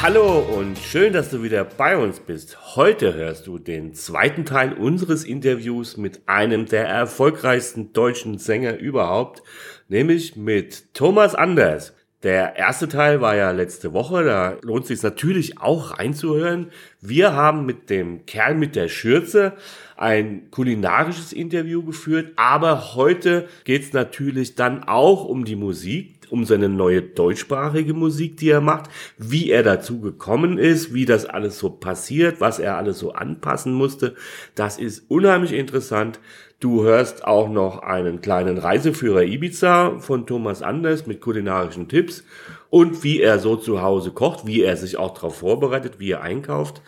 Hallo 0.00 0.38
und 0.38 0.78
schön, 0.78 1.12
dass 1.12 1.30
du 1.30 1.42
wieder 1.42 1.64
bei 1.64 1.96
uns 1.96 2.20
bist. 2.20 2.76
Heute 2.76 3.14
hörst 3.14 3.48
du 3.48 3.58
den 3.58 3.94
zweiten 3.94 4.44
Teil 4.44 4.72
unseres 4.74 5.24
Interviews 5.24 5.96
mit 5.96 6.20
einem 6.28 6.66
der 6.66 6.86
erfolgreichsten 6.86 7.92
deutschen 7.92 8.38
Sänger 8.38 8.78
überhaupt, 8.78 9.42
nämlich 9.88 10.36
mit 10.36 10.94
Thomas 10.94 11.34
Anders. 11.34 11.94
Der 12.22 12.56
erste 12.56 12.88
Teil 12.88 13.20
war 13.20 13.34
ja 13.34 13.50
letzte 13.50 13.92
Woche, 13.92 14.22
da 14.22 14.56
lohnt 14.62 14.82
es 14.82 14.88
sich 14.88 15.02
natürlich 15.02 15.60
auch 15.60 15.98
reinzuhören. 15.98 16.70
Wir 17.00 17.32
haben 17.32 17.66
mit 17.66 17.90
dem 17.90 18.24
Kerl 18.24 18.54
mit 18.54 18.76
der 18.76 18.88
Schürze 18.88 19.54
ein 19.96 20.50
kulinarisches 20.52 21.32
Interview 21.32 21.84
geführt, 21.84 22.32
aber 22.36 22.94
heute 22.94 23.48
geht 23.64 23.82
es 23.82 23.92
natürlich 23.92 24.54
dann 24.54 24.84
auch 24.84 25.24
um 25.24 25.44
die 25.44 25.56
Musik, 25.56 26.17
um 26.30 26.44
seine 26.44 26.68
neue 26.68 27.02
deutschsprachige 27.02 27.94
Musik, 27.94 28.36
die 28.36 28.50
er 28.50 28.60
macht, 28.60 28.90
wie 29.16 29.50
er 29.50 29.62
dazu 29.62 30.00
gekommen 30.00 30.58
ist, 30.58 30.94
wie 30.94 31.04
das 31.04 31.24
alles 31.24 31.58
so 31.58 31.70
passiert, 31.70 32.40
was 32.40 32.58
er 32.58 32.76
alles 32.76 32.98
so 32.98 33.12
anpassen 33.12 33.72
musste. 33.72 34.14
Das 34.54 34.78
ist 34.78 35.10
unheimlich 35.10 35.52
interessant. 35.52 36.20
Du 36.60 36.82
hörst 36.82 37.24
auch 37.24 37.48
noch 37.48 37.78
einen 37.78 38.20
kleinen 38.20 38.58
Reiseführer 38.58 39.22
Ibiza 39.22 39.98
von 40.00 40.26
Thomas 40.26 40.60
Anders 40.60 41.06
mit 41.06 41.20
kulinarischen 41.20 41.88
Tipps 41.88 42.24
und 42.68 43.04
wie 43.04 43.20
er 43.20 43.38
so 43.38 43.54
zu 43.56 43.80
Hause 43.80 44.10
kocht, 44.10 44.46
wie 44.46 44.62
er 44.62 44.76
sich 44.76 44.96
auch 44.96 45.14
darauf 45.14 45.38
vorbereitet, 45.38 46.00
wie 46.00 46.10
er 46.10 46.22
einkauft. 46.22 46.82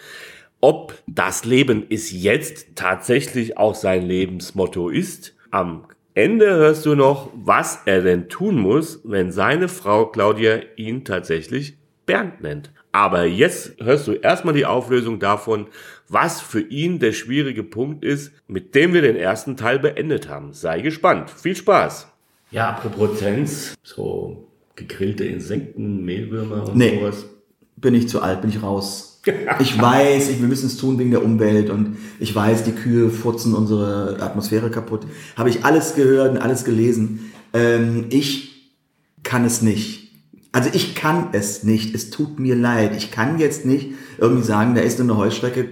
Ob 0.60 0.94
das 1.06 1.44
Leben 1.44 1.86
ist 1.88 2.10
jetzt 2.10 2.74
tatsächlich 2.74 3.56
auch 3.56 3.74
sein 3.74 4.02
Lebensmotto 4.02 4.88
ist. 4.88 5.34
Am 5.50 5.86
Ende 6.14 6.46
hörst 6.46 6.86
du 6.86 6.94
noch, 6.94 7.30
was 7.34 7.80
er 7.86 8.02
denn 8.02 8.28
tun 8.28 8.58
muss, 8.58 9.00
wenn 9.04 9.30
seine 9.30 9.68
Frau 9.68 10.06
Claudia 10.06 10.60
ihn 10.76 11.04
tatsächlich 11.04 11.76
Bernd 12.04 12.42
nennt. 12.42 12.72
Aber 12.92 13.24
jetzt 13.24 13.76
hörst 13.80 14.08
du 14.08 14.12
erstmal 14.14 14.54
die 14.54 14.66
Auflösung 14.66 15.20
davon, 15.20 15.68
was 16.08 16.40
für 16.40 16.60
ihn 16.60 16.98
der 16.98 17.12
schwierige 17.12 17.62
Punkt 17.62 18.04
ist, 18.04 18.32
mit 18.48 18.74
dem 18.74 18.92
wir 18.92 19.02
den 19.02 19.14
ersten 19.14 19.56
Teil 19.56 19.78
beendet 19.78 20.28
haben. 20.28 20.52
Sei 20.52 20.80
gespannt. 20.80 21.30
Viel 21.30 21.54
Spaß. 21.54 22.08
Ja, 22.50 22.70
apropos 22.70 23.20
Tens, 23.20 23.76
so 23.84 24.48
gegrillte 24.74 25.24
Insekten, 25.24 26.04
Mehlwürmer 26.04 26.68
und 26.68 26.76
nee, 26.76 26.98
sowas. 26.98 27.26
Bin 27.76 27.94
ich 27.94 28.08
zu 28.08 28.20
alt, 28.20 28.40
bin 28.40 28.50
ich 28.50 28.60
raus. 28.60 29.09
Ich 29.60 29.80
weiß, 29.80 30.30
ich, 30.30 30.40
wir 30.40 30.48
müssen 30.48 30.66
es 30.66 30.76
tun 30.76 30.98
wegen 30.98 31.10
der 31.10 31.24
Umwelt 31.24 31.70
und 31.70 31.98
ich 32.18 32.34
weiß, 32.34 32.64
die 32.64 32.72
Kühe 32.72 33.10
furzen 33.10 33.54
unsere 33.54 34.16
Atmosphäre 34.20 34.70
kaputt. 34.70 35.02
Habe 35.36 35.50
ich 35.50 35.64
alles 35.64 35.94
gehört 35.94 36.32
und 36.32 36.38
alles 36.38 36.64
gelesen. 36.64 37.30
Ähm, 37.52 38.06
ich 38.10 38.72
kann 39.22 39.44
es 39.44 39.62
nicht. 39.62 40.12
Also 40.52 40.70
ich 40.72 40.94
kann 40.94 41.28
es 41.32 41.62
nicht. 41.62 41.94
Es 41.94 42.10
tut 42.10 42.40
mir 42.40 42.56
leid. 42.56 42.96
Ich 42.96 43.10
kann 43.10 43.38
jetzt 43.38 43.66
nicht 43.66 43.90
irgendwie 44.18 44.44
sagen, 44.44 44.74
da 44.74 44.80
ist 44.80 45.00
eine 45.00 45.16
Heuschrecke. 45.16 45.68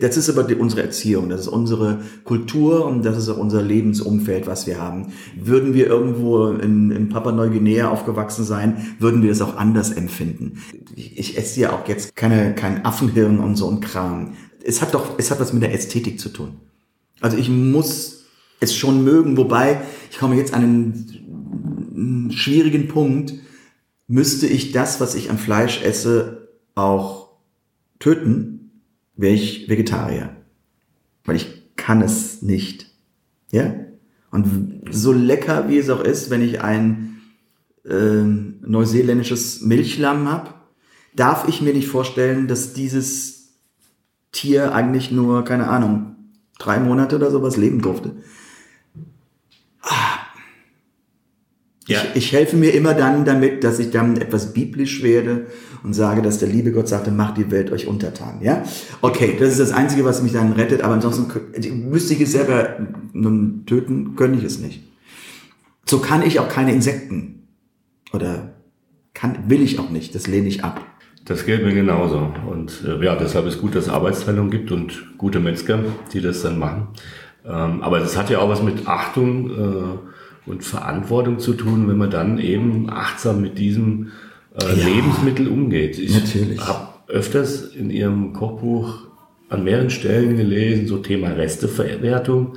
Das 0.00 0.18
ist 0.18 0.28
aber 0.28 0.46
unsere 0.58 0.82
Erziehung, 0.82 1.30
das 1.30 1.42
ist 1.42 1.48
unsere 1.48 2.02
Kultur 2.24 2.84
und 2.84 3.02
das 3.02 3.16
ist 3.16 3.30
auch 3.30 3.38
unser 3.38 3.62
Lebensumfeld, 3.62 4.46
was 4.46 4.66
wir 4.66 4.78
haben. 4.78 5.14
Würden 5.40 5.72
wir 5.72 5.86
irgendwo 5.86 6.48
in, 6.48 6.90
in 6.90 7.08
Papua-Neuguinea 7.08 7.88
aufgewachsen 7.88 8.44
sein, 8.44 8.94
würden 8.98 9.22
wir 9.22 9.30
das 9.30 9.40
auch 9.40 9.56
anders 9.56 9.90
empfinden. 9.90 10.62
Ich, 10.96 11.18
ich 11.18 11.38
esse 11.38 11.60
ja 11.60 11.72
auch 11.72 11.88
jetzt 11.88 12.14
keine, 12.14 12.54
kein 12.54 12.84
Affenhirn 12.84 13.38
und 13.38 13.56
so 13.56 13.70
ein 13.70 13.80
Kram. 13.80 14.34
Es 14.62 14.82
hat 14.82 14.92
doch, 14.92 15.18
es 15.18 15.30
hat 15.30 15.40
was 15.40 15.54
mit 15.54 15.62
der 15.62 15.72
Ästhetik 15.72 16.20
zu 16.20 16.28
tun. 16.28 16.56
Also 17.22 17.38
ich 17.38 17.48
muss 17.48 18.24
es 18.60 18.76
schon 18.76 19.02
mögen, 19.02 19.38
wobei 19.38 19.80
ich 20.10 20.18
komme 20.18 20.36
jetzt 20.36 20.52
an 20.52 20.62
einen 21.94 22.30
schwierigen 22.32 22.88
Punkt, 22.88 23.32
müsste 24.08 24.46
ich 24.46 24.72
das, 24.72 25.00
was 25.00 25.14
ich 25.14 25.30
an 25.30 25.38
Fleisch 25.38 25.82
esse, 25.82 26.48
auch 26.74 27.30
töten, 27.98 28.59
wäre 29.20 29.34
ich 29.34 29.68
Vegetarier. 29.68 30.30
Weil 31.24 31.36
ich 31.36 31.76
kann 31.76 32.00
es 32.02 32.42
nicht. 32.42 32.86
Ja? 33.52 33.74
Und 34.30 34.82
so 34.90 35.12
lecker 35.12 35.68
wie 35.68 35.78
es 35.78 35.90
auch 35.90 36.02
ist, 36.02 36.30
wenn 36.30 36.42
ich 36.42 36.62
ein 36.62 37.20
äh, 37.84 38.22
neuseeländisches 38.22 39.60
Milchlamm 39.62 40.30
habe, 40.30 40.54
darf 41.14 41.48
ich 41.48 41.60
mir 41.60 41.74
nicht 41.74 41.88
vorstellen, 41.88 42.48
dass 42.48 42.72
dieses 42.72 43.54
Tier 44.32 44.74
eigentlich 44.74 45.10
nur, 45.10 45.44
keine 45.44 45.68
Ahnung, 45.68 46.16
drei 46.58 46.78
Monate 46.78 47.16
oder 47.16 47.30
sowas 47.30 47.56
leben 47.56 47.82
durfte. 47.82 48.16
Ja. 51.86 52.02
Ich, 52.14 52.26
ich 52.26 52.32
helfe 52.32 52.56
mir 52.56 52.72
immer 52.72 52.94
dann 52.94 53.24
damit, 53.24 53.64
dass 53.64 53.80
ich 53.80 53.90
dann 53.90 54.16
etwas 54.16 54.52
biblisch 54.52 55.02
werde 55.02 55.48
und 55.82 55.94
sage, 55.94 56.22
dass 56.22 56.38
der 56.38 56.48
liebe 56.48 56.72
Gott 56.72 56.88
sagte, 56.88 57.10
macht 57.10 57.36
die 57.38 57.50
Welt 57.50 57.72
euch 57.72 57.86
untertan. 57.86 58.40
Ja, 58.42 58.62
okay, 59.00 59.36
das 59.38 59.50
ist 59.50 59.60
das 59.60 59.72
Einzige, 59.72 60.04
was 60.04 60.22
mich 60.22 60.32
dann 60.32 60.52
rettet. 60.52 60.82
Aber 60.82 60.94
ansonsten 60.94 61.30
kö- 61.30 61.72
müsste 61.72 62.14
ich 62.14 62.20
es 62.20 62.32
selber 62.32 62.76
nun 63.12 63.64
töten, 63.66 64.14
könnte 64.16 64.38
ich 64.38 64.44
es 64.44 64.58
nicht. 64.58 64.82
So 65.86 65.98
kann 65.98 66.22
ich 66.22 66.38
auch 66.38 66.48
keine 66.48 66.72
Insekten 66.72 67.48
oder 68.12 68.52
kann, 69.14 69.38
will 69.48 69.62
ich 69.62 69.78
auch 69.78 69.90
nicht. 69.90 70.14
Das 70.14 70.26
lehne 70.26 70.48
ich 70.48 70.62
ab. 70.64 70.80
Das 71.24 71.46
gilt 71.46 71.64
mir 71.64 71.74
genauso. 71.74 72.32
Und 72.50 72.82
äh, 72.86 73.04
ja, 73.04 73.16
deshalb 73.16 73.46
ist 73.46 73.60
gut, 73.60 73.74
dass 73.74 73.84
es 73.84 73.90
Arbeitsteilung 73.90 74.50
gibt 74.50 74.72
und 74.72 75.16
gute 75.18 75.40
Metzger, 75.40 75.80
die 76.12 76.20
das 76.20 76.42
dann 76.42 76.58
machen. 76.58 76.88
Ähm, 77.44 77.82
aber 77.82 78.00
das 78.00 78.16
hat 78.16 78.30
ja 78.30 78.38
auch 78.38 78.48
was 78.48 78.62
mit 78.62 78.86
Achtung 78.86 79.50
äh, 79.50 80.50
und 80.50 80.64
Verantwortung 80.64 81.38
zu 81.38 81.54
tun, 81.54 81.88
wenn 81.88 81.98
man 81.98 82.10
dann 82.10 82.38
eben 82.38 82.90
achtsam 82.90 83.40
mit 83.40 83.58
diesem 83.58 84.08
äh, 84.54 84.78
Ja. 84.78 84.86
Lebensmittel 84.86 85.48
umgeht. 85.48 85.98
Ich 85.98 86.14
habe 86.60 86.88
öfters 87.08 87.74
in 87.74 87.90
Ihrem 87.90 88.32
Kochbuch 88.32 89.06
an 89.48 89.64
mehreren 89.64 89.90
Stellen 89.90 90.36
gelesen, 90.36 90.86
so 90.86 90.98
Thema 90.98 91.28
Resteverwertung. 91.28 92.56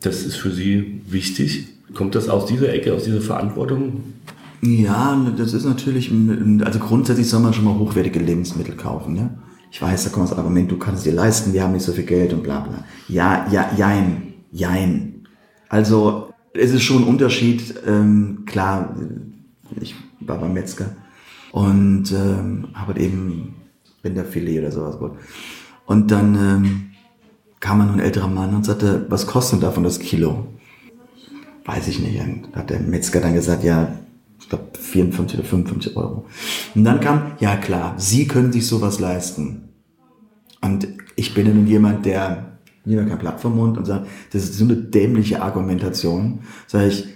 Das 0.00 0.22
ist 0.22 0.36
für 0.36 0.50
Sie 0.50 1.02
wichtig. 1.08 1.68
Kommt 1.94 2.14
das 2.14 2.28
aus 2.28 2.46
dieser 2.46 2.72
Ecke, 2.72 2.94
aus 2.94 3.04
dieser 3.04 3.20
Verantwortung? 3.20 4.02
Ja, 4.62 5.16
das 5.36 5.52
ist 5.52 5.64
natürlich, 5.64 6.10
also 6.64 6.78
grundsätzlich 6.78 7.28
soll 7.28 7.40
man 7.40 7.52
schon 7.52 7.64
mal 7.64 7.78
hochwertige 7.78 8.18
Lebensmittel 8.18 8.74
kaufen. 8.74 9.14
Ne? 9.14 9.38
Ich 9.70 9.80
weiß, 9.80 10.04
da 10.04 10.10
kommt 10.10 10.30
das 10.30 10.38
Argument, 10.38 10.70
du 10.70 10.78
kannst 10.78 10.98
es 10.98 11.04
dir 11.04 11.16
leisten, 11.16 11.52
wir 11.52 11.62
haben 11.62 11.72
nicht 11.72 11.84
so 11.84 11.92
viel 11.92 12.04
Geld 12.04 12.32
und 12.32 12.42
bla 12.42 12.60
bla. 12.60 12.84
Ja, 13.08 13.46
ja, 13.50 13.70
jein, 13.76 14.34
jein. 14.50 15.26
Also 15.68 16.30
es 16.54 16.72
ist 16.72 16.82
schon 16.82 17.02
ein 17.02 17.08
Unterschied. 17.08 17.74
Ähm, 17.86 18.44
klar, 18.46 18.96
ich 19.80 19.94
war 20.20 20.38
beim 20.38 20.54
Metzger 20.54 20.86
und 21.56 22.12
ähm, 22.12 22.68
habe 22.74 23.00
eben 23.00 23.54
Rinderfilet 24.04 24.58
oder 24.58 24.70
sowas. 24.70 24.98
Und 25.86 26.10
dann 26.10 26.34
ähm, 26.34 26.90
kam 27.60 27.78
dann 27.78 27.94
ein 27.94 28.00
älterer 28.00 28.28
Mann 28.28 28.54
und 28.54 28.66
sagte, 28.66 29.06
was 29.08 29.26
kostet 29.26 29.62
davon 29.62 29.82
das 29.82 29.98
Kilo? 29.98 30.48
Weiß 31.64 31.88
ich 31.88 31.98
nicht. 31.98 32.20
Und 32.20 32.54
hat 32.54 32.68
der 32.68 32.80
Metzger 32.80 33.22
dann 33.22 33.32
gesagt, 33.32 33.64
ja, 33.64 33.88
ich 34.38 34.50
glaube 34.50 34.64
54 34.78 35.38
oder 35.38 35.48
55 35.48 35.96
Euro. 35.96 36.26
Und 36.74 36.84
dann 36.84 37.00
kam, 37.00 37.32
ja 37.40 37.56
klar, 37.56 37.94
Sie 37.96 38.28
können 38.28 38.52
sich 38.52 38.66
sowas 38.66 39.00
leisten. 39.00 39.70
Und 40.60 40.86
ich 41.16 41.32
bin 41.32 41.46
ja 41.46 41.54
nun 41.54 41.66
jemand, 41.66 42.04
der 42.04 42.58
niemand 42.84 43.08
kein 43.08 43.18
Blatt 43.18 43.40
vom 43.40 43.56
Mund 43.56 43.78
und 43.78 43.86
sagt, 43.86 44.06
das 44.30 44.44
ist 44.44 44.58
so 44.58 44.66
eine 44.66 44.76
dämliche 44.76 45.40
Argumentation. 45.40 46.40
Sag 46.66 46.88
ich, 46.88 47.15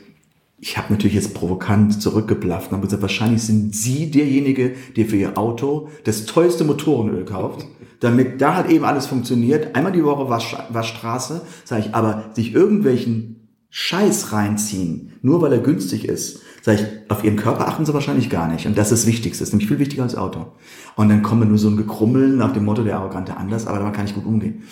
ich 0.60 0.76
habe 0.76 0.92
natürlich 0.92 1.14
jetzt 1.14 1.34
provokant 1.34 2.02
zurückgeblafft 2.02 2.70
und 2.70 2.76
habe 2.76 2.86
gesagt, 2.86 3.02
wahrscheinlich 3.02 3.42
sind 3.42 3.74
Sie 3.74 4.10
derjenige, 4.10 4.74
der 4.96 5.06
für 5.06 5.16
Ihr 5.16 5.38
Auto 5.38 5.88
das 6.04 6.26
teuerste 6.26 6.64
Motorenöl 6.64 7.24
kauft, 7.24 7.66
damit 8.00 8.40
da 8.42 8.56
halt 8.56 8.70
eben 8.70 8.84
alles 8.84 9.06
funktioniert. 9.06 9.74
Einmal 9.74 9.92
die 9.92 10.04
Woche 10.04 10.28
Wasch, 10.28 10.54
Waschstraße, 10.68 11.42
sage 11.64 11.84
ich, 11.86 11.94
aber 11.94 12.30
sich 12.34 12.54
irgendwelchen 12.54 13.48
Scheiß 13.70 14.32
reinziehen, 14.32 15.12
nur 15.22 15.40
weil 15.40 15.52
er 15.52 15.60
günstig 15.60 16.06
ist, 16.06 16.40
sage 16.60 16.80
ich, 16.80 17.10
auf 17.10 17.24
Ihren 17.24 17.36
Körper 17.36 17.66
achten 17.66 17.86
Sie 17.86 17.94
wahrscheinlich 17.94 18.28
gar 18.28 18.52
nicht. 18.52 18.66
Und 18.66 18.76
das 18.76 18.92
ist 18.92 19.04
das 19.04 19.06
Wichtigste, 19.06 19.42
ist 19.42 19.52
nämlich 19.52 19.68
viel 19.68 19.78
wichtiger 19.78 20.02
als 20.02 20.16
Auto. 20.16 20.48
Und 20.94 21.08
dann 21.08 21.22
kommen 21.22 21.48
nur 21.48 21.56
so 21.56 21.68
ein 21.68 21.76
Gekrummeln 21.78 22.36
nach 22.36 22.52
dem 22.52 22.66
Motto, 22.66 22.82
der 22.82 22.98
Arrogante 22.98 23.36
anders, 23.36 23.66
aber 23.66 23.78
damit 23.78 23.94
kann 23.94 24.04
ich 24.04 24.14
gut 24.14 24.26
umgehen. 24.26 24.64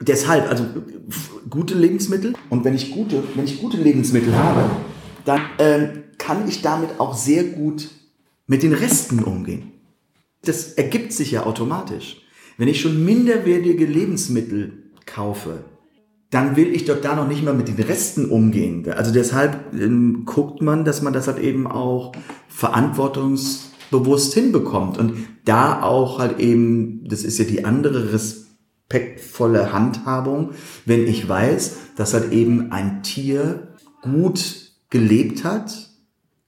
Deshalb, 0.00 0.48
also 0.48 0.64
gute 1.50 1.74
Lebensmittel 1.74 2.34
und 2.50 2.64
wenn 2.64 2.74
ich 2.74 2.92
gute, 2.92 3.24
wenn 3.34 3.44
ich 3.44 3.60
gute 3.60 3.78
Lebensmittel 3.78 4.36
habe, 4.36 4.70
dann 5.28 5.42
ähm, 5.58 6.04
kann 6.16 6.48
ich 6.48 6.62
damit 6.62 6.98
auch 6.98 7.14
sehr 7.14 7.44
gut 7.44 7.90
mit 8.46 8.62
den 8.62 8.72
Resten 8.72 9.22
umgehen. 9.22 9.72
Das 10.42 10.72
ergibt 10.72 11.12
sich 11.12 11.32
ja 11.32 11.44
automatisch. 11.44 12.22
Wenn 12.56 12.68
ich 12.68 12.80
schon 12.80 13.04
minderwertige 13.04 13.84
Lebensmittel 13.84 14.84
kaufe, 15.04 15.64
dann 16.30 16.56
will 16.56 16.74
ich 16.74 16.86
doch 16.86 17.00
da 17.00 17.14
noch 17.14 17.28
nicht 17.28 17.44
mal 17.44 17.52
mit 17.52 17.68
den 17.68 17.76
Resten 17.76 18.30
umgehen. 18.30 18.90
Also 18.90 19.12
deshalb 19.12 19.74
ähm, 19.74 20.24
guckt 20.24 20.62
man, 20.62 20.86
dass 20.86 21.02
man 21.02 21.12
das 21.12 21.26
halt 21.26 21.38
eben 21.40 21.66
auch 21.66 22.12
verantwortungsbewusst 22.48 24.32
hinbekommt 24.32 24.96
und 24.96 25.26
da 25.44 25.82
auch 25.82 26.18
halt 26.18 26.40
eben, 26.40 27.06
das 27.06 27.22
ist 27.22 27.38
ja 27.38 27.44
die 27.44 27.66
andere 27.66 28.14
respektvolle 28.14 29.74
Handhabung, 29.74 30.52
wenn 30.86 31.06
ich 31.06 31.28
weiß, 31.28 31.76
dass 31.96 32.14
halt 32.14 32.32
eben 32.32 32.72
ein 32.72 33.02
Tier 33.02 33.74
gut 34.02 34.67
gelebt 34.90 35.44
hat. 35.44 35.90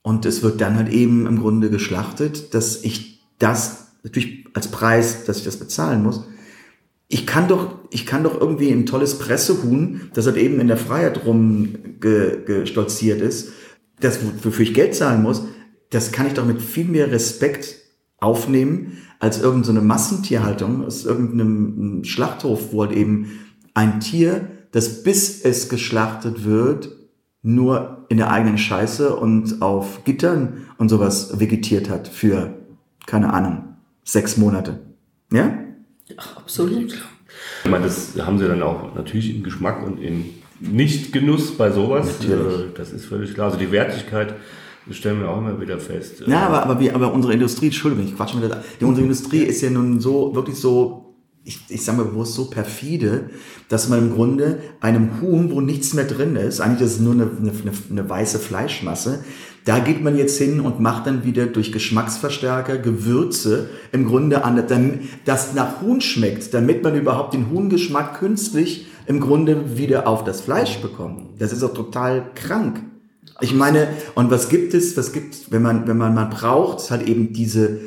Und 0.03 0.25
es 0.25 0.43
wird 0.43 0.61
dann 0.61 0.77
halt 0.77 0.89
eben 0.91 1.27
im 1.27 1.41
Grunde 1.41 1.71
geschlachtet, 1.71 2.55
dass 2.55 2.83
ich 2.85 3.21
das 3.39 3.89
natürlich 4.03 4.47
als 4.55 4.69
Preis, 4.69 5.25
dass 5.25 5.39
ich 5.39 5.45
das 5.45 5.59
bezahlen 5.59 6.03
muss, 6.03 6.25
ich 7.13 7.27
kann 7.27 7.49
doch, 7.49 7.81
ich 7.91 8.07
kann 8.07 8.23
doch 8.23 8.41
irgendwie 8.41 8.71
ein 8.71 8.87
tolles 8.87 9.19
Pressehuhn, 9.19 10.11
das 10.15 10.27
halt 10.27 10.37
eben 10.37 10.61
in 10.61 10.69
der 10.69 10.77
Freiheit 10.77 11.27
rumgestolziert 11.27 13.21
ist, 13.21 13.53
das, 13.99 14.21
wofür 14.43 14.65
ich 14.65 14.75
Geld 14.75 14.95
zahlen 14.95 15.23
muss, 15.23 15.43
das 15.91 16.13
kann 16.13 16.29
ich 16.29 16.35
doch 16.35 16.47
mit 16.47 16.63
viel 16.63 16.85
mehr 16.85 17.11
Respekt 17.11 17.77
aufnehmen, 18.19 18.99
als 19.19 19.41
irgendeine 19.41 19.81
so 19.81 19.85
Massentierhaltung, 19.87 20.85
aus 20.85 21.05
irgendeinem 21.05 22.05
Schlachthof, 22.05 22.73
wo 22.73 22.83
halt 22.83 22.93
eben 22.93 23.41
ein 23.75 23.99
Tier, 23.99 24.49
das 24.71 25.03
bis 25.03 25.43
es 25.43 25.69
geschlachtet 25.69 26.45
wird, 26.45 26.97
nur 27.43 28.05
in 28.09 28.19
der 28.19 28.31
eigenen 28.31 28.59
Scheiße 28.59 29.15
und 29.17 29.63
auf 29.63 30.05
Gittern 30.05 30.67
und 30.79 30.89
sowas 30.89 31.41
vegetiert 31.41 31.89
hat 31.89 32.09
für, 32.09 32.55
keine 33.07 33.33
Ahnung, 33.33 33.77
sechs 34.05 34.37
Monate. 34.37 34.81
Ja? 35.33 35.59
Ach, 36.17 36.37
absolut. 36.37 36.93
Ich 37.65 37.71
meine, 37.71 37.85
das 37.85 38.15
haben 38.21 38.39
sie 38.39 38.47
dann 38.47 38.63
auch 38.63 38.95
natürlich 38.95 39.35
im 39.35 39.43
Geschmack 39.43 39.83
und 39.87 39.99
im 39.99 40.27
Nicht-Genuss 40.61 41.57
bei 41.57 41.71
sowas. 41.71 42.19
Natürlich. 42.21 42.61
Äh, 42.61 42.65
das 42.77 42.93
ist 42.93 43.07
völlig 43.07 43.35
klar. 43.35 43.47
Also 43.47 43.59
die 43.59 43.71
Wertigkeit 43.73 44.35
das 44.87 44.97
stellen 44.97 45.21
wir 45.21 45.29
auch 45.29 45.39
immer 45.39 45.61
wieder 45.61 45.79
fest. 45.79 46.23
Ja, 46.27 46.47
aber, 46.47 46.65
aber, 46.65 46.81
wie, 46.81 46.91
aber 46.91 47.13
unsere 47.13 47.33
Industrie, 47.33 47.67
Entschuldigung, 47.67 48.07
ich 48.07 48.17
quatsch 48.17 48.35
mal 48.35 48.49
da. 48.49 48.63
Die, 48.81 48.85
unsere 48.85 49.05
Industrie 49.05 49.43
ist 49.43 49.61
ja 49.61 49.71
nun 49.71 50.01
so, 50.01 50.35
wirklich 50.35 50.57
so, 50.57 51.10
ich, 51.45 51.61
ich 51.69 51.85
sage 51.85 51.99
mal 51.99 52.05
bewusst, 52.05 52.35
so 52.35 52.47
perfide, 52.47 53.31
dass 53.69 53.89
man 53.89 53.99
im 53.99 54.15
Grunde 54.15 54.59
einem 54.81 55.21
Huhn, 55.21 55.51
wo 55.51 55.61
nichts 55.61 55.95
mehr 55.95 56.05
drin 56.05 56.37
ist, 56.37 56.61
eigentlich 56.61 56.83
ist 56.83 56.95
es 56.95 57.01
nur 57.01 57.15
eine, 57.15 57.25
eine, 57.25 57.53
eine 57.91 58.09
weiße 58.09 58.39
Fleischmasse, 58.39 59.25
da 59.65 59.79
geht 59.79 60.03
man 60.03 60.17
jetzt 60.17 60.39
hin 60.39 60.61
und 60.61 60.81
macht 60.81 61.07
dann 61.07 61.25
wieder 61.25 61.47
durch 61.47 61.71
Geschmacksverstärker, 61.73 62.79
Gewürze 62.79 63.69
im 63.93 64.07
Grunde 64.07 64.45
an, 64.45 64.63
das 65.25 65.55
nach 65.55 65.83
Huhn 65.83 66.01
schmeckt, 66.01 66.55
damit 66.55 66.83
man 66.83 66.95
überhaupt 66.97 67.35
den 67.35 67.51
Huhngeschmack 67.51 68.19
künstlich 68.19 68.87
im 69.07 69.21
Grunde 69.21 69.77
wieder 69.77 70.07
auf 70.07 70.25
das 70.25 70.41
Fleisch 70.41 70.79
bekommt. 70.79 71.41
Das 71.41 71.53
ist 71.53 71.63
doch 71.63 71.75
total 71.75 72.31
krank. 72.35 72.83
Ich 73.43 73.55
meine, 73.55 73.89
und 74.15 74.31
was 74.31 74.49
gibt 74.49 74.75
es, 74.75 74.97
was 74.97 75.13
gibt, 75.13 75.51
wenn 75.51 75.63
man, 75.63 75.87
wenn 75.87 75.97
man 75.97 76.15
mal 76.15 76.27
braucht, 76.27 76.91
halt 76.91 77.07
eben 77.07 77.33
diese, 77.33 77.81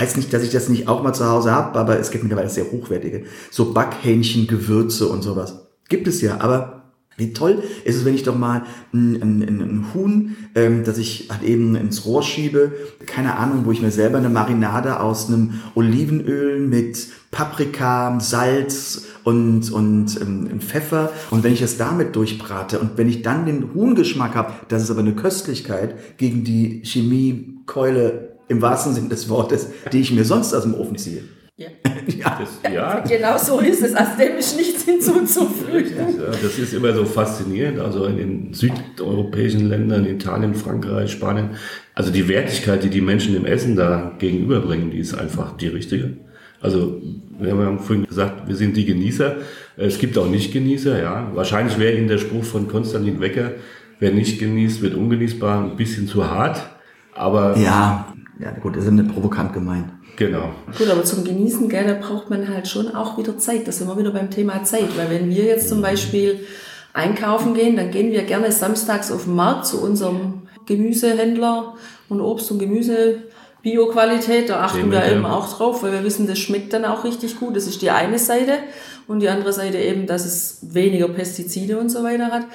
heißt 0.00 0.16
nicht, 0.16 0.32
dass 0.32 0.42
ich 0.42 0.50
das 0.50 0.68
nicht 0.68 0.88
auch 0.88 1.02
mal 1.02 1.12
zu 1.12 1.28
Hause 1.28 1.52
habe, 1.52 1.78
aber 1.78 1.98
es 1.98 2.10
gibt 2.10 2.24
mittlerweile 2.24 2.50
sehr 2.50 2.72
hochwertige, 2.72 3.24
so 3.50 3.72
Backhähnchen, 3.72 4.46
Gewürze 4.46 5.06
und 5.06 5.22
sowas. 5.22 5.68
Gibt 5.88 6.08
es 6.08 6.20
ja, 6.22 6.40
aber 6.40 6.80
wie 7.20 7.34
toll 7.34 7.62
ist 7.84 7.96
es, 7.96 8.04
wenn 8.06 8.14
ich 8.14 8.22
doch 8.22 8.36
mal 8.36 8.62
ein, 8.94 9.20
ein, 9.20 9.42
ein 9.42 9.86
Huhn, 9.92 10.36
ähm, 10.54 10.84
das 10.84 10.96
ich 10.96 11.28
halt 11.30 11.42
eben 11.42 11.76
ins 11.76 12.06
Rohr 12.06 12.22
schiebe, 12.22 12.72
keine 13.04 13.36
Ahnung, 13.36 13.66
wo 13.66 13.72
ich 13.72 13.82
mir 13.82 13.90
selber 13.90 14.16
eine 14.16 14.30
Marinade 14.30 15.00
aus 15.00 15.28
einem 15.28 15.60
Olivenöl 15.74 16.60
mit 16.60 17.08
Paprika, 17.30 18.18
Salz 18.20 19.04
und, 19.24 19.70
und 19.70 20.18
ähm, 20.20 20.60
Pfeffer 20.60 21.12
und 21.30 21.44
wenn 21.44 21.52
ich 21.52 21.60
es 21.60 21.76
damit 21.76 22.16
durchbrate 22.16 22.78
und 22.78 22.96
wenn 22.96 23.08
ich 23.08 23.20
dann 23.20 23.44
den 23.44 23.74
Huhngeschmack 23.74 24.34
habe, 24.34 24.54
das 24.68 24.82
ist 24.82 24.90
aber 24.90 25.00
eine 25.00 25.14
Köstlichkeit 25.14 26.16
gegen 26.16 26.42
die 26.42 26.80
Chemiekeule 26.84 28.29
im 28.50 28.60
wahrsten 28.60 28.92
Sinne 28.92 29.08
des 29.08 29.28
Wortes, 29.28 29.68
die 29.92 30.00
ich 30.00 30.12
mir 30.12 30.24
sonst 30.24 30.52
aus 30.52 30.64
dem 30.64 30.74
Ofen 30.74 30.98
ziehe. 30.98 31.22
Ja. 31.56 31.68
ja. 32.06 32.38
Das, 32.40 32.72
ja. 32.72 33.00
Genau 33.00 33.38
so 33.38 33.60
ist 33.60 33.82
es, 33.82 33.94
als 33.94 34.16
dem 34.16 34.36
ist 34.36 34.56
nichts 34.56 34.84
hinzuzufügen. 34.84 35.94
Ja, 36.18 36.26
das 36.30 36.58
ist 36.58 36.74
immer 36.74 36.92
so 36.92 37.04
faszinierend. 37.04 37.78
Also 37.78 38.06
in 38.06 38.16
den 38.16 38.54
südeuropäischen 38.54 39.68
Ländern, 39.68 40.06
Italien, 40.06 40.54
Frankreich, 40.54 41.12
Spanien, 41.12 41.50
also 41.94 42.10
die 42.10 42.28
Wertigkeit, 42.28 42.82
die 42.82 42.90
die 42.90 43.00
Menschen 43.00 43.36
im 43.36 43.44
Essen 43.44 43.76
da 43.76 44.12
gegenüberbringen, 44.18 44.90
die 44.90 44.98
ist 44.98 45.14
einfach 45.14 45.56
die 45.56 45.68
richtige. 45.68 46.16
Also 46.60 47.00
wir 47.38 47.52
haben 47.52 47.78
vorhin 47.78 48.06
gesagt, 48.06 48.48
wir 48.48 48.56
sind 48.56 48.76
die 48.76 48.84
Genießer. 48.84 49.36
Es 49.76 49.98
gibt 49.98 50.18
auch 50.18 50.28
Nicht-Genießer, 50.28 51.00
ja. 51.00 51.30
Wahrscheinlich 51.34 51.78
wäre 51.78 51.96
Ihnen 51.96 52.08
der 52.08 52.18
Spruch 52.18 52.44
von 52.44 52.68
Konstantin 52.68 53.20
Wecker, 53.20 53.52
wer 53.98 54.12
nicht 54.12 54.38
genießt, 54.38 54.82
wird 54.82 54.94
ungenießbar, 54.94 55.64
ein 55.64 55.76
bisschen 55.76 56.06
zu 56.06 56.28
hart. 56.28 56.60
Aber 57.14 57.56
ja, 57.56 58.14
ja 58.40 58.50
gut, 58.52 58.76
das 58.76 58.84
ist 58.84 58.92
nicht 58.92 59.12
provokant 59.12 59.52
gemeint. 59.52 59.86
Genau. 60.16 60.50
Gut, 60.76 60.88
aber 60.88 61.04
zum 61.04 61.24
Genießen, 61.24 61.68
gell, 61.68 61.86
da 61.86 61.94
braucht 61.94 62.30
man 62.30 62.48
halt 62.48 62.68
schon 62.68 62.94
auch 62.94 63.16
wieder 63.18 63.38
Zeit. 63.38 63.66
Da 63.66 63.72
sind 63.72 63.88
wir 63.88 63.98
wieder 63.98 64.10
beim 64.10 64.30
Thema 64.30 64.64
Zeit. 64.64 64.96
Weil 64.96 65.10
wenn 65.10 65.30
wir 65.30 65.44
jetzt 65.44 65.68
zum 65.68 65.80
Beispiel 65.80 66.40
einkaufen 66.92 67.54
gehen, 67.54 67.76
dann 67.76 67.90
gehen 67.90 68.12
wir 68.12 68.22
gerne 68.24 68.50
samstags 68.52 69.10
auf 69.12 69.24
den 69.24 69.34
Markt 69.34 69.66
zu 69.66 69.82
unserem 69.82 70.42
Gemüsehändler 70.66 71.74
und 72.08 72.20
Obst 72.20 72.50
und 72.50 72.58
Gemüse 72.58 73.22
Bio-Qualität, 73.62 74.48
da 74.48 74.62
achten 74.62 74.90
wir 74.90 75.04
eben 75.04 75.26
auch 75.26 75.56
drauf, 75.56 75.82
weil 75.82 75.92
wir 75.92 76.02
wissen, 76.02 76.26
das 76.26 76.38
schmeckt 76.38 76.72
dann 76.72 76.86
auch 76.86 77.04
richtig 77.04 77.38
gut. 77.38 77.56
Das 77.56 77.66
ist 77.66 77.82
die 77.82 77.90
eine 77.90 78.18
Seite 78.18 78.54
und 79.06 79.20
die 79.20 79.28
andere 79.28 79.52
Seite 79.52 79.76
eben, 79.78 80.06
dass 80.06 80.24
es 80.24 80.58
weniger 80.62 81.08
Pestizide 81.08 81.78
und 81.78 81.90
so 81.90 82.02
weiter 82.02 82.28
hat. 82.28 82.46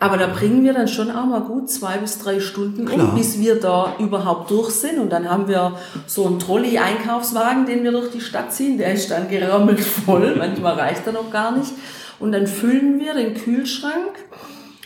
Aber 0.00 0.16
da 0.16 0.28
bringen 0.28 0.64
wir 0.64 0.72
dann 0.72 0.88
schon 0.88 1.10
auch 1.10 1.26
mal 1.26 1.42
gut 1.42 1.70
zwei 1.70 1.98
bis 1.98 2.18
drei 2.18 2.40
Stunden 2.40 2.86
Klar. 2.86 3.10
um, 3.10 3.14
bis 3.14 3.38
wir 3.38 3.60
da 3.60 3.94
überhaupt 3.98 4.50
durch 4.50 4.70
sind. 4.70 4.98
Und 4.98 5.10
dann 5.10 5.30
haben 5.30 5.46
wir 5.46 5.76
so 6.06 6.26
einen 6.26 6.38
Trolley-Einkaufswagen, 6.38 7.66
den 7.66 7.84
wir 7.84 7.92
durch 7.92 8.10
die 8.10 8.22
Stadt 8.22 8.50
ziehen. 8.50 8.78
Der 8.78 8.94
ist 8.94 9.10
dann 9.10 9.28
gerammelt 9.28 9.80
voll. 9.80 10.36
Manchmal 10.38 10.74
reicht 10.74 11.06
er 11.06 11.12
noch 11.12 11.30
gar 11.30 11.54
nicht. 11.54 11.72
Und 12.18 12.32
dann 12.32 12.46
füllen 12.46 12.98
wir 12.98 13.12
den 13.12 13.34
Kühlschrank 13.34 14.24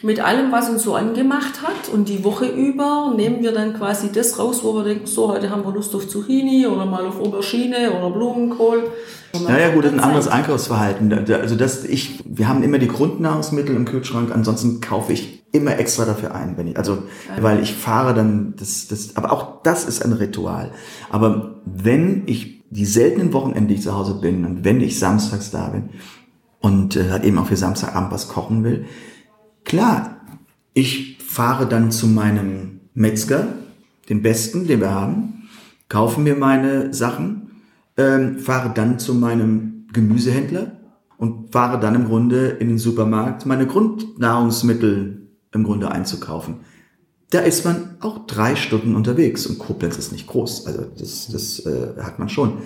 mit 0.05 0.21
allem, 0.21 0.53
was 0.53 0.69
uns 0.69 0.83
so 0.83 0.95
angemacht 0.95 1.62
hat. 1.62 1.93
Und 1.93 2.09
die 2.09 2.23
Woche 2.25 2.47
über 2.47 3.12
nehmen 3.17 3.43
wir 3.43 3.53
dann 3.53 3.75
quasi 3.75 4.12
das 4.12 4.39
raus, 4.39 4.62
wo 4.62 4.75
wir 4.75 4.85
denken, 4.85 5.06
so, 5.06 5.29
heute 5.29 5.51
haben 5.51 5.65
wir 5.65 5.73
Lust 5.73 5.95
auf 5.95 6.06
Zucchini 6.06 6.67
oder 6.67 6.85
mal 6.85 7.06
auf 7.06 7.19
Aubergine 7.19 7.91
oder 7.91 8.11
Blumenkohl. 8.11 8.85
Naja, 9.49 9.71
gut, 9.71 9.85
das 9.85 9.93
ist 9.93 9.99
ein 9.99 10.05
anderes 10.05 10.29
Einkaufsverhalten. 10.29 11.12
Also 11.33 11.56
das, 11.56 11.85
ich, 11.85 12.23
wir 12.25 12.49
haben 12.49 12.62
immer 12.62 12.79
die 12.79 12.87
Grundnahrungsmittel 12.87 13.75
im 13.75 13.85
Kühlschrank, 13.87 14.31
ansonsten 14.32 14.81
kaufe 14.81 15.13
ich 15.13 15.43
immer 15.53 15.79
extra 15.79 16.05
dafür 16.05 16.34
ein, 16.34 16.56
wenn 16.56 16.69
ich, 16.69 16.77
also, 16.77 17.05
weil 17.41 17.63
ich 17.63 17.75
fahre 17.75 18.15
dann, 18.15 18.55
das, 18.58 18.87
das, 18.89 19.17
aber 19.17 19.32
auch 19.32 19.63
das 19.63 19.87
ist 19.87 20.05
ein 20.05 20.13
Ritual. 20.13 20.70
Aber 21.11 21.56
wenn 21.65 22.25
ich 22.27 22.65
die 22.70 22.84
seltenen 22.84 23.32
Wochenende, 23.32 23.69
die 23.69 23.75
ich 23.75 23.82
zu 23.82 23.96
Hause 23.96 24.19
bin 24.20 24.44
und 24.44 24.65
wenn 24.65 24.81
ich 24.81 24.99
samstags 24.99 25.51
da 25.51 25.69
bin 25.69 25.91
und 26.61 26.96
äh, 26.96 27.11
halt 27.11 27.25
eben 27.25 27.39
auch 27.39 27.46
für 27.46 27.56
Samstagabend 27.56 28.13
was 28.13 28.29
kochen 28.29 28.65
will, 28.65 28.87
Klar, 29.65 30.21
ich 30.75 31.19
fahre 31.19 31.67
dann 31.67 31.91
zu 31.91 32.06
meinem 32.06 32.81
Metzger, 32.94 33.49
den 34.09 34.23
besten, 34.23 34.67
den 34.67 34.81
wir 34.81 34.91
haben, 34.91 35.49
kaufe 35.89 36.21
mir 36.21 36.37
meine 36.37 36.93
Sachen, 36.93 37.63
ähm, 37.97 38.39
fahre 38.39 38.73
dann 38.75 38.99
zu 38.99 39.15
meinem 39.15 39.87
Gemüsehändler 39.93 40.73
und 41.17 41.53
fahre 41.53 41.81
dann 41.81 41.94
im 41.94 42.06
Grunde 42.06 42.49
in 42.49 42.69
den 42.69 42.79
Supermarkt, 42.79 43.47
meine 43.47 43.67
Grundnahrungsmittel 43.67 45.29
im 45.53 45.65
Grunde 45.65 45.91
einzukaufen. 45.91 46.56
Da 47.31 47.41
ist 47.41 47.65
man 47.65 47.97
auch 48.01 48.27
drei 48.27 48.56
Stunden 48.56 48.94
unterwegs 48.94 49.47
und 49.47 49.59
Koblenz 49.59 49.97
ist 49.97 50.13
nicht 50.13 50.27
groß, 50.27 50.67
also 50.67 50.85
das, 50.99 51.29
das 51.29 51.61
äh, 51.67 51.94
hat 52.03 52.19
man 52.19 52.29
schon. 52.29 52.59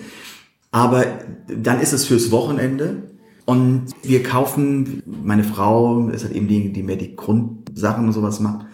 Aber 0.71 1.05
dann 1.47 1.81
ist 1.81 1.93
es 1.93 2.05
fürs 2.07 2.31
Wochenende 2.31 3.18
und 3.49 3.87
wir 4.03 4.23
kaufen, 4.23 5.03
meine 5.07 5.43
Frau 5.43 6.11
ist 6.11 6.23
halt 6.23 6.35
eben 6.35 6.49
die, 6.49 6.71
die 6.71 6.83
mehr 6.83 6.97
die 6.97 7.17
Grundsachen 7.17 8.05
und 8.05 8.13
sowas 8.13 8.41
macht. 8.41 8.67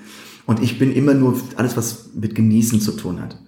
Und 0.47 0.61
ich 0.61 0.81
bin 0.81 0.93
immer 0.93 1.15
nur 1.15 1.41
alles, 1.55 1.77
was 1.77 2.11
mit 2.13 2.35
Genießen 2.35 2.81
zu 2.81 2.91
tun 2.91 3.21
hat. 3.21 3.41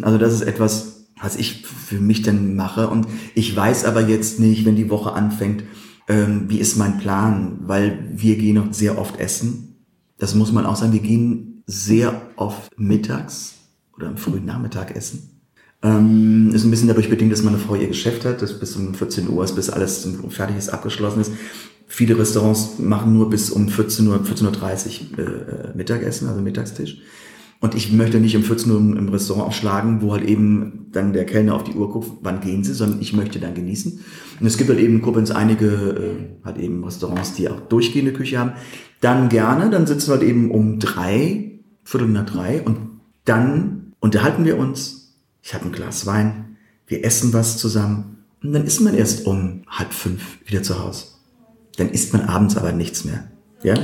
Also 0.00 0.16
das 0.16 0.32
ist 0.32 0.40
etwas, 0.40 1.04
was 1.20 1.36
ich 1.36 1.66
für 1.66 2.00
mich 2.00 2.22
dann 2.22 2.56
mache. 2.56 2.88
Und 2.88 3.06
ich 3.34 3.54
weiß 3.54 3.84
aber 3.84 4.08
jetzt 4.08 4.40
nicht, 4.40 4.64
wenn 4.64 4.74
die 4.74 4.88
Woche 4.88 5.12
anfängt, 5.12 5.64
ähm, 6.08 6.46
wie 6.48 6.60
ist 6.60 6.78
mein 6.78 6.96
Plan? 6.96 7.58
Weil 7.66 8.08
wir 8.14 8.38
gehen 8.38 8.54
noch 8.54 8.72
sehr 8.72 8.96
oft 8.96 9.20
essen. 9.20 9.84
Das 10.16 10.34
muss 10.34 10.50
man 10.50 10.64
auch 10.64 10.76
sagen. 10.76 10.94
Wir 10.94 11.00
gehen 11.00 11.62
sehr 11.66 12.22
oft 12.36 12.72
mittags 12.78 13.56
oder 13.94 14.08
am 14.08 14.16
frühen 14.16 14.46
Nachmittag 14.46 14.96
essen. 14.96 15.33
Ähm, 15.84 16.50
ist 16.54 16.64
ein 16.64 16.70
bisschen 16.70 16.88
dadurch 16.88 17.10
bedingt, 17.10 17.30
dass 17.30 17.42
meine 17.42 17.58
Frau 17.58 17.74
ihr 17.74 17.88
Geschäft 17.88 18.24
hat, 18.24 18.40
das 18.40 18.58
bis 18.58 18.74
um 18.74 18.94
14 18.94 19.28
Uhr 19.28 19.44
ist, 19.44 19.54
bis 19.54 19.68
alles 19.68 20.08
fertig 20.30 20.56
ist, 20.56 20.70
abgeschlossen 20.70 21.20
ist. 21.20 21.32
Viele 21.86 22.18
Restaurants 22.18 22.78
machen 22.78 23.12
nur 23.12 23.28
bis 23.28 23.50
um 23.50 23.68
14 23.68 24.08
Uhr, 24.08 24.16
14.30 24.16 25.18
Uhr 25.18 25.18
äh, 25.18 25.76
Mittagessen, 25.76 26.26
also 26.26 26.40
Mittagstisch. 26.40 26.96
Und 27.60 27.74
ich 27.74 27.92
möchte 27.92 28.18
nicht 28.18 28.34
um 28.34 28.42
14 28.42 28.72
Uhr 28.72 28.78
im 28.78 29.08
Restaurant 29.10 29.48
aufschlagen, 29.48 30.00
wo 30.00 30.12
halt 30.12 30.24
eben 30.24 30.86
dann 30.92 31.12
der 31.12 31.26
Kellner 31.26 31.54
auf 31.54 31.64
die 31.64 31.72
Uhr 31.72 31.90
guckt, 31.90 32.10
wann 32.22 32.40
gehen 32.40 32.64
sie, 32.64 32.72
sondern 32.72 33.02
ich 33.02 33.12
möchte 33.12 33.38
dann 33.38 33.54
genießen. 33.54 34.00
Und 34.40 34.46
es 34.46 34.56
gibt 34.56 34.70
halt 34.70 34.80
eben 34.80 35.02
Koblenz 35.02 35.30
einige 35.30 35.66
äh, 35.66 36.44
halt 36.44 36.58
eben 36.58 36.82
Restaurants, 36.82 37.34
die 37.34 37.48
auch 37.50 37.60
durchgehende 37.60 38.14
Küche 38.14 38.38
haben. 38.38 38.52
Dann 39.02 39.28
gerne, 39.28 39.68
dann 39.68 39.86
sitzen 39.86 40.08
wir 40.08 40.14
halt 40.14 40.28
eben 40.28 40.50
um 40.50 40.78
drei, 40.78 41.60
Viertel 41.84 42.08
nach 42.08 42.26
drei 42.26 42.62
und 42.62 42.78
dann 43.26 43.92
unterhalten 44.00 44.46
wir 44.46 44.58
uns. 44.58 45.03
Ich 45.44 45.52
habe 45.52 45.66
ein 45.66 45.72
Glas 45.72 46.06
Wein, 46.06 46.56
wir 46.86 47.04
essen 47.04 47.34
was 47.34 47.58
zusammen 47.58 48.24
und 48.42 48.54
dann 48.54 48.64
ist 48.64 48.80
man 48.80 48.94
erst 48.94 49.26
um 49.26 49.62
halb 49.68 49.92
fünf 49.92 50.38
wieder 50.46 50.62
zu 50.62 50.82
Hause. 50.82 51.04
Dann 51.76 51.90
isst 51.90 52.14
man 52.14 52.22
abends 52.22 52.56
aber 52.56 52.72
nichts 52.72 53.04
mehr. 53.04 53.24
Ja? 53.62 53.74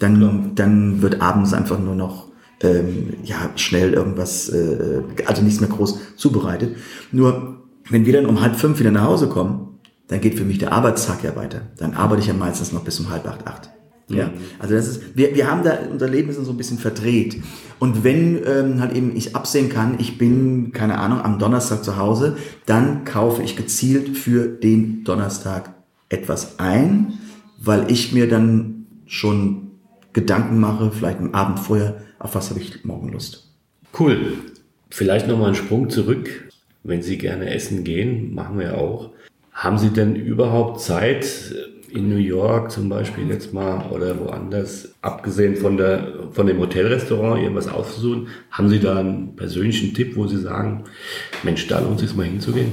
Dann, 0.00 0.56
dann 0.56 1.02
wird 1.02 1.20
abends 1.20 1.54
einfach 1.54 1.78
nur 1.78 1.94
noch 1.94 2.28
ähm, 2.62 3.14
ja, 3.22 3.48
schnell 3.54 3.94
irgendwas, 3.94 4.48
äh, 4.48 5.02
also 5.24 5.42
nichts 5.42 5.60
mehr 5.60 5.70
groß 5.70 6.16
zubereitet. 6.16 6.76
Nur, 7.12 7.62
wenn 7.88 8.06
wir 8.06 8.12
dann 8.12 8.26
um 8.26 8.40
halb 8.40 8.56
fünf 8.56 8.80
wieder 8.80 8.90
nach 8.90 9.04
Hause 9.04 9.28
kommen, 9.28 9.78
dann 10.08 10.20
geht 10.20 10.34
für 10.34 10.44
mich 10.44 10.58
der 10.58 10.72
Arbeitstag 10.72 11.22
ja 11.22 11.36
weiter. 11.36 11.62
Dann 11.78 11.94
arbeite 11.94 12.22
ich 12.22 12.28
ja 12.28 12.34
meistens 12.34 12.72
noch 12.72 12.82
bis 12.82 12.98
um 12.98 13.10
halb 13.10 13.26
acht, 13.28 13.46
acht. 13.46 13.70
Ja, 14.08 14.30
also 14.58 14.74
das 14.74 14.86
ist, 14.86 15.16
wir, 15.16 15.34
wir 15.34 15.50
haben 15.50 15.64
da, 15.64 15.78
unser 15.90 16.08
Leben 16.08 16.28
ist 16.28 16.36
so 16.36 16.50
ein 16.50 16.56
bisschen 16.56 16.78
verdreht. 16.78 17.42
Und 17.78 18.04
wenn 18.04 18.38
ähm, 18.46 18.80
halt 18.80 18.94
eben 18.94 19.16
ich 19.16 19.34
absehen 19.34 19.70
kann, 19.70 19.96
ich 19.98 20.18
bin, 20.18 20.72
keine 20.72 20.98
Ahnung, 20.98 21.22
am 21.22 21.38
Donnerstag 21.38 21.84
zu 21.84 21.96
Hause, 21.96 22.36
dann 22.66 23.04
kaufe 23.04 23.42
ich 23.42 23.56
gezielt 23.56 24.16
für 24.16 24.46
den 24.46 25.04
Donnerstag 25.04 25.72
etwas 26.10 26.58
ein, 26.58 27.14
weil 27.58 27.90
ich 27.90 28.12
mir 28.12 28.28
dann 28.28 28.86
schon 29.06 29.70
Gedanken 30.12 30.60
mache, 30.60 30.92
vielleicht 30.92 31.18
am 31.18 31.34
Abend 31.34 31.58
vorher, 31.58 32.02
auf 32.18 32.34
was 32.34 32.50
habe 32.50 32.60
ich 32.60 32.84
morgen 32.84 33.10
Lust. 33.10 33.50
Cool. 33.98 34.34
Vielleicht 34.90 35.26
nochmal 35.26 35.48
einen 35.48 35.56
Sprung 35.56 35.90
zurück. 35.90 36.48
Wenn 36.84 37.02
Sie 37.02 37.18
gerne 37.18 37.52
essen 37.52 37.84
gehen, 37.84 38.34
machen 38.34 38.58
wir 38.58 38.76
auch. 38.78 39.10
Haben 39.52 39.78
Sie 39.78 39.88
denn 39.88 40.14
überhaupt 40.14 40.80
Zeit, 40.80 41.54
in 41.94 42.08
New 42.08 42.16
York 42.16 42.72
zum 42.72 42.88
Beispiel 42.88 43.28
jetzt 43.28 43.54
mal 43.54 43.88
oder 43.90 44.18
woanders, 44.18 44.94
abgesehen 45.00 45.54
von, 45.56 45.76
der, 45.76 46.30
von 46.32 46.44
dem 46.46 46.58
Hotelrestaurant, 46.58 47.40
irgendwas 47.40 47.68
auszusuchen? 47.68 48.26
Haben 48.50 48.68
Sie 48.68 48.80
da 48.80 48.98
einen 48.98 49.36
persönlichen 49.36 49.94
Tipp, 49.94 50.16
wo 50.16 50.26
Sie 50.26 50.38
sagen, 50.38 50.82
Mensch, 51.44 51.68
da 51.68 51.78
lohnt 51.78 52.02
es 52.02 52.08
sich 52.08 52.16
mal 52.16 52.26
hinzugehen? 52.26 52.72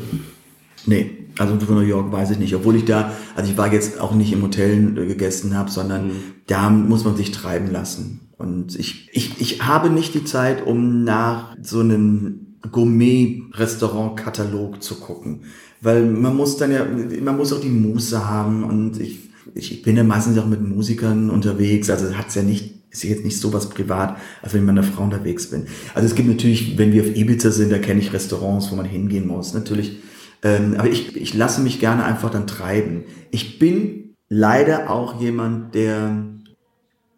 Nee, 0.87 1.27
also 1.37 1.59
von 1.59 1.75
New 1.75 1.81
York 1.81 2.11
weiß 2.11 2.31
ich 2.31 2.39
nicht. 2.39 2.55
Obwohl 2.55 2.77
ich 2.77 2.85
da, 2.85 3.11
also 3.35 3.51
ich 3.51 3.57
war 3.57 3.71
jetzt 3.71 4.01
auch 4.01 4.15
nicht 4.15 4.33
im 4.33 4.41
Hotel 4.41 4.97
äh, 4.97 5.05
gegessen 5.05 5.55
habe, 5.55 5.69
sondern 5.69 6.07
mhm. 6.07 6.13
da 6.47 6.71
muss 6.71 7.05
man 7.05 7.15
sich 7.15 7.29
treiben 7.31 7.69
lassen. 7.71 8.21
Und 8.37 8.75
ich, 8.75 9.07
ich, 9.13 9.39
ich 9.39 9.63
habe 9.63 9.91
nicht 9.91 10.15
die 10.15 10.23
Zeit, 10.23 10.65
um 10.65 11.03
nach 11.03 11.55
so 11.61 11.81
einem 11.81 12.57
Gourmet-Restaurant-Katalog 12.71 14.81
zu 14.81 14.99
gucken. 14.99 15.41
Weil 15.81 16.05
man 16.05 16.35
muss 16.35 16.57
dann 16.57 16.71
ja, 16.71 16.85
man 17.21 17.38
muss 17.38 17.51
auch 17.51 17.59
die 17.59 17.69
Muße 17.69 18.29
haben 18.29 18.63
und 18.63 19.01
ich, 19.01 19.31
ich 19.55 19.81
bin 19.81 19.97
ja 19.97 20.03
meistens 20.03 20.38
auch 20.38 20.45
mit 20.45 20.61
Musikern 20.61 21.31
unterwegs, 21.31 21.89
also 21.89 22.15
hat's 22.15 22.35
ja 22.35 22.43
nicht, 22.43 22.75
ist 22.91 23.03
jetzt 23.03 23.25
nicht 23.25 23.39
so 23.39 23.51
was 23.51 23.69
privat, 23.69 24.17
als 24.43 24.53
wenn 24.53 24.61
ich 24.61 24.67
mit 24.67 24.77
einer 24.77 24.88
Frau 24.88 25.03
unterwegs 25.03 25.50
bin. 25.50 25.65
Also 25.95 26.07
es 26.07 26.13
gibt 26.13 26.29
natürlich, 26.29 26.77
wenn 26.77 26.93
wir 26.93 27.01
auf 27.01 27.15
Ibiza 27.15 27.50
sind, 27.50 27.71
da 27.71 27.79
kenne 27.79 28.00
ich 28.00 28.13
Restaurants, 28.13 28.71
wo 28.71 28.75
man 28.75 28.85
hingehen 28.85 29.25
muss, 29.25 29.53
natürlich. 29.55 29.97
Ähm, 30.43 30.75
aber 30.77 30.89
ich, 30.89 31.15
ich 31.15 31.33
lasse 31.33 31.61
mich 31.61 31.79
gerne 31.79 32.03
einfach 32.03 32.29
dann 32.29 32.45
treiben. 32.45 33.05
Ich 33.31 33.57
bin 33.57 34.15
leider 34.29 34.89
auch 34.89 35.19
jemand, 35.19 35.73
der 35.73 36.25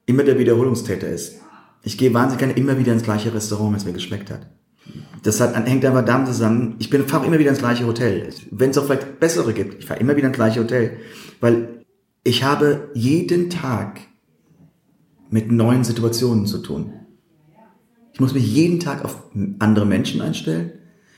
immer 0.05 0.23
der 0.23 0.39
Wiederholungstäter 0.39 1.07
ist. 1.07 1.35
Ich 1.83 1.97
gehe 1.97 2.13
wahnsinnig 2.13 2.39
gerne 2.39 2.53
immer 2.53 2.79
wieder 2.79 2.93
ins 2.93 3.03
gleiche 3.03 3.33
Restaurant, 3.33 3.71
wenn 3.71 3.79
es 3.79 3.85
mir 3.85 3.93
geschmeckt 3.93 4.31
hat. 4.31 4.47
Das 5.23 5.39
hat, 5.39 5.55
hängt 5.65 5.85
einfach 5.85 6.05
damit 6.05 6.27
zusammen, 6.27 6.75
ich 6.79 6.89
bin 6.89 7.07
fahre 7.07 7.25
immer 7.25 7.39
wieder 7.39 7.49
ins 7.49 7.59
gleiche 7.59 7.85
Hotel. 7.85 8.29
Wenn 8.51 8.69
es 8.69 8.77
auch 8.77 8.85
vielleicht 8.85 9.19
bessere 9.19 9.53
gibt, 9.53 9.79
ich 9.79 9.85
fahre 9.85 9.99
immer 9.99 10.15
wieder 10.15 10.27
ins 10.27 10.35
gleiche 10.35 10.59
Hotel. 10.59 10.97
Weil 11.39 11.83
ich 12.23 12.43
habe 12.43 12.89
jeden 12.93 13.49
Tag 13.49 14.01
mit 15.29 15.51
neuen 15.51 15.83
Situationen 15.83 16.45
zu 16.45 16.59
tun. 16.59 16.93
Ich 18.13 18.19
muss 18.19 18.33
mich 18.33 18.45
jeden 18.45 18.79
Tag 18.79 19.03
auf 19.03 19.23
andere 19.59 19.85
Menschen 19.85 20.21
einstellen. 20.21 20.73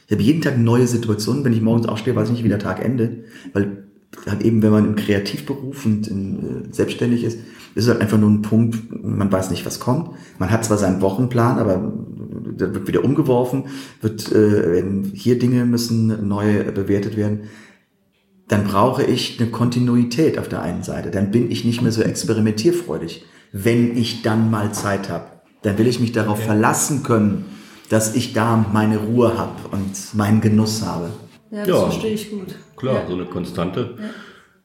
Ich 0.07 0.13
habe 0.13 0.23
jeden 0.23 0.41
Tag 0.41 0.57
neue 0.57 0.87
Situationen. 0.87 1.43
Wenn 1.43 1.53
ich 1.53 1.61
morgens 1.61 1.87
aufstehe, 1.87 2.15
weiß 2.15 2.29
ich 2.29 2.35
nicht, 2.35 2.43
wie 2.43 2.49
der 2.49 2.59
Tag 2.59 2.83
endet. 2.83 3.25
Weil 3.53 3.85
halt 4.25 4.43
eben, 4.43 4.61
wenn 4.61 4.71
man 4.71 4.85
im 4.85 4.95
Kreativberuf 4.95 5.85
und 5.85 6.07
in, 6.07 6.37
äh, 6.37 6.73
selbstständig 6.73 7.23
ist, 7.23 7.39
ist 7.75 7.83
es 7.83 7.89
halt 7.89 8.01
einfach 8.01 8.17
nur 8.17 8.29
ein 8.29 8.41
Punkt, 8.41 9.03
man 9.03 9.31
weiß 9.31 9.49
nicht, 9.49 9.65
was 9.65 9.79
kommt. 9.79 10.11
Man 10.39 10.49
hat 10.49 10.63
zwar 10.63 10.77
seinen 10.77 11.01
Wochenplan, 11.01 11.59
aber 11.59 11.93
da 12.57 12.73
wird 12.73 12.87
wieder 12.87 13.03
umgeworfen, 13.03 13.65
wird, 14.01 14.31
äh, 14.31 14.83
hier 15.13 15.39
Dinge 15.39 15.65
müssen 15.65 16.27
neu 16.27 16.63
bewertet 16.71 17.17
werden. 17.17 17.49
Dann 18.47 18.65
brauche 18.65 19.03
ich 19.03 19.39
eine 19.39 19.49
Kontinuität 19.49 20.37
auf 20.37 20.47
der 20.47 20.61
einen 20.61 20.83
Seite. 20.83 21.09
Dann 21.09 21.31
bin 21.31 21.49
ich 21.49 21.65
nicht 21.65 21.81
mehr 21.81 21.91
so 21.91 22.01
experimentierfreudig, 22.01 23.25
wenn 23.51 23.97
ich 23.97 24.21
dann 24.21 24.51
mal 24.51 24.71
Zeit 24.71 25.09
habe. 25.09 25.25
Dann 25.63 25.77
will 25.77 25.87
ich 25.87 25.99
mich 25.99 26.11
darauf 26.11 26.39
ja. 26.39 26.45
verlassen 26.45 27.01
können, 27.01 27.45
dass 27.89 28.15
ich 28.15 28.33
da 28.33 28.65
meine 28.71 28.97
Ruhe 28.97 29.37
habe 29.37 29.69
und 29.71 30.13
meinen 30.13 30.41
Genuss 30.41 30.83
habe. 30.83 31.09
Ja, 31.51 31.59
das 31.59 31.67
ja, 31.67 31.81
verstehe 31.81 32.13
ich 32.13 32.29
gut. 32.29 32.55
Klar, 32.75 33.01
ja. 33.01 33.07
so 33.07 33.13
eine 33.13 33.25
Konstante. 33.25 33.95
Ja. 33.97 34.03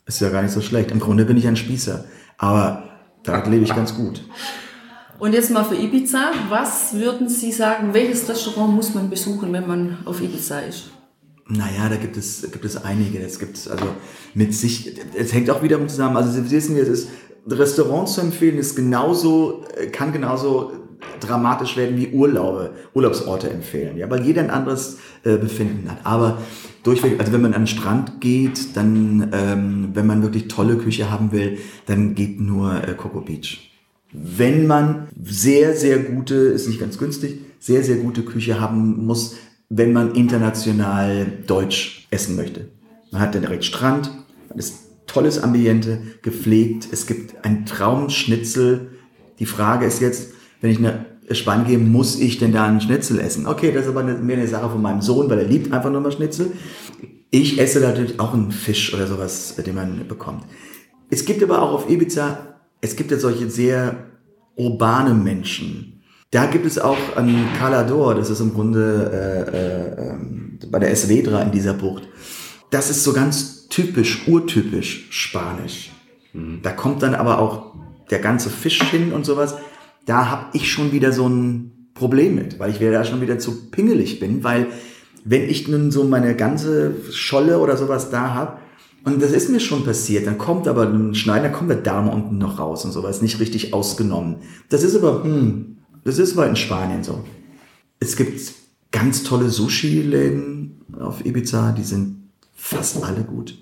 Ist 0.06 0.20
ja 0.20 0.28
gar 0.30 0.42
nicht 0.42 0.52
so 0.52 0.61
schlecht. 0.61 0.90
Im 0.90 1.00
Grunde 1.00 1.25
bin 1.25 1.37
ich 1.37 1.47
ein 1.47 1.56
Spießer. 1.56 2.04
Aber 2.37 2.85
da 3.23 3.47
lebe 3.47 3.64
ich 3.64 3.75
ganz 3.75 3.94
gut. 3.94 4.23
Und 5.20 5.34
jetzt 5.34 5.50
mal 5.50 5.64
für 5.64 5.76
Ibiza. 5.76 6.32
Was 6.48 6.94
würden 6.94 7.28
Sie 7.28 7.52
sagen, 7.52 7.92
welches 7.92 8.26
Restaurant 8.26 8.74
muss 8.74 8.94
man 8.94 9.10
besuchen, 9.10 9.52
wenn 9.52 9.66
man 9.66 9.98
auf 10.06 10.22
Ibiza 10.22 10.60
ist? 10.60 10.90
Naja, 11.46 11.88
da 11.90 11.96
gibt 11.96 12.16
es, 12.16 12.50
gibt 12.50 12.64
es 12.64 12.82
einige. 12.82 13.18
Es 13.18 13.38
gibt 13.38 13.68
also 13.70 13.84
mit 14.32 14.54
sich, 14.54 14.94
es 15.14 15.34
hängt 15.34 15.50
auch 15.50 15.62
wiederum 15.62 15.88
zusammen. 15.88 16.16
Also 16.16 16.30
Sie 16.30 16.50
wissen, 16.50 16.76
es 16.76 16.88
ist, 16.88 17.08
Restaurant 17.46 18.08
zu 18.08 18.22
empfehlen 18.22 18.58
ist 18.58 18.76
genauso, 18.76 19.64
kann 19.92 20.12
genauso 20.12 20.72
dramatisch 21.20 21.76
werden 21.76 21.96
wie 21.98 22.08
Urlaube, 22.08 22.70
Urlaubsorte 22.94 23.50
empfehlen, 23.50 23.96
ja, 23.96 24.08
weil 24.10 24.24
jeder 24.24 24.42
ein 24.42 24.50
anderes 24.50 24.98
äh, 25.24 25.36
Befinden 25.36 25.90
hat. 25.90 25.98
Aber 26.04 26.38
durchweg, 26.82 27.18
also 27.18 27.32
wenn 27.32 27.42
man 27.42 27.54
an 27.54 27.62
den 27.62 27.66
Strand 27.66 28.20
geht, 28.20 28.76
dann, 28.76 29.30
ähm, 29.32 29.90
wenn 29.94 30.06
man 30.06 30.22
wirklich 30.22 30.48
tolle 30.48 30.76
Küche 30.76 31.10
haben 31.10 31.32
will, 31.32 31.58
dann 31.86 32.14
geht 32.14 32.40
nur 32.40 32.74
äh, 32.86 32.94
Coco 32.94 33.20
Beach. 33.20 33.69
Wenn 34.12 34.67
man 34.67 35.09
sehr, 35.23 35.76
sehr 35.76 35.99
gute, 35.99 36.35
ist 36.35 36.67
nicht 36.67 36.81
ganz 36.81 36.99
günstig, 36.99 37.40
sehr, 37.59 37.85
sehr 37.85 37.97
gute 37.97 38.23
Küche 38.23 38.61
haben 38.61 39.07
muss, 39.07 39.37
wenn 39.69 39.93
man 39.93 40.14
international 40.14 41.26
deutsch 41.47 42.09
essen 42.11 42.37
möchte. 42.37 42.69
Man 43.12 43.21
hat 43.21 43.35
dann 43.35 43.43
direkt 43.43 43.64
Strand, 43.64 44.11
man 44.49 44.59
ist 44.59 44.90
tolles 45.07 45.43
Ambiente, 45.43 46.00
gepflegt, 46.23 46.88
es 46.90 47.07
gibt 47.07 47.45
ein 47.45 47.67
Traumschnitzel. 47.67 48.90
Die 49.38 49.47
Frage 49.47 49.87
ist 49.87 50.00
jetzt, 50.00 50.33
wenn 50.61 50.71
ich 50.71 50.81
nach 50.81 50.95
Spanien 51.31 51.67
gehe, 51.67 51.79
muss 51.79 52.19
ich 52.19 52.38
denn 52.38 52.52
da 52.52 52.67
einen 52.67 52.81
Schnitzel 52.81 53.21
essen? 53.21 53.47
Okay, 53.47 53.73
das 53.73 53.85
ist 53.85 53.90
aber 53.90 54.02
mehr 54.02 54.37
eine 54.37 54.49
Sache 54.49 54.71
von 54.71 54.83
meinem 54.83 55.00
Sohn, 55.00 55.31
weil 55.31 55.38
er 55.38 55.47
liebt 55.47 55.73
einfach 55.73 55.90
nur 55.90 56.00
mal 56.00 56.12
Schnitzel. 56.12 56.52
Ich 57.31 57.61
esse 57.61 57.81
natürlich 57.81 58.19
auch 58.19 58.35
einen 58.35 58.50
Fisch 58.50 58.93
oder 58.93 59.07
sowas, 59.07 59.55
den 59.64 59.75
man 59.75 60.09
bekommt. 60.09 60.45
Es 61.11 61.25
gibt 61.25 61.43
aber 61.43 61.62
auch 61.62 61.73
auf 61.73 61.90
Ibiza, 61.90 62.50
es 62.80 62.96
gibt 62.96 63.10
ja 63.10 63.18
solche 63.18 63.50
sehr 63.50 64.06
urbane 64.56 65.14
Menschen. 65.14 66.02
Da 66.30 66.46
gibt 66.46 66.66
es 66.66 66.78
auch 66.78 67.16
an 67.16 67.49
Calador, 67.58 68.14
das 68.14 68.30
ist 68.30 68.40
im 68.40 68.54
Grunde 68.54 69.10
äh, 69.12 69.56
äh, 69.56 70.10
ähm, 70.10 70.58
bei 70.70 70.78
der 70.78 70.90
Esvedra 70.90 71.42
in 71.42 71.50
dieser 71.50 71.75
Bucht. 71.75 72.08
Das 72.70 72.88
ist 72.88 73.02
so 73.02 73.12
ganz 73.12 73.68
typisch, 73.68 74.28
urtypisch 74.28 75.08
spanisch. 75.10 75.90
Mhm. 76.32 76.60
Da 76.62 76.70
kommt 76.70 77.02
dann 77.02 77.14
aber 77.14 77.38
auch 77.38 77.75
der 78.10 78.20
ganze 78.20 78.49
Fisch 78.49 78.82
hin 78.82 79.12
und 79.12 79.26
sowas 79.26 79.56
da 80.06 80.28
habe 80.28 80.46
ich 80.54 80.70
schon 80.70 80.92
wieder 80.92 81.12
so 81.12 81.28
ein 81.28 81.90
Problem 81.94 82.34
mit, 82.34 82.58
weil 82.58 82.70
ich 82.70 82.80
wieder 82.80 82.92
da 82.92 83.04
schon 83.04 83.20
wieder 83.20 83.38
zu 83.38 83.70
pingelig 83.70 84.20
bin, 84.20 84.42
weil 84.42 84.66
wenn 85.25 85.49
ich 85.49 85.68
nun 85.68 85.90
so 85.90 86.04
meine 86.04 86.34
ganze 86.34 86.94
Scholle 87.12 87.58
oder 87.58 87.76
sowas 87.76 88.10
da 88.10 88.34
habe, 88.34 88.58
und 89.04 89.23
das 89.23 89.33
ist 89.33 89.49
mir 89.49 89.61
schon 89.61 89.85
passiert, 89.85 90.26
dann 90.26 90.38
kommt 90.38 90.69
aber 90.69 90.87
ein 90.87 91.14
Schneider, 91.14 91.49
kommt 91.49 91.71
der 91.71 91.78
Darm 91.78 92.09
unten 92.09 92.38
noch 92.38 92.59
raus 92.59 92.85
und 92.85 92.92
sowas, 92.92 93.23
nicht 93.23 93.40
richtig 93.40 93.73
ausgenommen. 93.73 94.37
Das 94.69 94.83
ist 94.83 94.97
aber, 94.97 95.25
hm, 95.25 95.78
das 96.04 96.19
ist 96.19 96.37
aber 96.37 96.47
in 96.47 96.57
Spanien 96.57 97.02
so. 97.02 97.25
Es 97.99 98.16
gibt 98.16 98.40
ganz 98.90 99.23
tolle 99.23 99.49
Sushi-Läden 99.49 100.83
auf 100.99 101.25
Ibiza, 101.25 101.73
die 101.73 101.85
sind 101.85 102.30
fast 102.54 103.02
alle 103.02 103.23
gut. 103.23 103.57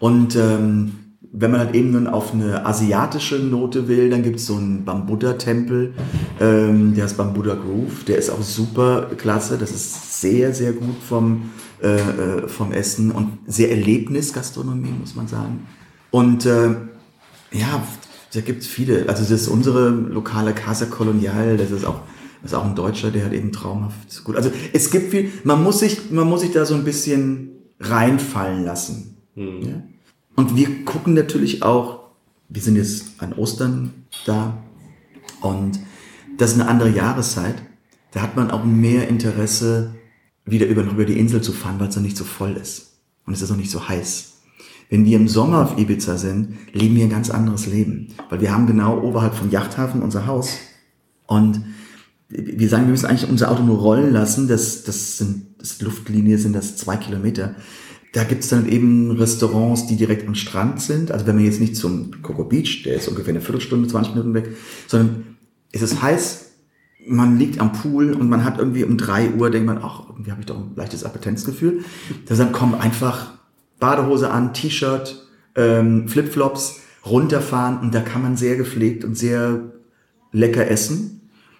Und 0.00 0.36
ähm, 0.36 0.92
wenn 1.36 1.50
man 1.50 1.60
halt 1.60 1.74
eben 1.74 1.90
nun 1.90 2.06
auf 2.06 2.32
eine 2.32 2.64
asiatische 2.64 3.36
Note 3.36 3.88
will, 3.88 4.08
dann 4.08 4.22
gibt 4.22 4.36
es 4.36 4.46
so 4.46 4.54
einen 4.54 4.84
Bambuddha-Tempel, 4.84 5.92
ähm, 6.40 6.94
der 6.94 7.04
heißt 7.04 7.16
Bambuddha 7.16 7.54
Groove, 7.54 8.04
der 8.04 8.18
ist 8.18 8.30
auch 8.30 8.40
super 8.40 9.10
klasse, 9.16 9.58
das 9.58 9.72
ist 9.72 10.20
sehr, 10.20 10.54
sehr 10.54 10.72
gut 10.72 10.96
vom, 11.06 11.50
äh, 11.82 11.96
äh 11.96 12.48
vom 12.48 12.70
Essen 12.72 13.10
und 13.10 13.38
sehr 13.46 13.70
Erlebnisgastronomie, 13.72 14.94
muss 15.00 15.16
man 15.16 15.26
sagen. 15.26 15.66
Und 16.12 16.46
äh, 16.46 16.70
ja, 17.50 17.82
da 18.32 18.40
gibt 18.40 18.62
es 18.62 18.68
viele, 18.68 19.08
also 19.08 19.22
das 19.22 19.32
ist 19.32 19.48
unsere 19.48 19.88
lokale 19.90 20.54
Casa 20.54 20.86
Colonial, 20.86 21.56
das 21.56 21.72
ist 21.72 21.84
auch 21.84 22.00
Das 22.42 22.52
ist 22.52 22.58
auch 22.58 22.66
ein 22.66 22.76
Deutscher, 22.76 23.10
der 23.10 23.24
hat 23.24 23.32
eben 23.32 23.52
traumhaft 23.52 24.22
gut. 24.22 24.36
Also 24.36 24.50
es 24.72 24.90
gibt 24.90 25.10
viel, 25.10 25.32
man 25.44 25.62
muss 25.64 25.80
sich, 25.80 26.10
man 26.10 26.28
muss 26.28 26.42
sich 26.42 26.52
da 26.52 26.64
so 26.64 26.74
ein 26.74 26.84
bisschen 26.84 27.50
reinfallen 27.80 28.64
lassen. 28.64 29.16
Mhm. 29.34 29.62
Ja? 29.62 29.82
Und 30.36 30.56
wir 30.56 30.84
gucken 30.84 31.14
natürlich 31.14 31.62
auch, 31.62 32.00
wir 32.48 32.62
sind 32.62 32.76
jetzt 32.76 33.06
an 33.18 33.32
Ostern 33.32 33.92
da 34.26 34.62
und 35.40 35.78
das 36.38 36.52
ist 36.52 36.60
eine 36.60 36.68
andere 36.68 36.90
Jahreszeit. 36.90 37.56
Da 38.12 38.22
hat 38.22 38.36
man 38.36 38.50
auch 38.50 38.64
mehr 38.64 39.08
Interesse, 39.08 39.94
wieder 40.44 40.66
über, 40.66 40.82
über 40.82 41.04
die 41.04 41.18
Insel 41.18 41.42
zu 41.42 41.52
fahren, 41.52 41.78
weil 41.78 41.88
es 41.88 41.94
dann 41.94 42.02
nicht 42.02 42.16
so 42.16 42.24
voll 42.24 42.56
ist. 42.56 42.98
Und 43.26 43.32
es 43.32 43.42
ist 43.42 43.50
auch 43.50 43.56
nicht 43.56 43.70
so 43.70 43.88
heiß. 43.88 44.32
Wenn 44.90 45.04
wir 45.04 45.16
im 45.16 45.28
Sommer 45.28 45.62
auf 45.62 45.78
Ibiza 45.78 46.18
sind, 46.18 46.56
leben 46.72 46.96
wir 46.96 47.04
ein 47.04 47.10
ganz 47.10 47.30
anderes 47.30 47.66
Leben. 47.66 48.08
Weil 48.28 48.40
wir 48.40 48.52
haben 48.52 48.66
genau 48.66 49.00
oberhalb 49.00 49.34
vom 49.34 49.50
Yachthafen 49.50 50.02
unser 50.02 50.26
Haus. 50.26 50.58
Und 51.26 51.64
wir 52.28 52.68
sagen, 52.68 52.84
wir 52.84 52.90
müssen 52.90 53.06
eigentlich 53.06 53.28
unser 53.28 53.50
Auto 53.50 53.62
nur 53.62 53.78
rollen 53.78 54.12
lassen. 54.12 54.46
Das, 54.46 54.84
das 54.84 55.18
sind, 55.18 55.46
das 55.58 55.80
Luftlinie 55.80 56.38
sind 56.38 56.52
das 56.52 56.76
zwei 56.76 56.96
Kilometer. 56.96 57.54
Da 58.14 58.22
gibt's 58.22 58.48
dann 58.48 58.68
eben 58.68 59.10
Restaurants, 59.10 59.88
die 59.88 59.96
direkt 59.96 60.28
am 60.28 60.36
Strand 60.36 60.80
sind. 60.80 61.10
Also 61.10 61.26
wenn 61.26 61.34
man 61.34 61.44
jetzt 61.44 61.60
nicht 61.60 61.76
zum 61.76 62.22
Coco 62.22 62.44
Beach, 62.44 62.84
der 62.84 62.94
ist 62.94 63.08
ungefähr 63.08 63.32
eine 63.32 63.40
Viertelstunde, 63.40 63.88
20 63.88 64.14
Minuten 64.14 64.34
weg, 64.34 64.50
sondern 64.86 65.36
es 65.72 65.82
ist 65.82 66.00
heiß, 66.00 66.52
man 67.06 67.38
liegt 67.38 67.60
am 67.60 67.72
Pool 67.72 68.12
und 68.12 68.28
man 68.30 68.44
hat 68.44 68.58
irgendwie 68.58 68.84
um 68.84 68.96
drei 68.96 69.30
Uhr, 69.30 69.50
denkt 69.50 69.66
man, 69.66 69.80
ach, 69.82 70.08
irgendwie 70.08 70.30
habe 70.30 70.40
ich 70.40 70.46
doch 70.46 70.56
ein 70.56 70.72
leichtes 70.76 71.02
Appetenzgefühl. 71.02 71.84
dann 72.28 72.52
kommen 72.52 72.76
einfach 72.76 73.32
Badehose 73.80 74.30
an, 74.30 74.54
T-Shirt, 74.54 75.26
ähm, 75.56 76.08
Flipflops, 76.08 76.82
runterfahren 77.04 77.80
und 77.80 77.92
da 77.94 78.00
kann 78.00 78.22
man 78.22 78.36
sehr 78.36 78.54
gepflegt 78.54 79.04
und 79.04 79.18
sehr 79.18 79.72
lecker 80.30 80.70
essen. 80.70 81.13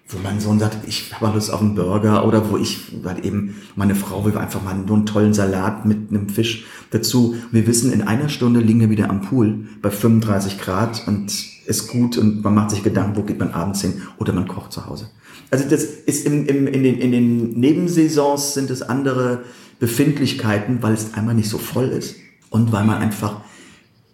Wo 0.08 0.18
mein 0.22 0.38
Sohn 0.38 0.58
sagt, 0.58 0.86
ich 0.86 1.12
habe 1.14 1.34
Lust 1.34 1.50
auf 1.50 1.60
einen 1.60 1.74
Burger 1.74 2.26
oder 2.26 2.50
wo 2.50 2.58
ich, 2.58 3.02
weil 3.02 3.24
eben 3.24 3.56
meine 3.74 3.94
Frau 3.94 4.24
will 4.24 4.36
einfach 4.36 4.62
mal 4.62 4.74
nur 4.74 4.96
einen 4.96 5.06
tollen 5.06 5.32
Salat 5.32 5.86
mit 5.86 6.10
einem 6.10 6.28
Fisch 6.28 6.66
dazu. 6.90 7.36
Wir 7.50 7.66
wissen, 7.66 7.90
in 7.90 8.02
einer 8.02 8.28
Stunde 8.28 8.60
liegen 8.60 8.80
wir 8.80 8.90
wieder 8.90 9.08
am 9.08 9.22
Pool 9.22 9.66
bei 9.80 9.90
35 9.90 10.58
Grad 10.58 11.02
und 11.06 11.32
ist 11.66 11.88
gut 11.88 12.18
und 12.18 12.44
man 12.44 12.54
macht 12.54 12.70
sich 12.70 12.82
Gedanken, 12.82 13.16
wo 13.16 13.22
geht 13.22 13.38
man 13.38 13.52
abends 13.52 13.80
hin 13.80 14.02
oder 14.18 14.34
man 14.34 14.46
kocht 14.46 14.72
zu 14.72 14.86
Hause. 14.86 15.08
Also 15.50 15.68
das 15.68 15.84
ist 15.84 16.26
im, 16.26 16.46
im, 16.46 16.66
in, 16.66 16.82
den, 16.82 16.98
in 16.98 17.12
den 17.12 17.50
Nebensaisons 17.58 18.54
sind 18.54 18.70
es 18.70 18.82
andere 18.82 19.44
Befindlichkeiten, 19.78 20.82
weil 20.82 20.94
es 20.94 21.14
einmal 21.14 21.34
nicht 21.34 21.48
so 21.48 21.58
voll 21.58 21.88
ist 21.88 22.16
und 22.50 22.72
weil 22.72 22.84
man 22.84 22.98
einfach 22.98 23.40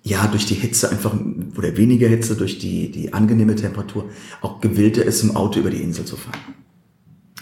ja, 0.02 0.26
durch 0.26 0.47
die 0.47 0.54
Hitze 0.54 0.90
einfach, 0.90 1.14
oder 1.57 1.76
weniger 1.76 2.09
Hitze, 2.09 2.37
durch 2.37 2.59
die, 2.59 2.90
die 2.90 3.12
angenehme 3.12 3.54
Temperatur, 3.54 4.09
auch 4.40 4.61
gewillter 4.61 5.04
ist, 5.04 5.23
im 5.23 5.37
Auto 5.37 5.61
über 5.61 5.71
die 5.71 5.83
Insel 5.83 6.04
zu 6.04 6.16
fahren. 6.16 6.38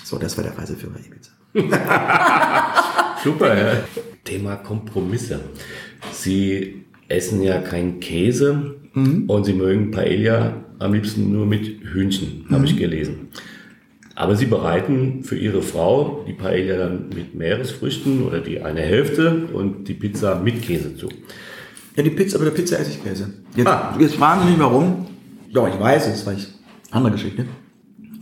So, 0.03 0.19
das 0.19 0.37
war 0.37 0.45
der 0.45 0.57
Reiseführer 0.57 0.97
Ibiza. 0.99 1.33
Super, 3.25 3.57
ja. 3.57 3.85
Thema 4.25 4.57
Kompromisse. 4.57 5.41
Sie 6.13 6.85
essen 7.09 7.43
ja 7.43 7.61
keinen 7.61 8.01
Käse 8.01 8.77
mhm. 8.93 9.25
und 9.29 9.45
Sie 9.45 9.55
mögen 9.55 9.91
Paella 9.91 10.65
am 10.79 10.95
liebsten 10.95 11.33
nur 11.33 11.47
mit 11.47 11.81
Hühnchen, 11.93 12.47
habe 12.51 12.61
mhm. 12.61 12.65
ich 12.67 12.77
gelesen. 12.77 13.29
Aber 14.15 14.35
Sie 14.35 14.47
bereiten 14.47 15.23
für 15.23 15.37
Ihre 15.37 15.63
Frau 15.63 16.25
die 16.27 16.33
Paella 16.33 16.77
dann 16.77 17.09
mit 17.15 17.35
Meeresfrüchten 17.35 18.25
oder 18.25 18.41
die 18.41 18.61
eine 18.61 18.81
Hälfte 18.81 19.47
und 19.53 19.87
die 19.87 19.95
Pizza 19.95 20.41
mit 20.41 20.63
Käse 20.63 20.97
zu. 20.97 21.09
Ja, 21.99 22.05
die 22.05 22.11
Pizza, 22.11 22.37
aber 22.37 22.45
der 22.45 22.53
Pizza 22.53 22.79
esse 22.79 22.93
ich 22.93 23.03
Käse. 23.03 23.29
Jetzt, 23.57 23.67
ah. 23.67 23.93
jetzt 23.99 24.15
fragen 24.15 24.43
Sie 24.43 24.51
nicht 24.51 24.61
warum. 24.61 25.07
Doch, 25.53 25.67
ich 25.67 25.81
weiß 25.81 26.07
es, 26.07 26.25
weil 26.25 26.37
ich, 26.37 26.47
andere 26.93 27.15
Geschichte. 27.15 27.45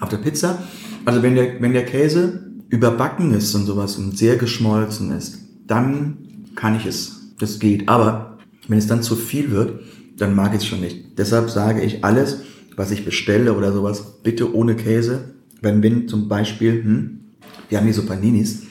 Auf 0.01 0.09
der 0.09 0.17
Pizza, 0.17 0.63
also 1.05 1.23
wenn 1.23 1.35
der, 1.35 1.61
wenn 1.61 1.75
der 1.75 1.85
Käse 1.85 2.53
überbacken 2.71 3.35
ist 3.35 3.55
und 3.55 3.67
sowas 3.67 3.97
und 3.97 4.17
sehr 4.17 4.37
geschmolzen 4.37 5.15
ist, 5.15 5.41
dann 5.67 6.17
kann 6.55 6.75
ich 6.75 6.87
es. 6.87 7.35
Das 7.39 7.59
geht. 7.59 7.87
Aber 7.87 8.39
wenn 8.67 8.79
es 8.79 8.87
dann 8.87 9.03
zu 9.03 9.15
viel 9.15 9.51
wird, 9.51 9.81
dann 10.17 10.35
mag 10.35 10.55
ich 10.55 10.63
es 10.63 10.67
schon 10.67 10.81
nicht. 10.81 11.19
Deshalb 11.19 11.51
sage 11.51 11.83
ich 11.83 12.03
alles, 12.03 12.45
was 12.77 12.91
ich 12.93 13.05
bestelle 13.05 13.53
oder 13.53 13.75
sowas, 13.75 14.23
bitte 14.23 14.55
ohne 14.55 14.77
Käse. 14.77 15.35
Wenn, 15.61 15.83
wenn 15.83 16.09
zum 16.09 16.29
Beispiel, 16.29 16.83
hm, 16.83 17.21
wir 17.69 17.77
haben 17.77 17.85
hier 17.85 17.93
so 17.93 18.07
Paninis, 18.07 18.63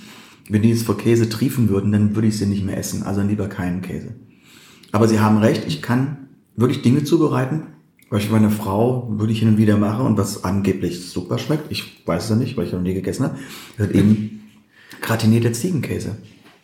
wenn 0.49 0.63
die 0.63 0.69
jetzt 0.69 0.81
vor 0.81 0.97
Käse 0.97 1.29
triefen 1.29 1.69
würden, 1.69 1.91
dann 1.91 2.15
würde 2.15 2.27
ich 2.27 2.39
sie 2.39 2.47
nicht 2.47 2.65
mehr 2.65 2.77
essen. 2.77 3.03
Also 3.03 3.21
lieber 3.21 3.47
keinen 3.47 3.83
Käse. 3.83 4.15
Aber 4.95 5.09
Sie 5.09 5.19
haben 5.19 5.39
recht, 5.39 5.65
ich 5.67 5.81
kann 5.81 6.29
wirklich 6.55 6.81
Dinge 6.81 7.03
zubereiten, 7.03 7.63
was 8.09 8.23
ich 8.23 8.31
meine 8.31 8.49
Frau 8.49 9.09
wirklich 9.17 9.39
hin 9.39 9.49
und 9.49 9.57
wieder 9.57 9.75
mache 9.75 10.01
und 10.03 10.17
was 10.17 10.45
angeblich 10.45 11.09
super 11.09 11.37
schmeckt. 11.37 11.69
Ich 11.69 12.01
weiß 12.05 12.23
es 12.23 12.29
ja 12.29 12.37
nicht, 12.37 12.55
weil 12.55 12.65
ich 12.65 12.71
noch 12.71 12.79
nie 12.79 12.93
gegessen 12.93 13.25
habe. 13.25 13.37
Hat 13.77 13.91
eben 13.91 14.43
gratinierter 15.01 15.51
Ziegenkäse. 15.51 16.15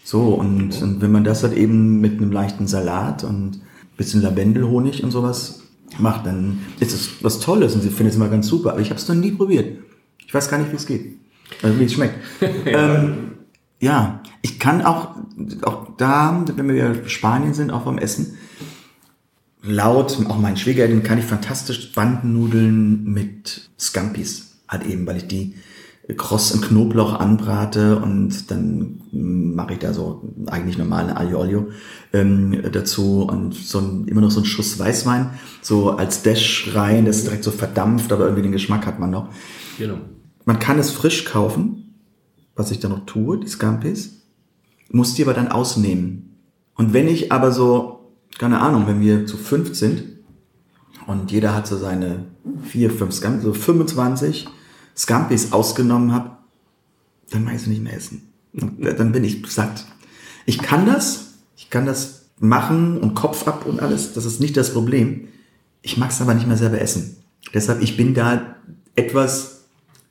So, 0.05 0.29
und, 0.29 0.81
und 0.81 1.01
wenn 1.01 1.11
man 1.11 1.25
das 1.25 1.43
halt 1.43 1.57
eben 1.57 1.99
mit 1.99 2.21
einem 2.21 2.31
leichten 2.31 2.67
Salat 2.67 3.25
und 3.25 3.59
bisschen 3.97 4.21
Lavendelhonig 4.21 5.03
und 5.03 5.11
sowas 5.11 5.63
macht, 5.99 6.25
dann 6.25 6.59
ist 6.79 6.93
es 6.93 7.09
was 7.21 7.41
Tolles 7.41 7.75
und 7.75 7.81
sie 7.81 7.89
findet 7.89 8.13
es 8.13 8.15
immer 8.15 8.29
ganz 8.29 8.47
super. 8.47 8.71
Aber 8.71 8.79
ich 8.79 8.91
habe 8.91 8.97
es 8.97 9.09
noch 9.09 9.15
nie 9.15 9.31
probiert. 9.31 9.77
Ich 10.25 10.33
weiß 10.33 10.49
gar 10.49 10.57
nicht, 10.57 10.71
wie 10.71 10.77
es 10.77 10.85
geht. 10.85 11.17
Also 11.61 11.77
wie 11.77 11.83
es 11.83 11.91
schmeckt. 11.91 12.15
ähm, 12.65 13.33
ja, 13.81 14.21
ich 14.41 14.59
kann 14.59 14.83
auch, 14.83 15.15
auch 15.63 15.87
da, 15.97 16.45
wenn 16.55 16.69
wir 16.69 17.03
in 17.03 17.09
Spanien 17.09 17.53
sind, 17.53 17.71
auch 17.71 17.81
beim 17.81 17.97
Essen, 17.97 18.37
laut, 19.63 20.17
auch 20.29 20.37
meinen 20.37 20.57
Schwiegereltern 20.57 21.03
kann 21.03 21.19
ich 21.19 21.25
fantastisch 21.25 21.91
Bandennudeln 21.91 23.03
mit 23.03 23.69
Scampis, 23.77 24.61
halt 24.67 24.85
eben, 24.85 25.05
weil 25.05 25.17
ich 25.17 25.27
die 25.27 25.55
kross 26.17 26.51
im 26.51 26.61
Knoblauch 26.61 27.19
anbrate 27.19 27.97
und 27.97 28.51
dann 28.51 29.01
mache 29.11 29.73
ich 29.73 29.79
da 29.79 29.93
so 29.93 30.33
eigentlich 30.47 30.77
normale 30.77 31.15
Aglio 31.15 31.39
Olio 31.39 31.67
ähm, 32.13 32.61
dazu 32.71 33.23
und 33.23 33.53
so 33.53 33.79
ein, 33.79 34.07
immer 34.07 34.21
noch 34.21 34.31
so 34.31 34.41
ein 34.41 34.45
Schuss 34.45 34.77
Weißwein, 34.77 35.31
so 35.61 35.91
als 35.91 36.21
Dash 36.21 36.71
rein, 36.73 37.05
das 37.05 37.17
ist 37.17 37.27
direkt 37.27 37.43
so 37.43 37.51
verdampft, 37.51 38.11
aber 38.11 38.25
irgendwie 38.25 38.43
den 38.43 38.51
Geschmack 38.51 38.85
hat 38.85 38.99
man 38.99 39.09
noch. 39.11 39.29
Genau. 39.77 39.97
Man 40.45 40.59
kann 40.59 40.79
es 40.79 40.91
frisch 40.91 41.25
kaufen, 41.25 41.90
was 42.55 42.71
ich 42.71 42.79
da 42.79 42.89
noch 42.89 43.05
tue, 43.05 43.39
die 43.39 43.47
Scampis, 43.47 44.21
muss 44.91 45.13
die 45.13 45.23
aber 45.23 45.33
dann 45.33 45.47
ausnehmen. 45.47 46.35
Und 46.75 46.93
wenn 46.93 47.07
ich 47.07 47.31
aber 47.31 47.51
so, 47.51 48.11
keine 48.37 48.59
Ahnung, 48.59 48.87
wenn 48.87 49.01
wir 49.01 49.25
zu 49.25 49.37
fünf 49.37 49.75
sind 49.75 50.03
und 51.07 51.31
jeder 51.31 51.55
hat 51.55 51.67
so 51.67 51.77
seine 51.77 52.25
vier, 52.63 52.91
fünf 52.91 53.13
Scampis, 53.13 53.43
so 53.43 53.53
25 53.53 54.47
Scampis 54.95 55.53
ausgenommen 55.53 56.13
habe, 56.13 56.31
dann 57.29 57.43
mag 57.43 57.55
ich 57.55 57.61
sie 57.61 57.69
nicht 57.69 57.83
mehr 57.83 57.95
essen. 57.95 58.33
dann 58.53 59.11
bin 59.11 59.23
ich 59.23 59.43
satt. 59.47 59.85
Ich 60.45 60.59
kann 60.59 60.85
das, 60.85 61.33
ich 61.55 61.69
kann 61.69 61.85
das 61.85 62.29
machen 62.39 62.97
und 62.97 63.13
Kopf 63.13 63.47
ab 63.47 63.65
und 63.65 63.79
alles, 63.79 64.13
das 64.13 64.25
ist 64.25 64.39
nicht 64.39 64.57
das 64.57 64.73
Problem. 64.73 65.27
Ich 65.81 65.97
mag 65.97 66.09
es 66.09 66.21
aber 66.21 66.33
nicht 66.33 66.47
mehr 66.47 66.57
selber 66.57 66.81
essen. 66.81 67.17
Deshalb, 67.53 67.81
ich 67.81 67.97
bin 67.97 68.13
da 68.13 68.55
etwas 68.95 69.65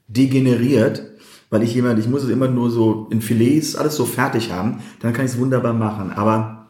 degeneriert, 0.08 1.09
weil 1.50 1.64
ich 1.64 1.74
jemand, 1.74 1.98
ich 1.98 2.08
muss 2.08 2.22
es 2.22 2.30
immer 2.30 2.48
nur 2.48 2.70
so 2.70 3.08
in 3.10 3.20
Filets 3.20 3.76
alles 3.76 3.96
so 3.96 4.04
fertig 4.04 4.52
haben, 4.52 4.78
dann 5.00 5.12
kann 5.12 5.24
ich 5.24 5.32
es 5.32 5.38
wunderbar 5.38 5.74
machen. 5.74 6.12
Aber 6.12 6.68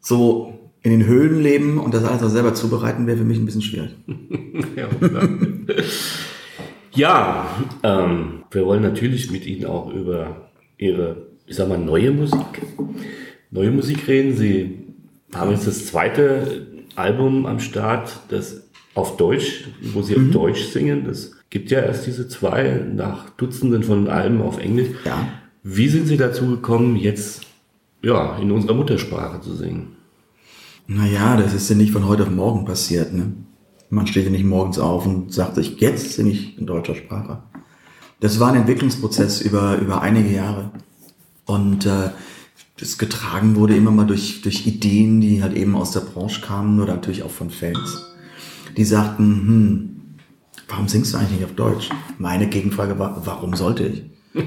so 0.00 0.52
in 0.82 0.90
den 0.90 1.06
Höhlen 1.06 1.40
leben 1.40 1.78
und 1.78 1.94
das 1.94 2.04
alles 2.04 2.22
auch 2.22 2.28
selber 2.28 2.54
zubereiten, 2.54 3.06
wäre 3.06 3.18
für 3.18 3.24
mich 3.24 3.38
ein 3.38 3.46
bisschen 3.46 3.62
schwierig. 3.62 3.90
ja, 4.76 4.88
ja 6.92 7.46
ähm, 7.84 8.42
wir 8.50 8.66
wollen 8.66 8.82
natürlich 8.82 9.30
mit 9.30 9.46
Ihnen 9.46 9.66
auch 9.66 9.92
über 9.94 10.48
Ihre, 10.76 11.28
ich 11.46 11.54
sag 11.54 11.68
mal, 11.68 11.78
neue 11.78 12.10
Musik, 12.10 12.62
neue 13.52 13.70
Musik 13.70 14.08
reden. 14.08 14.36
Sie 14.36 14.78
haben 15.32 15.52
jetzt 15.52 15.68
das 15.68 15.86
zweite 15.86 16.66
Album 16.96 17.46
am 17.46 17.60
Start, 17.60 18.18
das 18.28 18.61
auf 18.94 19.16
Deutsch, 19.16 19.68
wo 19.92 20.02
Sie 20.02 20.16
mhm. 20.16 20.26
auf 20.26 20.32
Deutsch 20.32 20.64
singen. 20.64 21.04
Das 21.06 21.32
gibt 21.50 21.70
ja 21.70 21.80
erst 21.80 22.06
diese 22.06 22.28
zwei 22.28 22.84
nach 22.94 23.30
Dutzenden 23.30 23.82
von 23.82 24.08
Alben 24.08 24.42
auf 24.42 24.58
Englisch. 24.58 24.88
Ja. 25.04 25.28
Wie 25.62 25.88
sind 25.88 26.06
Sie 26.06 26.16
dazu 26.16 26.46
gekommen, 26.46 26.96
jetzt 26.96 27.42
ja, 28.02 28.36
in 28.38 28.50
unserer 28.50 28.74
Muttersprache 28.74 29.40
zu 29.40 29.54
singen? 29.54 29.96
Naja, 30.86 31.36
das 31.36 31.54
ist 31.54 31.70
ja 31.70 31.76
nicht 31.76 31.92
von 31.92 32.08
heute 32.08 32.24
auf 32.24 32.30
morgen 32.30 32.64
passiert. 32.64 33.12
Ne? 33.12 33.32
Man 33.90 34.06
steht 34.06 34.24
ja 34.24 34.30
nicht 34.30 34.44
morgens 34.44 34.78
auf 34.78 35.06
und 35.06 35.32
sagt 35.32 35.54
sich, 35.54 35.80
jetzt 35.80 36.14
singe 36.14 36.30
ich 36.30 36.58
in 36.58 36.66
deutscher 36.66 36.94
Sprache. 36.94 37.42
Das 38.20 38.40
war 38.40 38.50
ein 38.50 38.60
Entwicklungsprozess 38.60 39.40
über, 39.40 39.78
über 39.78 40.02
einige 40.02 40.30
Jahre. 40.30 40.70
Und 41.44 41.86
äh, 41.86 42.10
das 42.78 42.98
getragen 42.98 43.56
wurde 43.56 43.76
immer 43.76 43.90
mal 43.90 44.06
durch, 44.06 44.42
durch 44.42 44.66
Ideen, 44.66 45.20
die 45.20 45.42
halt 45.42 45.56
eben 45.56 45.76
aus 45.76 45.92
der 45.92 46.00
Branche 46.00 46.40
kamen 46.40 46.80
oder 46.80 46.94
natürlich 46.94 47.22
auch 47.22 47.30
von 47.30 47.50
Fans. 47.50 48.11
Die 48.76 48.84
sagten, 48.84 49.24
hm, 49.24 49.90
warum 50.68 50.88
singst 50.88 51.12
du 51.12 51.18
eigentlich 51.18 51.40
nicht 51.40 51.44
auf 51.44 51.54
Deutsch? 51.54 51.90
Meine 52.18 52.48
Gegenfrage 52.48 52.98
war, 52.98 53.22
warum 53.24 53.54
sollte 53.54 53.86
ich? 53.86 54.04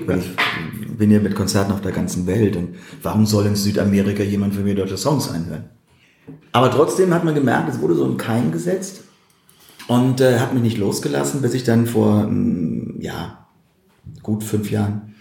Weil 0.07 0.19
ich 0.19 0.35
bin 0.97 1.11
ja 1.11 1.19
mit 1.19 1.35
Konzerten 1.35 1.71
auf 1.71 1.81
der 1.81 1.91
ganzen 1.91 2.25
Welt 2.27 2.55
und 2.55 2.75
warum 3.03 3.25
soll 3.25 3.45
in 3.45 3.55
Südamerika 3.55 4.23
jemand 4.23 4.55
für 4.55 4.61
mir 4.61 4.75
deutsche 4.75 4.97
Songs 4.97 5.29
einhören? 5.29 5.65
Aber 6.51 6.71
trotzdem 6.71 7.13
hat 7.13 7.23
man 7.23 7.35
gemerkt, 7.35 7.69
es 7.69 7.79
wurde 7.79 7.95
so 7.95 8.05
ein 8.05 8.17
Keim 8.17 8.51
gesetzt 8.51 9.03
und 9.88 10.21
äh, 10.21 10.39
hat 10.39 10.53
mich 10.53 10.63
nicht 10.63 10.77
losgelassen, 10.77 11.41
bis 11.41 11.53
ich 11.53 11.63
dann 11.63 11.85
vor, 11.85 12.23
ähm, 12.23 12.95
ja, 12.99 13.45
gut 14.23 14.43
fünf 14.43 14.71
Jahren, 14.71 15.13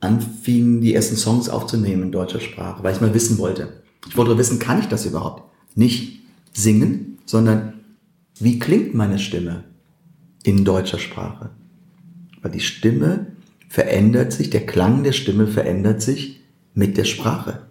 anfing, 0.00 0.80
die 0.80 0.94
ersten 0.94 1.16
Songs 1.16 1.48
aufzunehmen 1.48 2.04
in 2.04 2.12
deutscher 2.12 2.40
Sprache, 2.40 2.82
weil 2.84 2.94
ich 2.94 3.00
mal 3.00 3.14
wissen 3.14 3.38
wollte. 3.38 3.82
Ich 4.08 4.16
wollte 4.16 4.38
wissen, 4.38 4.58
kann 4.58 4.78
ich 4.78 4.86
das 4.86 5.06
überhaupt? 5.06 5.42
Nicht 5.74 6.20
singen, 6.52 7.18
sondern 7.24 7.75
wie 8.38 8.58
klingt 8.58 8.94
meine 8.94 9.18
Stimme 9.18 9.64
in 10.42 10.64
deutscher 10.64 10.98
Sprache? 10.98 11.50
Weil 12.42 12.50
die 12.50 12.60
Stimme 12.60 13.26
verändert 13.68 14.32
sich, 14.32 14.50
der 14.50 14.66
Klang 14.66 15.02
der 15.02 15.12
Stimme 15.12 15.46
verändert 15.46 16.02
sich 16.02 16.40
mit 16.74 16.96
der 16.96 17.04
Sprache. 17.04 17.66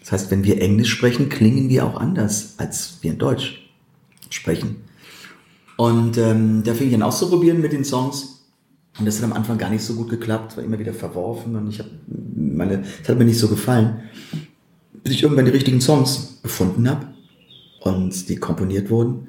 Das 0.00 0.12
heißt, 0.12 0.30
wenn 0.30 0.44
wir 0.44 0.60
Englisch 0.60 0.90
sprechen, 0.90 1.28
klingen 1.28 1.68
wir 1.68 1.84
auch 1.84 2.00
anders, 2.00 2.54
als 2.58 2.98
wir 3.02 3.12
in 3.12 3.18
Deutsch 3.18 3.70
sprechen. 4.30 4.76
Und 5.76 6.18
ähm, 6.18 6.62
da 6.64 6.74
fing 6.74 6.88
ich 6.88 6.94
an 6.94 7.02
auszuprobieren 7.02 7.60
mit 7.60 7.72
den 7.72 7.84
Songs. 7.84 8.46
Und 8.98 9.06
das 9.06 9.16
hat 9.16 9.24
am 9.24 9.32
Anfang 9.32 9.56
gar 9.56 9.70
nicht 9.70 9.82
so 9.82 9.94
gut 9.94 10.10
geklappt, 10.10 10.56
war 10.56 10.64
immer 10.64 10.78
wieder 10.78 10.92
verworfen 10.92 11.56
und 11.56 11.70
ich 11.70 11.78
habe 11.78 11.90
meine, 12.34 12.82
es 13.02 13.08
hat 13.08 13.18
mir 13.18 13.24
nicht 13.24 13.38
so 13.38 13.48
gefallen, 13.48 14.00
bis 15.02 15.14
ich 15.14 15.22
irgendwann 15.22 15.46
die 15.46 15.52
richtigen 15.52 15.80
Songs 15.80 16.40
gefunden 16.42 16.88
habe 16.88 17.06
und 17.80 18.28
die 18.28 18.36
komponiert 18.36 18.90
wurden. 18.90 19.28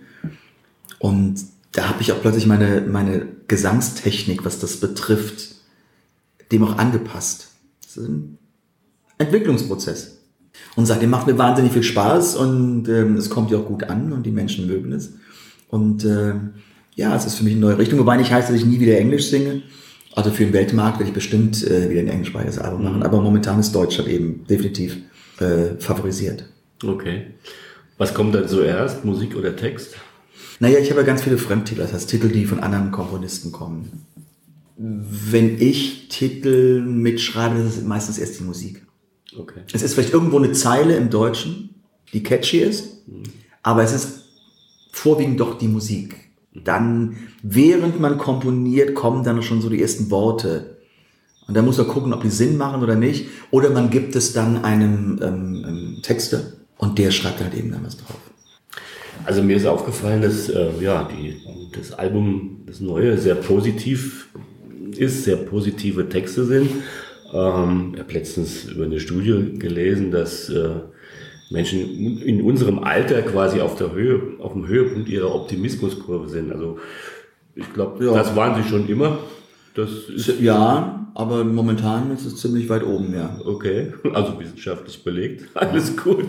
Und 1.02 1.42
da 1.72 1.90
habe 1.90 2.02
ich 2.02 2.12
auch 2.12 2.22
plötzlich 2.22 2.46
meine, 2.46 2.82
meine 2.82 3.26
Gesangstechnik, 3.48 4.46
was 4.46 4.60
das 4.60 4.78
betrifft, 4.78 5.56
dem 6.52 6.64
auch 6.64 6.78
angepasst. 6.78 7.48
Das 7.82 7.98
ist 7.98 8.08
ein 8.08 8.38
Entwicklungsprozess. 9.18 10.20
Und 10.76 10.86
seitdem 10.86 11.10
macht 11.10 11.26
mir 11.26 11.40
wahnsinnig 11.40 11.74
viel 11.74 11.82
Spaß 11.82 12.36
und 12.36 12.88
ähm, 12.88 13.16
es 13.16 13.32
kommt 13.32 13.50
ja 13.50 13.58
auch 13.58 13.66
gut 13.66 13.84
an 13.86 14.14
und 14.14 14.26
die 14.28 14.32
Menschen 14.32 14.68
mögen 14.68 14.92
es. 14.92 15.14
Und 15.70 16.06
äh, 16.06 16.36
ja, 16.94 17.16
es 17.16 17.26
ist 17.26 17.36
für 17.36 17.46
mich 17.46 17.54
eine 17.54 17.62
neue 17.62 17.80
Richtung, 17.80 17.98
wobei 17.98 18.18
nicht 18.18 18.32
heißt, 18.32 18.50
dass 18.50 18.56
ich 18.56 18.66
nie 18.66 18.80
wieder 18.80 18.98
Englisch 19.00 19.30
singe. 19.30 19.64
Also 20.14 20.30
für 20.30 20.44
den 20.44 20.54
Weltmarkt 20.54 21.00
werde 21.00 21.10
ich 21.10 21.16
bestimmt 21.16 21.66
äh, 21.66 21.90
wieder 21.90 22.02
ein 22.02 22.10
englischsprachiges 22.10 22.60
Album 22.60 22.84
machen. 22.84 23.02
Aber 23.02 23.22
momentan 23.22 23.60
ist 23.60 23.74
Deutschland 23.74 24.08
eben 24.08 24.46
definitiv 24.46 24.98
äh, 25.40 25.80
favorisiert. 25.80 26.46
Okay. 26.84 27.28
Was 27.98 28.14
kommt 28.14 28.36
dann 28.36 28.48
zuerst, 28.48 29.04
Musik 29.04 29.36
oder 29.36 29.56
Text? 29.56 29.96
Naja, 30.62 30.78
ich 30.78 30.92
habe 30.92 31.02
ja 31.02 31.08
ganz 31.08 31.24
viele 31.24 31.40
Fremdtitel, 31.40 31.82
das 31.82 31.92
heißt 31.92 32.08
Titel, 32.08 32.30
die 32.30 32.46
von 32.46 32.60
anderen 32.60 32.92
Komponisten 32.92 33.52
kommen. 33.52 34.06
Wenn 34.78 35.60
ich 35.60 36.08
Titel 36.08 36.82
mitschreibe, 36.82 37.58
das 37.58 37.78
ist 37.78 37.88
meistens 37.88 38.20
erst 38.20 38.40
die 38.40 38.44
Musik. 38.44 38.86
Okay. 39.36 39.62
Es 39.74 39.82
ist 39.82 39.96
vielleicht 39.96 40.14
irgendwo 40.14 40.38
eine 40.38 40.52
Zeile 40.52 40.96
im 40.98 41.10
Deutschen, 41.10 41.82
die 42.14 42.22
catchy 42.22 42.60
ist, 42.60 43.08
mhm. 43.08 43.24
aber 43.64 43.82
es 43.82 43.92
ist 43.92 44.26
vorwiegend 44.92 45.40
doch 45.40 45.58
die 45.58 45.68
Musik. 45.68 46.16
Dann, 46.54 47.18
während 47.42 48.00
man 48.00 48.20
komponiert, 48.20 48.94
kommen 48.94 49.24
dann 49.24 49.42
schon 49.42 49.62
so 49.62 49.70
die 49.70 49.82
ersten 49.82 50.12
Worte. 50.12 50.78
Und 51.48 51.56
da 51.56 51.64
muss 51.64 51.80
man 51.80 51.88
gucken, 51.88 52.14
ob 52.14 52.22
die 52.22 52.30
Sinn 52.30 52.56
machen 52.58 52.84
oder 52.84 52.96
nicht. 52.96 53.30
Oder 53.50 53.72
man 53.72 53.90
gibt 53.90 54.16
es 54.16 54.34
dann 54.34 54.64
einem 54.64 55.20
ähm, 55.24 55.66
ähm, 55.68 55.98
Texter 56.04 56.54
und 56.78 57.00
der 57.00 57.10
schreibt 57.10 57.42
halt 57.42 57.56
eben 57.56 57.72
dann 57.72 57.84
was 57.84 57.98
drauf. 57.98 58.31
Also 59.26 59.44
mir 59.44 59.56
ist 59.56 59.66
aufgefallen, 59.66 60.22
dass 60.22 60.50
äh, 60.50 60.70
ja, 60.80 61.08
die, 61.12 61.38
das 61.76 61.94
Album, 61.94 62.64
das 62.66 62.80
neue, 62.80 63.18
sehr 63.18 63.36
positiv 63.36 64.30
ist, 64.98 65.24
sehr 65.24 65.38
positive 65.38 66.10
Texte 66.10 66.46
sind. 66.46 66.70
Ähm, 67.34 67.92
ich 67.94 68.00
habe 68.00 68.14
letztens 68.14 68.66
über 68.66 68.86
eine 68.86 69.00
Studie 69.00 69.58
gelesen, 69.58 70.12
dass 70.12 70.50
äh, 70.50 70.70
Menschen 71.50 72.22
in 72.22 72.42
unserem 72.42 72.80
Alter 72.80 73.22
quasi 73.22 73.62
auf 73.62 73.76
der 73.76 73.92
Höhe, 73.92 74.22
auf 74.40 74.54
dem 74.54 74.68
Höhepunkt 74.68 75.10
ihrer 75.10 75.34
Optimismuskurve 75.34 76.30
sind. 76.30 76.52
Also 76.52 76.80
ich 77.56 77.72
glaube, 77.74 78.06
ja. 78.06 78.14
das 78.14 78.36
waren 78.36 78.62
sie 78.62 78.68
schon 78.68 78.88
immer. 78.88 79.20
Das 79.76 79.90
ist 80.10 80.40
ja, 80.40 81.01
aber 81.14 81.44
momentan 81.44 82.12
ist 82.12 82.26
es 82.26 82.38
ziemlich 82.38 82.70
weit 82.70 82.84
oben, 82.86 83.14
ja. 83.14 83.38
Okay, 83.46 83.94
also 84.14 84.40
wissenschaftlich 84.40 85.04
belegt, 85.04 85.46
alles 85.56 85.96
gut. 85.98 86.28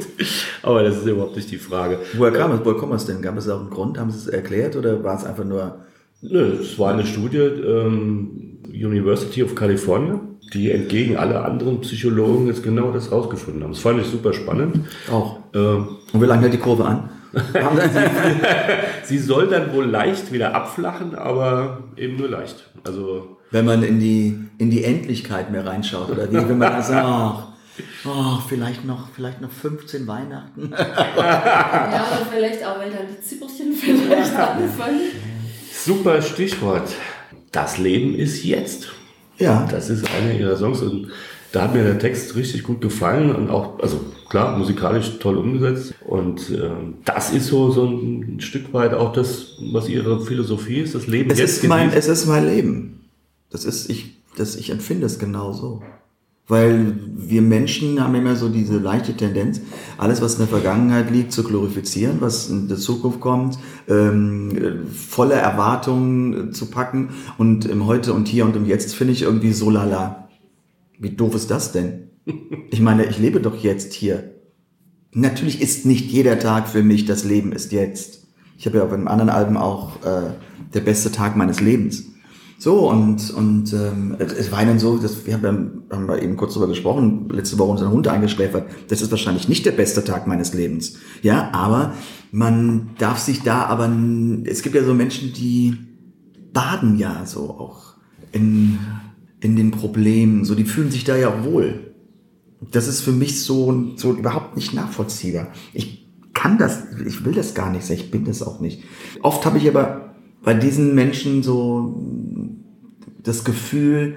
Aber 0.62 0.82
das 0.82 0.98
ist 0.98 1.06
überhaupt 1.06 1.36
nicht 1.36 1.50
die 1.50 1.58
Frage. 1.58 1.98
Woher 2.14 2.32
kam 2.32 2.52
es? 2.52 2.60
Woher 2.64 2.78
kommt 2.78 2.94
es 2.94 3.06
denn? 3.06 3.22
Gab 3.22 3.36
es 3.36 3.48
auch 3.48 3.60
einen 3.60 3.70
Grund? 3.70 3.98
Haben 3.98 4.10
Sie 4.10 4.18
es 4.18 4.28
erklärt 4.28 4.76
oder 4.76 5.02
war 5.02 5.16
es 5.16 5.24
einfach 5.24 5.44
nur? 5.44 5.76
Nö, 6.20 6.52
es 6.60 6.78
war 6.78 6.92
eine 6.92 7.04
Studie, 7.04 7.38
ähm, 7.38 8.58
University 8.68 9.42
of 9.42 9.54
California, 9.54 10.20
die 10.52 10.70
entgegen 10.70 11.16
aller 11.16 11.44
anderen 11.44 11.80
Psychologen 11.80 12.46
jetzt 12.46 12.62
genau 12.62 12.92
das 12.92 13.10
rausgefunden 13.10 13.62
haben. 13.64 13.72
Das 13.72 13.80
fand 13.80 14.00
ich 14.00 14.06
super 14.06 14.32
spannend. 14.32 14.80
Auch. 15.10 15.38
Ähm, 15.54 15.96
Und 16.12 16.22
wie 16.22 16.26
lange 16.26 16.42
hält 16.42 16.54
die 16.54 16.58
Kurve 16.58 16.84
an? 16.84 17.10
Sie 19.04 19.18
soll 19.18 19.48
dann 19.48 19.72
wohl 19.72 19.86
leicht 19.86 20.32
wieder 20.32 20.54
abflachen, 20.54 21.14
aber 21.14 21.84
eben 21.96 22.16
nur 22.16 22.28
leicht. 22.28 22.70
Also 22.84 23.38
wenn 23.52 23.64
man 23.64 23.82
in 23.82 24.00
die 24.00 24.38
in 24.58 24.70
die 24.70 24.82
Endlichkeit 24.82 25.50
mehr 25.50 25.64
reinschaut 25.64 26.10
oder 26.10 26.30
wie 26.30 26.36
wenn 26.36 26.58
man 26.58 26.82
sagt, 26.82 27.04
ach, 27.04 27.48
oh, 28.04 28.38
vielleicht 28.48 28.84
noch 28.84 29.08
vielleicht 29.14 29.40
noch 29.40 29.50
15 29.50 30.06
Weihnachten. 30.06 30.70
ja, 30.76 32.06
oder 32.10 32.26
vielleicht 32.30 32.64
auch, 32.64 32.78
weil 32.78 32.90
dann 32.90 33.06
die 33.08 33.20
Zipperchen 33.20 33.72
vielleicht 33.74 34.34
anfangen. 34.34 35.00
Super 35.72 36.22
Stichwort. 36.22 36.90
Das 37.50 37.78
Leben 37.78 38.14
ist 38.14 38.42
jetzt. 38.44 38.88
Ja. 39.38 39.68
Das 39.70 39.90
ist 39.90 40.06
eine 40.10 40.38
ihrer 40.38 40.56
Songs 40.56 40.80
und 40.80 41.10
da 41.52 41.62
hat 41.62 41.74
mir 41.74 41.84
der 41.84 41.98
Text 41.98 42.34
richtig 42.34 42.62
gut 42.62 42.80
gefallen 42.80 43.34
und 43.34 43.50
auch, 43.50 43.78
also 43.80 44.00
klar, 44.30 44.56
musikalisch 44.56 45.18
toll 45.18 45.36
umgesetzt. 45.36 45.94
Und 46.00 46.48
äh, 46.50 46.70
das 47.04 47.30
ist 47.30 47.48
so, 47.48 47.70
so 47.70 47.84
ein 47.84 48.40
Stück 48.40 48.72
weit 48.72 48.94
auch 48.94 49.12
das, 49.12 49.58
was 49.70 49.88
ihre 49.88 50.24
Philosophie 50.24 50.80
ist, 50.80 50.94
das 50.94 51.06
Leben 51.06 51.30
es 51.30 51.38
jetzt. 51.38 51.62
Ist 51.62 51.68
mein, 51.68 51.92
es 51.92 52.08
ist 52.08 52.26
mein 52.26 52.46
Leben. 52.46 53.01
Das 53.52 53.64
ist, 53.64 53.90
ich, 53.90 54.22
das, 54.36 54.56
ich 54.56 54.70
empfinde 54.70 55.06
es 55.06 55.18
genau 55.18 55.52
so. 55.52 55.82
Weil 56.48 56.96
wir 57.14 57.40
Menschen 57.40 58.02
haben 58.02 58.14
immer 58.16 58.34
so 58.34 58.48
diese 58.48 58.78
leichte 58.78 59.16
Tendenz, 59.16 59.60
alles, 59.96 60.20
was 60.20 60.34
in 60.34 60.38
der 60.40 60.48
Vergangenheit 60.48 61.10
liegt, 61.10 61.32
zu 61.32 61.44
glorifizieren, 61.44 62.16
was 62.20 62.50
in 62.50 62.66
der 62.66 62.78
Zukunft 62.78 63.20
kommt, 63.20 63.58
ähm, 63.88 64.86
voller 64.92 65.36
Erwartungen 65.36 66.52
zu 66.52 66.66
packen. 66.66 67.10
Und 67.38 67.66
im 67.66 67.86
Heute 67.86 68.12
und 68.12 68.26
Hier 68.26 68.44
und 68.44 68.56
im 68.56 68.66
Jetzt 68.66 68.94
finde 68.94 69.12
ich 69.12 69.22
irgendwie 69.22 69.52
so 69.52 69.70
lala. 69.70 70.28
Wie 70.98 71.10
doof 71.10 71.34
ist 71.36 71.50
das 71.50 71.72
denn? 71.72 72.10
Ich 72.70 72.80
meine, 72.80 73.04
ich 73.04 73.18
lebe 73.18 73.40
doch 73.40 73.56
jetzt 73.56 73.92
hier. 73.92 74.32
Natürlich 75.12 75.60
ist 75.60 75.84
nicht 75.84 76.10
jeder 76.10 76.38
Tag 76.38 76.68
für 76.68 76.82
mich, 76.82 77.04
das 77.04 77.24
Leben 77.24 77.52
ist 77.52 77.72
jetzt. 77.72 78.26
Ich 78.56 78.66
habe 78.66 78.78
ja 78.78 78.84
auf 78.84 78.92
einem 78.92 79.08
anderen 79.08 79.30
Album 79.30 79.56
auch 79.56 80.02
äh, 80.04 80.30
der 80.72 80.80
beste 80.80 81.12
Tag 81.12 81.36
meines 81.36 81.60
Lebens. 81.60 82.11
So, 82.62 82.88
und, 82.88 83.32
und 83.32 83.72
ähm, 83.72 84.16
es 84.20 84.52
war 84.52 84.64
dann 84.64 84.78
so, 84.78 84.96
dass 84.96 85.26
wir 85.26 85.34
haben, 85.34 85.82
haben 85.90 86.06
wir 86.06 86.22
eben 86.22 86.36
kurz 86.36 86.54
darüber 86.54 86.68
gesprochen, 86.68 87.28
letzte 87.28 87.58
Woche 87.58 87.72
unseren 87.72 87.90
Hund 87.90 88.06
eingeschläfert. 88.06 88.70
Das 88.86 89.02
ist 89.02 89.10
wahrscheinlich 89.10 89.48
nicht 89.48 89.66
der 89.66 89.72
beste 89.72 90.04
Tag 90.04 90.28
meines 90.28 90.54
Lebens. 90.54 90.94
Ja, 91.22 91.50
aber 91.52 91.92
man 92.30 92.90
darf 92.98 93.18
sich 93.18 93.42
da 93.42 93.64
aber, 93.64 93.90
es 94.44 94.62
gibt 94.62 94.76
ja 94.76 94.84
so 94.84 94.94
Menschen, 94.94 95.32
die 95.32 95.76
baden 96.52 96.98
ja 96.98 97.26
so 97.26 97.50
auch 97.50 97.96
in, 98.30 98.78
in 99.40 99.56
den 99.56 99.72
Problemen, 99.72 100.44
so 100.44 100.54
die 100.54 100.64
fühlen 100.64 100.92
sich 100.92 101.02
da 101.02 101.16
ja 101.16 101.44
wohl. 101.44 101.92
Das 102.70 102.86
ist 102.86 103.00
für 103.00 103.10
mich 103.10 103.42
so, 103.42 103.90
so 103.96 104.12
überhaupt 104.12 104.54
nicht 104.54 104.72
nachvollziehbar. 104.72 105.48
Ich 105.74 106.06
kann 106.32 106.58
das, 106.58 106.84
ich 107.04 107.24
will 107.24 107.34
das 107.34 107.54
gar 107.54 107.72
nicht, 107.72 107.90
ich 107.90 108.12
bin 108.12 108.24
das 108.24 108.40
auch 108.40 108.60
nicht. 108.60 108.84
Oft 109.20 109.44
habe 109.46 109.58
ich 109.58 109.66
aber 109.68 110.14
bei 110.44 110.54
diesen 110.54 110.94
Menschen 110.94 111.42
so 111.42 112.00
das 113.22 113.44
Gefühl, 113.44 114.16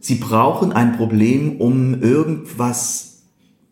sie 0.00 0.16
brauchen 0.16 0.72
ein 0.72 0.96
Problem, 0.96 1.60
um 1.60 2.00
irgendwas 2.02 3.22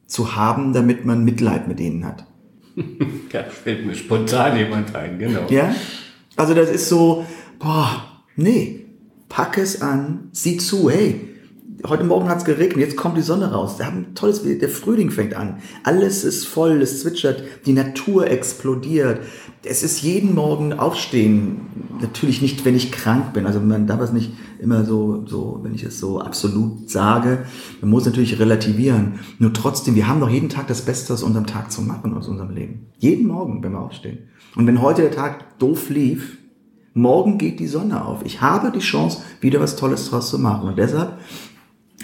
zu 0.07 0.37
haben, 0.37 0.73
damit 0.73 1.05
man 1.05 1.25
Mitleid 1.25 1.69
mit 1.69 1.81
ihnen 1.81 2.05
hat. 2.05 2.27
Da 3.33 3.45
fällt 3.45 3.87
mir 3.87 3.95
spontan 3.95 4.57
jemand 4.57 4.93
ein, 4.97 5.17
genau. 5.19 5.47
Ja? 5.51 5.73
Also 6.35 6.53
das 6.53 6.69
ist 6.69 6.89
so, 6.89 7.25
boah, 7.61 8.05
nee, 8.35 8.87
pack 9.29 9.57
es 9.57 9.83
an, 9.83 10.31
sieh 10.33 10.57
zu, 10.57 10.91
hey, 10.91 11.31
heute 11.87 12.05
Morgen 12.05 12.29
hat 12.29 12.39
es 12.39 12.45
geregnet, 12.45 12.79
jetzt 12.79 12.97
kommt 12.97 13.17
die 13.17 13.23
Sonne 13.23 13.53
raus. 13.53 13.79
Wir 13.79 13.87
haben 13.87 13.99
ein 13.99 14.15
tolles 14.15 14.43
der 14.43 14.69
Frühling 14.69 15.11
fängt 15.11 15.35
an. 15.35 15.59
Alles 15.85 16.25
ist 16.25 16.47
voll, 16.47 16.83
es 16.83 17.01
zwitschert, 17.01 17.43
die 17.67 17.73
Natur 17.73 18.27
explodiert. 18.27 19.21
Es 19.63 19.83
ist 19.83 20.03
jeden 20.03 20.35
Morgen 20.35 20.73
aufstehen. 20.73 21.61
Natürlich 22.01 22.43
nicht, 22.43 22.65
wenn 22.65 22.77
ich 22.77 22.93
krank 22.93 23.33
bin. 23.33 23.47
Also 23.47 23.61
man 23.61 23.87
darf 23.87 24.01
es 24.01 24.13
nicht 24.13 24.33
immer 24.61 24.85
so, 24.85 25.25
so, 25.27 25.61
wenn 25.63 25.75
ich 25.75 25.83
es 25.83 25.99
so 25.99 26.21
absolut 26.21 26.91
sage. 26.91 27.47
Man 27.81 27.91
muss 27.91 28.05
natürlich 28.05 28.39
relativieren. 28.39 29.21
Nur 29.39 29.53
trotzdem, 29.53 29.95
wir 29.95 30.09
haben 30.09 30.21
doch 30.21 30.31
jeden 30.31 30.49
Tag 30.49 30.69
das 30.69 30.83
Beste 30.83 31.13
aus 31.13 31.23
unserem 31.23 31.47
Tag 31.47 31.73
zu 31.73 31.83
machen, 31.83 32.15
aus 32.15 32.29
unserem 32.29 32.51
Leben. 32.51 32.87
Jeden 32.99 33.27
Morgen, 33.27 33.63
wenn 33.63 33.73
wir 33.73 33.81
aufstehen. 33.81 34.19
Und 34.57 34.67
wenn 34.67 34.83
heute 34.83 35.03
der 35.03 35.13
Tag 35.13 35.59
doof 35.59 35.91
lief, 35.91 36.39
morgen 36.95 37.39
geht 37.39 37.61
die 37.61 37.67
Sonne 37.67 38.05
auf. 38.05 38.25
Ich 38.25 38.41
habe 38.41 38.71
die 38.71 38.81
Chance, 38.81 39.23
wieder 39.41 39.61
was 39.61 39.77
Tolles 39.77 40.09
draus 40.11 40.31
zu 40.31 40.39
machen. 40.39 40.69
Und 40.69 40.79
deshalb 40.79 41.19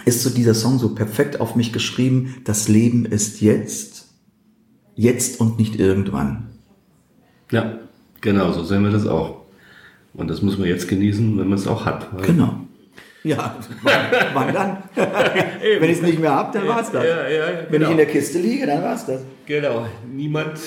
ist 0.05 0.23
so 0.23 0.31
dieser 0.31 0.55
Song 0.55 0.79
so 0.79 0.95
perfekt 0.95 1.41
auf 1.41 1.57
mich 1.57 1.73
geschrieben. 1.73 2.37
Das 2.45 2.69
Leben 2.69 3.05
ist 3.05 3.41
jetzt, 3.41 4.09
jetzt 4.95 5.41
und 5.41 5.59
nicht 5.59 5.79
irgendwann. 5.79 6.49
Ja, 7.51 7.79
genau, 8.21 8.53
so 8.53 8.65
sehen 8.65 8.83
wir 8.83 8.91
das 8.91 9.07
auch. 9.07 9.46
Und 10.17 10.29
das 10.29 10.43
muss 10.43 10.59
man 10.59 10.69
jetzt 10.69 10.89
genießen, 10.89 11.39
wenn 11.39 11.49
man 11.49 11.59
es 11.59 11.67
auch 11.67 11.85
hat. 11.85 12.09
Genau. 12.23 12.61
Ja, 13.27 13.57
wann, 14.35 14.55
dann? 14.55 14.77
Wenn 14.95 15.91
ich 15.91 15.97
es 15.97 16.03
nicht 16.03 16.21
mehr 16.21 16.31
habe, 16.31 16.57
dann 16.57 16.69
war's 16.69 16.93
das. 16.93 17.03
Ja, 17.03 17.29
ja, 17.29 17.45
Wenn 17.69 17.81
genau. 17.81 17.87
ich 17.87 17.91
in 17.91 17.97
der 17.97 18.07
Kiste 18.07 18.39
liege, 18.39 18.67
dann 18.67 18.85
war's 18.85 19.05
das. 19.05 19.21
Genau. 19.47 19.85
Niemand 20.09 20.61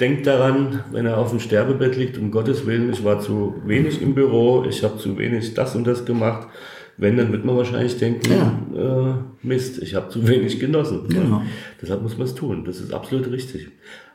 denkt 0.00 0.26
daran, 0.26 0.82
wenn 0.92 1.04
er 1.04 1.18
auf 1.18 1.28
dem 1.28 1.40
Sterbebett 1.40 1.94
liegt, 1.94 2.16
um 2.16 2.30
Gottes 2.30 2.64
Willen, 2.64 2.90
ich 2.90 3.04
war 3.04 3.20
zu 3.20 3.56
wenig 3.66 4.00
im 4.00 4.14
Büro, 4.14 4.64
ich 4.66 4.82
habe 4.82 4.96
zu 4.96 5.18
wenig 5.18 5.52
das 5.52 5.76
und 5.76 5.86
das 5.86 6.06
gemacht. 6.06 6.48
Wenn, 6.96 7.18
dann 7.18 7.32
wird 7.32 7.44
man 7.44 7.54
wahrscheinlich 7.54 7.98
denken, 7.98 8.32
äh, 8.74 9.46
Mist, 9.46 9.82
ich 9.82 9.94
habe 9.94 10.08
zu 10.08 10.26
wenig 10.26 10.58
genossen. 10.58 11.08
Genau. 11.10 11.42
Deshalb 11.82 12.00
muss 12.00 12.16
man 12.16 12.26
es 12.26 12.34
tun. 12.34 12.64
Das 12.64 12.80
ist 12.80 12.94
absolut 12.94 13.30
richtig. 13.30 13.68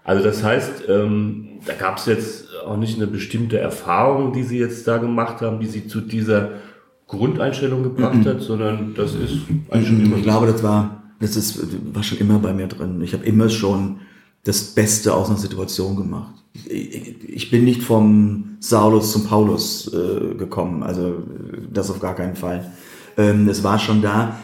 Also 0.03 0.23
das 0.23 0.43
heißt, 0.43 0.85
ähm, 0.89 1.59
da 1.67 1.73
gab 1.73 1.97
es 1.97 2.07
jetzt 2.07 2.47
auch 2.65 2.77
nicht 2.77 2.97
eine 2.97 3.07
bestimmte 3.07 3.59
Erfahrung, 3.59 4.33
die 4.33 4.43
Sie 4.43 4.57
jetzt 4.57 4.87
da 4.87 4.97
gemacht 4.97 5.41
haben, 5.41 5.59
die 5.59 5.67
Sie 5.67 5.87
zu 5.87 6.01
dieser 6.01 6.49
Grundeinstellung 7.07 7.83
gebracht 7.83 8.25
hat, 8.25 8.41
sondern 8.41 8.93
das 8.95 9.13
ist 9.15 9.39
immer 9.49 10.17
Ich 10.17 10.23
glaube, 10.23 10.47
das 10.47 10.63
war, 10.63 11.03
das 11.19 11.35
ist, 11.35 11.59
war 11.93 12.03
schon 12.03 12.19
immer 12.19 12.39
bei 12.39 12.53
mir 12.53 12.67
drin. 12.67 13.01
Ich 13.01 13.13
habe 13.13 13.25
immer 13.25 13.49
schon 13.49 13.97
das 14.43 14.63
Beste 14.63 15.13
aus 15.13 15.29
einer 15.29 15.37
Situation 15.37 15.95
gemacht. 15.95 16.35
Ich, 16.67 17.49
bin 17.51 17.63
nicht 17.63 17.81
vom 17.81 18.57
Saulus 18.59 19.11
zum 19.11 19.25
Paulus 19.25 19.93
äh, 19.93 20.35
gekommen, 20.35 20.83
also 20.83 21.23
das 21.71 21.89
auf 21.89 21.99
gar 21.99 22.15
keinen 22.15 22.35
Fall. 22.35 22.71
Ähm, 23.17 23.49
war 23.63 23.79
schon 23.79 24.01
da 24.01 24.37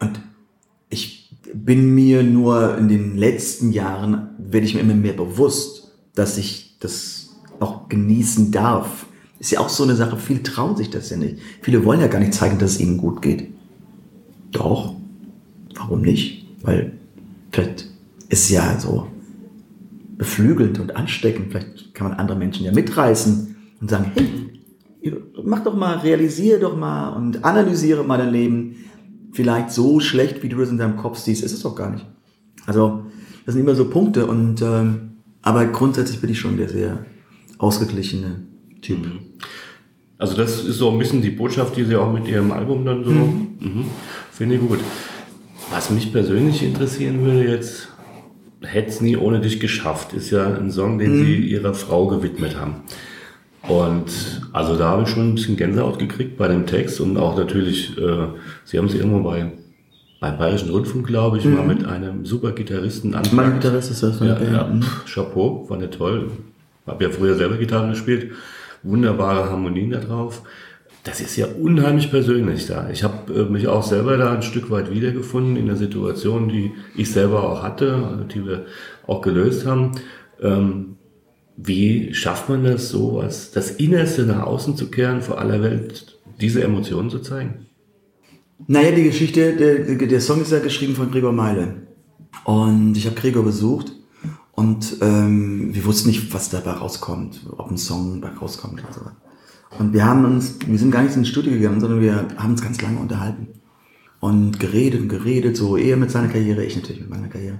und 0.00 0.20
ich 0.88 1.30
bin 1.54 1.94
mir 1.94 2.22
nur 2.22 2.76
in 2.78 2.88
den 2.88 3.16
letzten 3.16 3.72
Jahren, 3.72 4.30
werde 4.38 4.66
ich 4.66 4.74
mir 4.74 4.80
immer 4.80 4.94
mehr 4.94 5.12
bewusst, 5.12 5.92
dass 6.14 6.38
ich 6.38 6.76
das 6.80 7.21
auch 7.62 7.88
genießen 7.88 8.50
darf. 8.50 9.06
Ist 9.38 9.50
ja 9.50 9.60
auch 9.60 9.68
so 9.68 9.82
eine 9.82 9.96
Sache, 9.96 10.16
viele 10.16 10.42
trauen 10.42 10.76
sich 10.76 10.90
das 10.90 11.10
ja 11.10 11.16
nicht. 11.16 11.38
Viele 11.62 11.84
wollen 11.84 12.00
ja 12.00 12.06
gar 12.06 12.20
nicht 12.20 12.34
zeigen, 12.34 12.58
dass 12.58 12.72
es 12.72 12.80
ihnen 12.80 12.98
gut 12.98 13.22
geht. 13.22 13.48
Doch. 14.50 14.94
Warum 15.74 16.02
nicht? 16.02 16.46
Weil 16.62 16.92
vielleicht 17.50 17.88
ist 18.28 18.50
ja 18.50 18.78
so 18.78 19.08
beflügelnd 20.16 20.78
und 20.78 20.94
ansteckend. 20.94 21.50
Vielleicht 21.50 21.94
kann 21.94 22.08
man 22.08 22.18
andere 22.18 22.38
Menschen 22.38 22.64
ja 22.64 22.72
mitreißen 22.72 23.56
und 23.80 23.90
sagen, 23.90 24.12
hey, 24.14 25.16
mach 25.44 25.64
doch 25.64 25.76
mal, 25.76 25.98
realisiere 25.98 26.60
doch 26.60 26.76
mal 26.76 27.08
und 27.10 27.44
analysiere 27.44 28.04
mal 28.04 28.18
dein 28.18 28.32
Leben. 28.32 28.76
Vielleicht 29.32 29.70
so 29.70 29.98
schlecht, 29.98 30.42
wie 30.42 30.48
du 30.48 30.58
das 30.58 30.70
in 30.70 30.78
deinem 30.78 30.96
Kopf 30.96 31.18
siehst, 31.18 31.42
ist 31.42 31.52
es 31.52 31.62
doch 31.62 31.74
gar 31.74 31.90
nicht. 31.90 32.06
Also, 32.66 33.06
das 33.44 33.54
sind 33.54 33.64
immer 33.64 33.74
so 33.74 33.86
Punkte 33.86 34.26
und 34.26 34.62
ähm, 34.62 35.12
aber 35.42 35.66
grundsätzlich 35.66 36.20
bin 36.20 36.30
ich 36.30 36.38
schon 36.38 36.56
der 36.56 36.68
sehr 36.68 37.04
ausgeglichene 37.62 38.42
Typ. 38.80 38.98
Also 40.18 40.36
das 40.36 40.64
ist 40.64 40.78
so 40.78 40.90
ein 40.90 40.98
bisschen 40.98 41.22
die 41.22 41.30
Botschaft, 41.30 41.76
die 41.76 41.84
Sie 41.84 41.96
auch 41.96 42.12
mit 42.12 42.26
Ihrem 42.28 42.50
Album 42.52 42.84
dann 42.84 43.04
so, 43.04 43.10
mhm. 43.10 43.84
finde 44.30 44.56
ich 44.56 44.60
gut. 44.60 44.80
Was 45.70 45.90
mich 45.90 46.12
persönlich 46.12 46.62
interessieren 46.62 47.24
würde 47.24 47.48
jetzt, 47.48 47.88
Hätt's 48.64 49.00
nie 49.00 49.16
ohne 49.16 49.40
dich 49.40 49.58
geschafft, 49.58 50.12
ist 50.12 50.30
ja 50.30 50.46
ein 50.54 50.70
Song, 50.70 50.96
den 51.00 51.16
Sie 51.24 51.34
Ihrer 51.36 51.74
Frau 51.74 52.06
gewidmet 52.06 52.56
haben. 52.56 52.76
Und 53.68 54.40
also 54.52 54.76
da 54.76 54.90
habe 54.90 55.02
ich 55.02 55.08
schon 55.08 55.30
ein 55.30 55.34
bisschen 55.34 55.56
Gänsehaut 55.56 55.98
gekriegt 55.98 56.36
bei 56.36 56.46
dem 56.46 56.64
Text 56.64 57.00
und 57.00 57.16
auch 57.16 57.36
natürlich, 57.36 57.98
äh, 57.98 58.28
Sie 58.64 58.78
haben 58.78 58.86
es 58.86 58.94
irgendwo 58.94 59.18
bei, 59.20 59.50
beim 60.20 60.38
Bayerischen 60.38 60.70
Rundfunk, 60.70 61.08
glaube 61.08 61.38
ich, 61.38 61.44
mal 61.44 61.66
mit 61.66 61.84
einem 61.84 62.24
super 62.24 62.52
Gitarristen 62.52 63.10
Mein 63.10 63.18
anfangen. 63.24 63.54
Gitarrist 63.54 63.90
ist 63.90 64.04
das 64.04 64.18
von 64.18 64.28
Ja, 64.28 64.34
der 64.36 64.44
Band. 64.46 64.56
ja, 64.56 64.68
Mhm. 64.68 64.84
Chapeau, 65.12 65.66
war 65.68 65.78
nicht 65.78 65.94
toll. 65.94 66.30
Habe 66.86 67.04
ja 67.04 67.10
früher 67.10 67.34
selber 67.34 67.56
Gitarre 67.56 67.90
gespielt. 67.90 68.32
Wunderbare 68.82 69.48
Harmonien 69.48 69.90
da 69.90 70.00
drauf. 70.00 70.42
Das 71.04 71.20
ist 71.20 71.36
ja 71.36 71.46
unheimlich 71.46 72.10
persönlich 72.10 72.66
da. 72.66 72.88
Ich 72.90 73.02
habe 73.02 73.32
äh, 73.32 73.44
mich 73.44 73.66
auch 73.66 73.82
selber 73.82 74.16
da 74.16 74.32
ein 74.32 74.42
Stück 74.42 74.70
weit 74.70 74.90
wiedergefunden 74.90 75.56
in 75.56 75.66
der 75.66 75.76
Situation, 75.76 76.48
die 76.48 76.72
ich 76.96 77.10
selber 77.10 77.42
auch 77.42 77.62
hatte, 77.62 78.26
die 78.32 78.44
wir 78.46 78.66
auch 79.06 79.20
gelöst 79.20 79.66
haben. 79.66 79.92
Ähm, 80.40 80.96
wie 81.56 82.14
schafft 82.14 82.48
man 82.48 82.64
das, 82.64 82.88
sowas, 82.88 83.50
das 83.50 83.72
Innerste 83.72 84.22
nach 84.22 84.44
außen 84.44 84.76
zu 84.76 84.90
kehren, 84.90 85.22
vor 85.22 85.38
aller 85.38 85.60
Welt 85.62 86.18
diese 86.40 86.62
Emotionen 86.62 87.10
zu 87.10 87.18
zeigen? 87.18 87.66
Naja, 88.68 88.92
die 88.92 89.04
Geschichte, 89.04 89.56
der, 89.56 89.96
der 90.06 90.20
Song 90.20 90.40
ist 90.40 90.52
ja 90.52 90.60
geschrieben 90.60 90.94
von 90.94 91.10
Gregor 91.10 91.32
Meile. 91.32 91.82
Und 92.44 92.96
ich 92.96 93.06
habe 93.06 93.16
Gregor 93.16 93.44
besucht 93.44 93.92
und 94.52 94.98
ähm, 95.00 95.74
wir 95.74 95.84
wussten 95.84 96.08
nicht, 96.08 96.32
was 96.32 96.50
dabei 96.50 96.72
rauskommt, 96.72 97.40
ob 97.50 97.70
ein 97.70 97.78
Song 97.78 98.20
dabei 98.20 98.36
rauskommt 98.36 98.82
oder 98.84 98.92
so. 98.92 99.00
Und 99.78 99.94
wir 99.94 100.04
haben 100.04 100.24
uns, 100.24 100.58
wir 100.66 100.78
sind 100.78 100.90
gar 100.90 101.02
nicht 101.02 101.16
ins 101.16 101.28
Studio 101.28 101.52
gegangen, 101.52 101.80
sondern 101.80 102.00
wir 102.00 102.28
haben 102.36 102.52
uns 102.52 102.62
ganz 102.62 102.80
lange 102.82 103.00
unterhalten. 103.00 103.48
Und 104.20 104.60
geredet 104.60 105.00
und 105.00 105.08
geredet, 105.08 105.56
so 105.56 105.76
er 105.76 105.96
mit 105.96 106.10
seiner 106.10 106.28
Karriere, 106.28 106.64
ich 106.64 106.76
natürlich 106.76 107.00
mit 107.00 107.10
meiner 107.10 107.28
Karriere. 107.28 107.58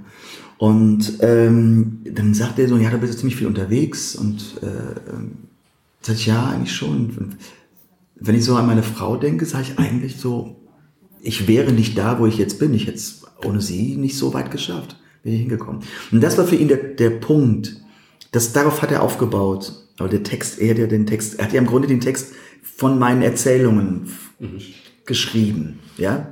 Und 0.59 1.19
ähm, 1.21 2.01
dann 2.05 2.35
sagt 2.35 2.59
er 2.59 2.69
so, 2.69 2.77
ja, 2.77 2.91
du 2.91 2.99
bist 2.99 3.13
jetzt 3.13 3.21
ziemlich 3.21 3.37
viel 3.37 3.49
unterwegs 3.49 4.15
und 4.15 4.59
äh, 4.63 5.11
ähm, 5.11 5.33
sag 6.03 6.15
ich, 6.15 6.27
ja, 6.27 6.47
eigentlich 6.51 6.73
schon. 6.73 7.11
Und 7.17 7.37
wenn 8.15 8.37
ich 8.37 8.45
so 8.45 8.55
an 8.55 8.67
meine 8.67 8.85
Frau 8.85 9.17
denke, 9.17 9.45
sage 9.47 9.65
ich 9.71 9.79
eigentlich 9.79 10.19
so, 10.19 10.57
ich 11.21 11.49
wäre 11.49 11.73
nicht 11.73 11.99
da, 11.99 12.21
wo 12.21 12.27
ich 12.27 12.37
jetzt 12.37 12.61
bin. 12.61 12.75
Ich 12.75 12.87
hätte 12.87 12.99
es 12.99 13.23
ohne 13.45 13.61
sie 13.61 13.97
nicht 13.97 14.17
so 14.17 14.35
weit 14.35 14.51
geschafft. 14.51 14.97
Bin 15.23 15.35
ich 15.35 15.41
hingekommen. 15.41 15.83
Und 16.11 16.23
das 16.23 16.37
war 16.39 16.47
für 16.47 16.57
ihn 16.57 16.69
der, 16.69 16.79
der 16.79 17.11
Punkt. 17.11 17.77
Das, 18.33 18.53
darauf 18.53 18.83
hat 18.83 18.91
er 18.91 19.03
aufgebaut. 19.03 19.73
Aber 19.99 20.09
der 20.09 20.23
Text, 20.23 20.59
er 20.59 20.71
hat 20.71 20.79
ja 20.79 20.87
den 20.87 21.07
Text, 21.07 21.39
er 21.39 21.45
hat 21.45 21.53
ja 21.53 21.61
im 21.61 21.67
Grunde 21.67 21.87
den 21.87 22.01
Text 22.01 22.33
von 22.63 22.99
meinen 22.99 23.23
Erzählungen 23.23 24.09
geschrieben. 25.07 25.79
Ja. 25.97 26.29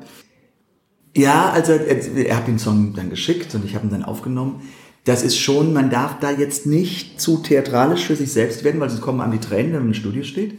Ja, 1.17 1.51
also 1.51 1.73
er, 1.73 2.17
er 2.17 2.37
hat 2.37 2.49
den 2.49 2.59
Song 2.59 2.95
dann 2.95 3.11
geschickt 3.11 3.55
und 3.55 3.65
ich 3.65 3.75
habe 3.75 3.87
ihn 3.87 3.91
dann 3.91 4.05
aufgenommen. 4.05 4.63
Das 5.05 5.23
ist 5.23 5.39
schon, 5.39 5.73
man 5.73 5.91
darf 5.91 6.19
da 6.21 6.31
jetzt 6.31 6.67
nicht 6.67 7.21
zu 7.21 7.39
theatralisch 7.39 8.07
für 8.07 8.17
sich 8.17 8.33
selbst 8.33 8.65
werden, 8.65 8.81
weil 8.81 8.91
sonst 8.91 9.03
kommen 9.03 9.21
an 9.21 9.33
die 9.33 9.39
Tränen, 9.39 9.73
wenn 9.73 9.81
man 9.81 9.89
im 9.89 9.95
Studio 9.95 10.23
steht. 10.23 10.59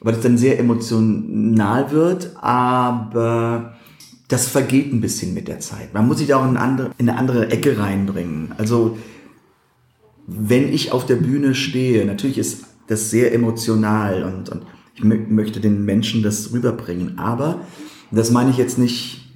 Weil 0.00 0.14
es 0.14 0.20
dann 0.20 0.36
sehr 0.36 0.58
emotional 0.58 1.90
wird, 1.90 2.36
aber 2.36 3.75
das 4.28 4.48
vergeht 4.48 4.92
ein 4.92 5.00
bisschen 5.00 5.34
mit 5.34 5.48
der 5.48 5.60
Zeit. 5.60 5.94
Man 5.94 6.06
muss 6.08 6.18
sich 6.18 6.28
da 6.28 6.38
auch 6.38 6.44
in 6.44 6.56
eine 6.56 6.60
andere, 6.60 6.90
in 6.98 7.08
eine 7.08 7.18
andere 7.18 7.50
Ecke 7.50 7.78
reinbringen. 7.78 8.54
Also, 8.58 8.98
wenn 10.26 10.72
ich 10.72 10.90
auf 10.90 11.06
der 11.06 11.16
Bühne 11.16 11.54
stehe, 11.54 12.04
natürlich 12.04 12.38
ist 12.38 12.64
das 12.88 13.10
sehr 13.10 13.32
emotional 13.32 14.24
und, 14.24 14.48
und 14.48 14.62
ich 14.94 15.04
mö 15.04 15.16
möchte 15.28 15.60
den 15.60 15.84
Menschen 15.84 16.22
das 16.22 16.52
rüberbringen, 16.52 17.18
aber 17.18 17.60
das 18.10 18.30
meine 18.30 18.50
ich 18.50 18.56
jetzt 18.56 18.78
nicht, 18.78 19.32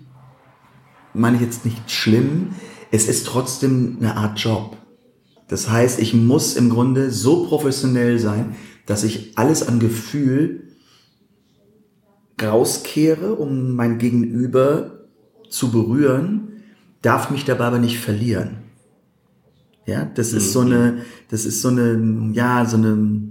meine 1.12 1.36
ich 1.36 1.42
jetzt 1.42 1.64
nicht 1.64 1.90
schlimm. 1.90 2.54
Es 2.90 3.08
ist 3.08 3.26
trotzdem 3.26 3.98
eine 4.00 4.16
Art 4.16 4.38
Job. 4.38 4.76
Das 5.48 5.68
heißt, 5.68 6.00
ich 6.00 6.14
muss 6.14 6.56
im 6.56 6.70
Grunde 6.70 7.10
so 7.10 7.46
professionell 7.46 8.18
sein, 8.18 8.56
dass 8.86 9.04
ich 9.04 9.36
alles 9.36 9.66
an 9.66 9.78
Gefühl 9.78 10.69
rauskehre, 12.42 13.34
um 13.34 13.74
mein 13.74 13.98
Gegenüber 13.98 15.00
zu 15.48 15.70
berühren, 15.70 16.62
darf 17.02 17.30
mich 17.30 17.44
dabei 17.44 17.66
aber 17.66 17.78
nicht 17.78 17.98
verlieren. 17.98 18.58
Ja, 19.86 20.04
das 20.14 20.32
ist 20.32 20.52
so 20.52 20.60
eine, 20.60 21.02
das 21.30 21.44
ist 21.44 21.62
so 21.62 21.68
eine, 21.68 22.30
ja, 22.32 22.64
so 22.64 22.76
eine, 22.76 23.22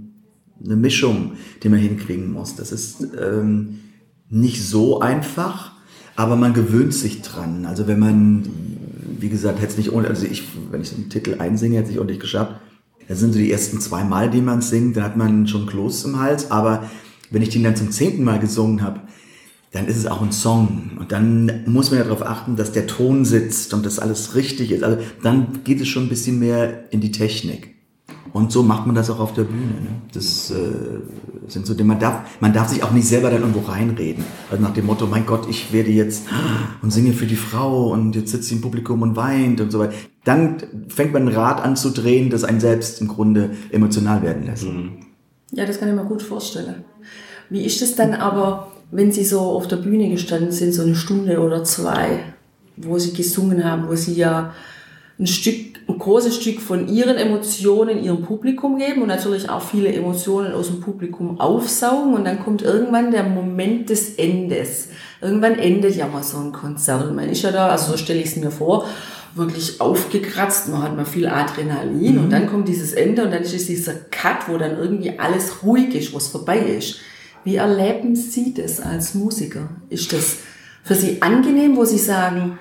eine 0.62 0.76
Mischung, 0.76 1.32
die 1.62 1.68
man 1.68 1.78
hinkriegen 1.78 2.32
muss. 2.32 2.54
Das 2.54 2.70
ist 2.72 3.06
ähm, 3.18 3.80
nicht 4.28 4.62
so 4.62 5.00
einfach, 5.00 5.72
aber 6.16 6.36
man 6.36 6.52
gewöhnt 6.52 6.92
sich 6.92 7.22
dran. 7.22 7.64
Also 7.64 7.86
wenn 7.86 7.98
man, 7.98 8.46
wie 9.18 9.30
gesagt, 9.30 9.60
hätte 9.60 9.72
es 9.72 9.78
nicht 9.78 9.92
ohne, 9.92 10.08
also 10.08 10.26
ich, 10.26 10.48
wenn 10.70 10.82
ich 10.82 10.90
so 10.90 10.96
einen 10.96 11.08
Titel 11.08 11.36
einsinge, 11.38 11.78
hätte 11.78 11.92
ich 11.92 11.98
auch 11.98 12.04
nicht 12.04 12.20
geschafft. 12.20 12.56
Das 13.08 13.18
sind 13.20 13.32
so 13.32 13.38
die 13.38 13.50
ersten 13.50 13.80
zwei 13.80 14.04
Mal, 14.04 14.30
die 14.30 14.40
man 14.40 14.60
singt, 14.60 14.96
dann 14.96 15.04
hat 15.04 15.16
man 15.16 15.46
schon 15.46 15.66
Kloß 15.66 16.04
im 16.04 16.20
Hals, 16.20 16.50
aber 16.50 16.90
wenn 17.30 17.42
ich 17.42 17.50
den 17.50 17.64
dann 17.64 17.76
zum 17.76 17.90
zehnten 17.90 18.24
Mal 18.24 18.38
gesungen 18.38 18.82
habe, 18.82 19.00
dann 19.72 19.86
ist 19.86 19.96
es 19.96 20.06
auch 20.06 20.20
ein 20.20 20.32
Song. 20.32 20.92
Und 20.98 21.12
dann 21.12 21.64
muss 21.66 21.90
man 21.90 21.98
ja 22.00 22.04
darauf 22.04 22.26
achten, 22.26 22.56
dass 22.56 22.72
der 22.72 22.86
Ton 22.86 23.24
sitzt 23.24 23.72
und 23.72 23.86
dass 23.86 23.98
alles 23.98 24.34
richtig 24.34 24.72
ist. 24.72 24.82
Also 24.82 24.98
dann 25.22 25.62
geht 25.64 25.80
es 25.80 25.88
schon 25.88 26.04
ein 26.04 26.08
bisschen 26.08 26.38
mehr 26.38 26.92
in 26.92 27.00
die 27.00 27.12
Technik. 27.12 27.74
Und 28.32 28.52
so 28.52 28.62
macht 28.62 28.86
man 28.86 28.94
das 28.94 29.10
auch 29.10 29.18
auf 29.18 29.34
der 29.34 29.44
Bühne. 29.44 29.80
Ne? 29.80 29.88
Das 30.12 30.50
äh, 30.50 30.54
sind 31.48 31.66
so, 31.66 31.74
man 31.84 31.98
darf, 31.98 32.22
man 32.40 32.52
darf 32.52 32.68
sich 32.68 32.82
auch 32.82 32.92
nicht 32.92 33.06
selber 33.06 33.30
dann 33.30 33.40
irgendwo 33.40 33.60
reinreden. 33.70 34.24
Also 34.50 34.62
nach 34.62 34.72
dem 34.72 34.86
Motto, 34.86 35.06
mein 35.06 35.26
Gott, 35.26 35.48
ich 35.48 35.72
werde 35.72 35.90
jetzt 35.90 36.26
und 36.82 36.92
singe 36.92 37.12
für 37.12 37.26
die 37.26 37.36
Frau 37.36 37.90
und 37.90 38.14
jetzt 38.14 38.30
sitzt 38.30 38.48
sie 38.48 38.56
im 38.56 38.60
Publikum 38.60 39.02
und 39.02 39.16
weint 39.16 39.60
und 39.60 39.70
so 39.72 39.80
weiter. 39.80 39.94
Dann 40.24 40.58
fängt 40.88 41.12
man 41.12 41.22
ein 41.22 41.34
Rad 41.34 41.60
an 41.60 41.76
zu 41.76 41.90
drehen, 41.90 42.30
das 42.30 42.44
einen 42.44 42.60
selbst 42.60 43.00
im 43.00 43.08
Grunde 43.08 43.50
emotional 43.70 44.22
werden 44.22 44.44
lässt. 44.44 44.66
Ja, 45.52 45.66
das 45.66 45.80
kann 45.80 45.88
ich 45.88 45.94
mir 45.94 46.04
gut 46.04 46.22
vorstellen. 46.22 46.84
Wie 47.50 47.64
ist 47.64 47.82
es 47.82 47.96
dann 47.96 48.14
aber, 48.14 48.70
wenn 48.90 49.12
Sie 49.12 49.24
so 49.24 49.40
auf 49.40 49.68
der 49.68 49.76
Bühne 49.76 50.08
gestanden 50.08 50.52
sind, 50.52 50.72
so 50.72 50.82
eine 50.82 50.94
Stunde 50.94 51.40
oder 51.40 51.64
zwei, 51.64 52.20
wo 52.76 52.98
Sie 52.98 53.12
gesungen 53.12 53.64
haben, 53.64 53.88
wo 53.88 53.94
Sie 53.96 54.14
ja 54.14 54.54
ein 55.18 55.26
Stück, 55.26 55.78
ein 55.86 55.98
großes 55.98 56.36
Stück 56.36 56.60
von 56.60 56.88
ihren 56.88 57.16
Emotionen 57.16 58.02
ihrem 58.02 58.22
Publikum 58.22 58.78
geben 58.78 59.02
und 59.02 59.08
natürlich 59.08 59.50
auch 59.50 59.60
viele 59.60 59.92
Emotionen 59.92 60.52
aus 60.54 60.68
dem 60.68 60.80
Publikum 60.80 61.38
aufsaugen 61.38 62.14
und 62.14 62.24
dann 62.24 62.42
kommt 62.42 62.62
irgendwann 62.62 63.10
der 63.10 63.24
Moment 63.24 63.90
des 63.90 64.14
Endes. 64.14 64.88
Irgendwann 65.20 65.58
endet 65.58 65.96
ja 65.96 66.06
mal 66.06 66.22
so 66.22 66.38
ein 66.38 66.52
Konzert. 66.52 67.14
Man 67.14 67.28
ist 67.28 67.42
ja 67.42 67.52
da, 67.52 67.68
also 67.68 67.92
so 67.92 67.98
stelle 67.98 68.20
ich 68.20 68.26
es 68.26 68.36
mir 68.36 68.50
vor, 68.50 68.86
wirklich 69.34 69.80
aufgekratzt, 69.80 70.68
man 70.68 70.82
hat 70.82 70.96
mal 70.96 71.04
viel 71.04 71.26
Adrenalin 71.26 72.16
mhm. 72.16 72.24
und 72.24 72.30
dann 72.30 72.48
kommt 72.48 72.68
dieses 72.68 72.92
Ende 72.92 73.24
und 73.24 73.32
dann 73.32 73.42
ist 73.42 73.54
es 73.54 73.66
dieser 73.66 73.94
Cut, 74.10 74.48
wo 74.48 74.56
dann 74.56 74.78
irgendwie 74.78 75.18
alles 75.18 75.62
ruhig 75.62 75.94
ist, 75.94 76.12
wo 76.12 76.16
es 76.16 76.28
vorbei 76.28 76.58
ist. 76.58 77.00
Wie 77.44 77.56
erleben 77.56 78.16
Sie 78.16 78.54
das 78.54 78.80
als 78.80 79.14
Musiker? 79.14 79.68
Ist 79.88 80.12
das 80.12 80.38
für 80.84 80.94
Sie 80.94 81.22
angenehm, 81.22 81.76
wo 81.76 81.84
Sie 81.84 81.98
sagen, 81.98 82.58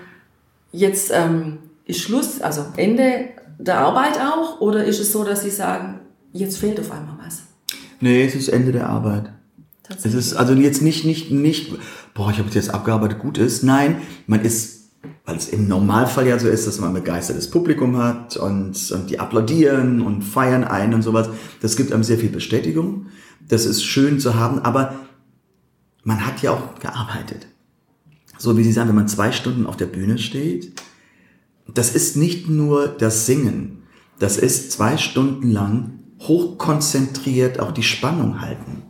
jetzt 0.72 1.12
ähm, 1.14 1.60
ist 1.86 2.00
Schluss, 2.02 2.42
also 2.42 2.66
Ende 2.78 3.30
der 3.58 3.80
Arbeit 3.80 4.20
auch? 4.20 4.62
Oder 4.62 4.86
ist 4.86 5.00
es 5.00 5.12
so, 5.12 5.24
dass 5.24 5.44
Sie 5.44 5.50
sagen, 5.50 6.00
jetzt 6.32 6.58
fehlt 6.58 6.80
auf 6.80 6.92
einmal 6.92 7.18
was? 7.26 7.44
Nee, 8.00 8.26
es 8.26 8.36
ist 8.36 8.48
Ende 8.48 8.72
der 8.72 8.88
Arbeit. 8.88 9.32
Es 10.04 10.14
ist 10.14 10.34
also 10.34 10.54
jetzt 10.54 10.82
nicht, 10.82 11.04
nicht, 11.04 11.32
nicht, 11.32 11.74
boah, 12.14 12.32
ich 12.32 12.38
habe 12.38 12.50
jetzt 12.50 12.70
abgearbeitet, 12.70 13.20
gut 13.20 13.38
ist. 13.38 13.64
Nein, 13.64 14.02
man 14.28 14.42
ist, 14.42 14.92
weil 15.26 15.36
es 15.36 15.50
im 15.50 15.68
Normalfall 15.68 16.28
ja 16.28 16.38
so 16.38 16.48
ist, 16.48 16.68
dass 16.68 16.80
man 16.80 16.92
ein 16.92 17.02
begeistertes 17.02 17.50
Publikum 17.50 17.98
hat 17.98 18.38
und, 18.38 18.92
und 18.92 19.10
die 19.10 19.20
applaudieren 19.20 20.02
und 20.02 20.22
feiern 20.22 20.64
ein 20.64 20.94
und 20.94 21.02
sowas. 21.02 21.30
Das 21.62 21.76
gibt 21.76 21.92
einem 21.92 22.04
sehr 22.04 22.20
viel 22.20 22.30
Bestätigung. 22.30 23.08
Das 23.50 23.66
ist 23.66 23.84
schön 23.84 24.20
zu 24.20 24.36
haben, 24.36 24.60
aber 24.60 24.96
man 26.04 26.26
hat 26.26 26.42
ja 26.42 26.52
auch 26.52 26.80
gearbeitet. 26.80 27.48
So 28.38 28.58
wie 28.58 28.64
Sie 28.64 28.72
sagen, 28.72 28.88
wenn 28.88 28.96
man 28.96 29.10
zwei 29.10 29.34
Stunden 29.34 29.66
auf 29.66 29.76
der 29.76 29.88
Bühne 29.88 30.18
steht, 30.18 30.80
das 31.68 31.94
ist 31.94 32.16
nicht 32.16 32.48
nur 32.48 32.88
das 32.88 33.26
Singen, 33.26 33.84
das 34.18 34.38
ist 34.38 34.72
zwei 34.72 34.98
Stunden 34.98 35.52
lang 35.52 36.00
hochkonzentriert 36.22 37.60
auch 37.60 37.72
die 37.72 37.84
Spannung 37.84 38.42
halten. 38.42 38.84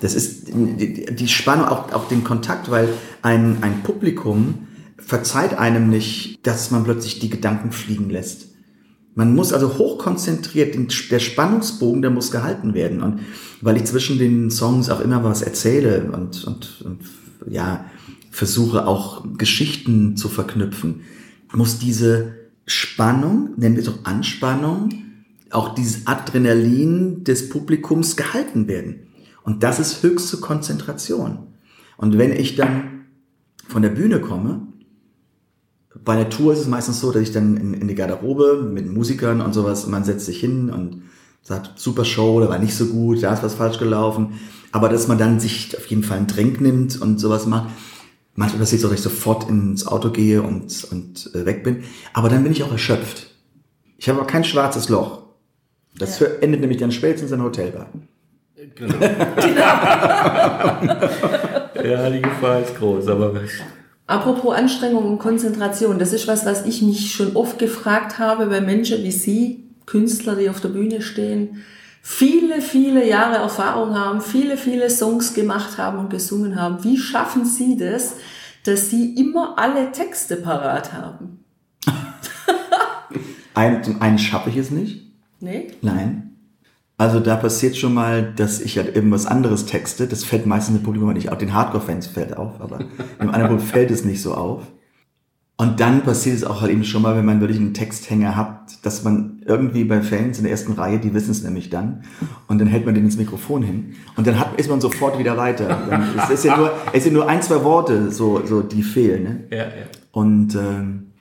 Das 0.00 0.14
ist 0.14 0.48
die 0.48 1.28
Spannung, 1.28 1.66
auch, 1.66 1.92
auch 1.92 2.08
den 2.08 2.22
Kontakt, 2.22 2.70
weil 2.70 2.88
ein, 3.22 3.62
ein 3.62 3.82
Publikum 3.82 4.66
verzeiht 4.98 5.54
einem 5.54 5.88
nicht, 5.88 6.46
dass 6.46 6.70
man 6.70 6.84
plötzlich 6.84 7.18
die 7.18 7.30
Gedanken 7.30 7.72
fliegen 7.72 8.10
lässt. 8.10 8.48
Man 9.16 9.34
muss 9.34 9.54
also 9.54 9.78
hochkonzentriert, 9.78 10.76
der 11.10 11.18
Spannungsbogen, 11.18 12.02
der 12.02 12.10
muss 12.10 12.30
gehalten 12.30 12.74
werden. 12.74 13.02
Und 13.02 13.20
weil 13.62 13.78
ich 13.78 13.84
zwischen 13.86 14.18
den 14.18 14.50
Songs 14.50 14.90
auch 14.90 15.00
immer 15.00 15.24
was 15.24 15.40
erzähle 15.40 16.10
und, 16.12 16.44
und, 16.44 16.82
und 16.84 17.00
ja, 17.50 17.86
versuche 18.30 18.86
auch 18.86 19.24
Geschichten 19.38 20.18
zu 20.18 20.28
verknüpfen, 20.28 21.00
muss 21.54 21.78
diese 21.78 22.34
Spannung, 22.66 23.54
nennen 23.56 23.76
wir 23.76 23.82
es 23.82 23.88
auch 23.88 24.04
Anspannung, 24.04 24.90
auch 25.50 25.74
dieses 25.74 26.06
Adrenalin 26.06 27.24
des 27.24 27.48
Publikums 27.48 28.16
gehalten 28.16 28.68
werden. 28.68 29.06
Und 29.44 29.62
das 29.62 29.78
ist 29.80 30.02
höchste 30.02 30.38
Konzentration. 30.38 31.38
Und 31.96 32.18
wenn 32.18 32.32
ich 32.32 32.54
dann 32.54 33.06
von 33.66 33.80
der 33.80 33.90
Bühne 33.90 34.20
komme, 34.20 34.66
bei 36.04 36.16
der 36.16 36.30
Tour 36.30 36.52
ist 36.52 36.60
es 36.60 36.66
meistens 36.66 37.00
so, 37.00 37.12
dass 37.12 37.22
ich 37.22 37.32
dann 37.32 37.56
in, 37.56 37.74
in 37.74 37.88
die 37.88 37.94
Garderobe 37.94 38.62
mit 38.62 38.86
Musikern 38.92 39.40
und 39.40 39.52
sowas, 39.52 39.86
man 39.86 40.04
setzt 40.04 40.26
sich 40.26 40.40
hin 40.40 40.70
und 40.70 41.02
sagt, 41.42 41.78
super 41.78 42.04
Show, 42.04 42.40
da 42.40 42.48
war 42.48 42.58
nicht 42.58 42.74
so 42.74 42.86
gut, 42.86 43.22
da 43.22 43.32
ist 43.32 43.42
was 43.42 43.54
falsch 43.54 43.78
gelaufen. 43.78 44.40
Aber 44.72 44.88
dass 44.88 45.08
man 45.08 45.18
dann 45.18 45.40
sich 45.40 45.76
auf 45.76 45.86
jeden 45.86 46.02
Fall 46.02 46.18
einen 46.18 46.26
Drink 46.26 46.60
nimmt 46.60 47.00
und 47.00 47.18
sowas 47.18 47.46
macht, 47.46 47.70
Manchmal 48.36 48.60
passiert 48.60 48.80
es 48.80 48.84
auch, 48.84 48.90
dass 48.90 48.98
ich 48.98 49.04
sofort 49.04 49.48
ins 49.48 49.86
Auto 49.86 50.10
gehe 50.10 50.42
und, 50.42 50.84
und 50.90 51.30
äh, 51.34 51.46
weg 51.46 51.64
bin. 51.64 51.84
Aber 52.12 52.28
dann 52.28 52.42
bin 52.42 52.52
ich 52.52 52.62
auch 52.62 52.70
erschöpft. 52.70 53.28
Ich 53.96 54.10
habe 54.10 54.18
aber 54.18 54.26
kein 54.26 54.44
schwarzes 54.44 54.90
Loch. 54.90 55.22
Das 55.98 56.20
ja. 56.20 56.26
endet 56.42 56.60
nämlich 56.60 56.78
dann 56.78 56.92
spätestens 56.92 57.32
in 57.32 57.38
der 57.38 57.46
Hotelbar. 57.46 57.88
Genau. 58.74 58.94
ja, 61.82 62.10
die 62.10 62.20
Gefahr 62.20 62.60
ist 62.60 62.76
groß, 62.76 63.08
aber. 63.08 63.40
Apropos 64.06 64.54
Anstrengung 64.54 65.04
und 65.04 65.18
Konzentration, 65.18 65.98
das 65.98 66.12
ist 66.12 66.28
was, 66.28 66.46
was 66.46 66.64
ich 66.64 66.80
mich 66.82 67.12
schon 67.12 67.34
oft 67.34 67.58
gefragt 67.58 68.18
habe 68.18 68.46
bei 68.46 68.60
Menschen 68.60 69.02
wie 69.02 69.10
Sie, 69.10 69.64
Künstler, 69.84 70.36
die 70.36 70.48
auf 70.48 70.60
der 70.60 70.68
Bühne 70.68 71.02
stehen, 71.02 71.64
viele, 72.02 72.60
viele 72.60 73.06
Jahre 73.06 73.36
Erfahrung 73.36 73.98
haben, 73.98 74.20
viele, 74.20 74.56
viele 74.56 74.90
Songs 74.90 75.34
gemacht 75.34 75.76
haben 75.76 75.98
und 75.98 76.10
gesungen 76.10 76.60
haben. 76.60 76.84
Wie 76.84 76.98
schaffen 76.98 77.44
Sie 77.44 77.76
das, 77.76 78.14
dass 78.64 78.90
Sie 78.90 79.14
immer 79.14 79.58
alle 79.58 79.90
Texte 79.90 80.36
parat 80.36 80.92
haben? 80.92 81.44
ein, 83.54 83.82
zum 83.82 84.00
einen 84.00 84.18
schaffe 84.18 84.50
ich 84.50 84.56
es 84.56 84.70
nicht. 84.70 85.02
Nee? 85.40 85.72
Nein. 85.82 86.35
Also 86.98 87.20
da 87.20 87.36
passiert 87.36 87.76
schon 87.76 87.92
mal, 87.92 88.32
dass 88.34 88.60
ich 88.60 88.78
halt 88.78 88.96
irgendwas 88.96 89.26
anderes 89.26 89.66
texte. 89.66 90.06
Das 90.06 90.24
fällt 90.24 90.46
meistens 90.46 90.78
im 90.78 90.82
Publikum 90.82 91.12
nicht 91.12 91.30
auf. 91.30 91.36
Den 91.36 91.52
Hardcore-Fans 91.52 92.06
fällt 92.06 92.36
auf, 92.36 92.60
aber 92.60 92.80
im 93.20 93.30
anderen 93.30 93.60
fällt 93.60 93.90
es 93.90 94.04
nicht 94.04 94.22
so 94.22 94.34
auf. 94.34 94.62
Und 95.58 95.80
dann 95.80 96.02
passiert 96.02 96.36
es 96.36 96.44
auch 96.44 96.60
halt 96.60 96.70
eben 96.70 96.84
schon 96.84 97.00
mal, 97.00 97.16
wenn 97.16 97.24
man 97.24 97.40
wirklich 97.40 97.58
einen 97.58 97.72
Texthänger 97.72 98.36
hat, 98.36 98.84
dass 98.84 99.04
man 99.04 99.42
irgendwie 99.46 99.84
bei 99.84 100.02
Fans 100.02 100.36
in 100.36 100.44
der 100.44 100.50
ersten 100.50 100.72
Reihe, 100.72 100.98
die 100.98 101.14
wissen 101.14 101.30
es 101.30 101.42
nämlich 101.42 101.70
dann, 101.70 102.04
und 102.46 102.58
dann 102.58 102.68
hält 102.68 102.84
man 102.84 102.94
den 102.94 103.04
ins 103.04 103.16
Mikrofon 103.16 103.62
hin 103.62 103.94
und 104.16 104.26
dann 104.26 104.38
hat, 104.38 104.58
ist 104.60 104.68
man 104.68 104.82
sofort 104.82 105.18
wieder 105.18 105.38
weiter. 105.38 106.14
es 106.24 106.30
ist 106.34 106.44
ja 106.44 106.58
nur, 106.58 106.72
es 106.92 107.04
sind 107.04 107.14
nur 107.14 107.26
ein, 107.26 107.40
zwei 107.40 107.64
Worte, 107.64 108.10
so, 108.10 108.44
so 108.44 108.60
die 108.60 108.82
fehlen. 108.82 109.22
Ne? 109.22 109.44
Ja, 109.50 109.64
ja. 109.64 109.86
Und 110.12 110.54
ähm, 110.54 111.12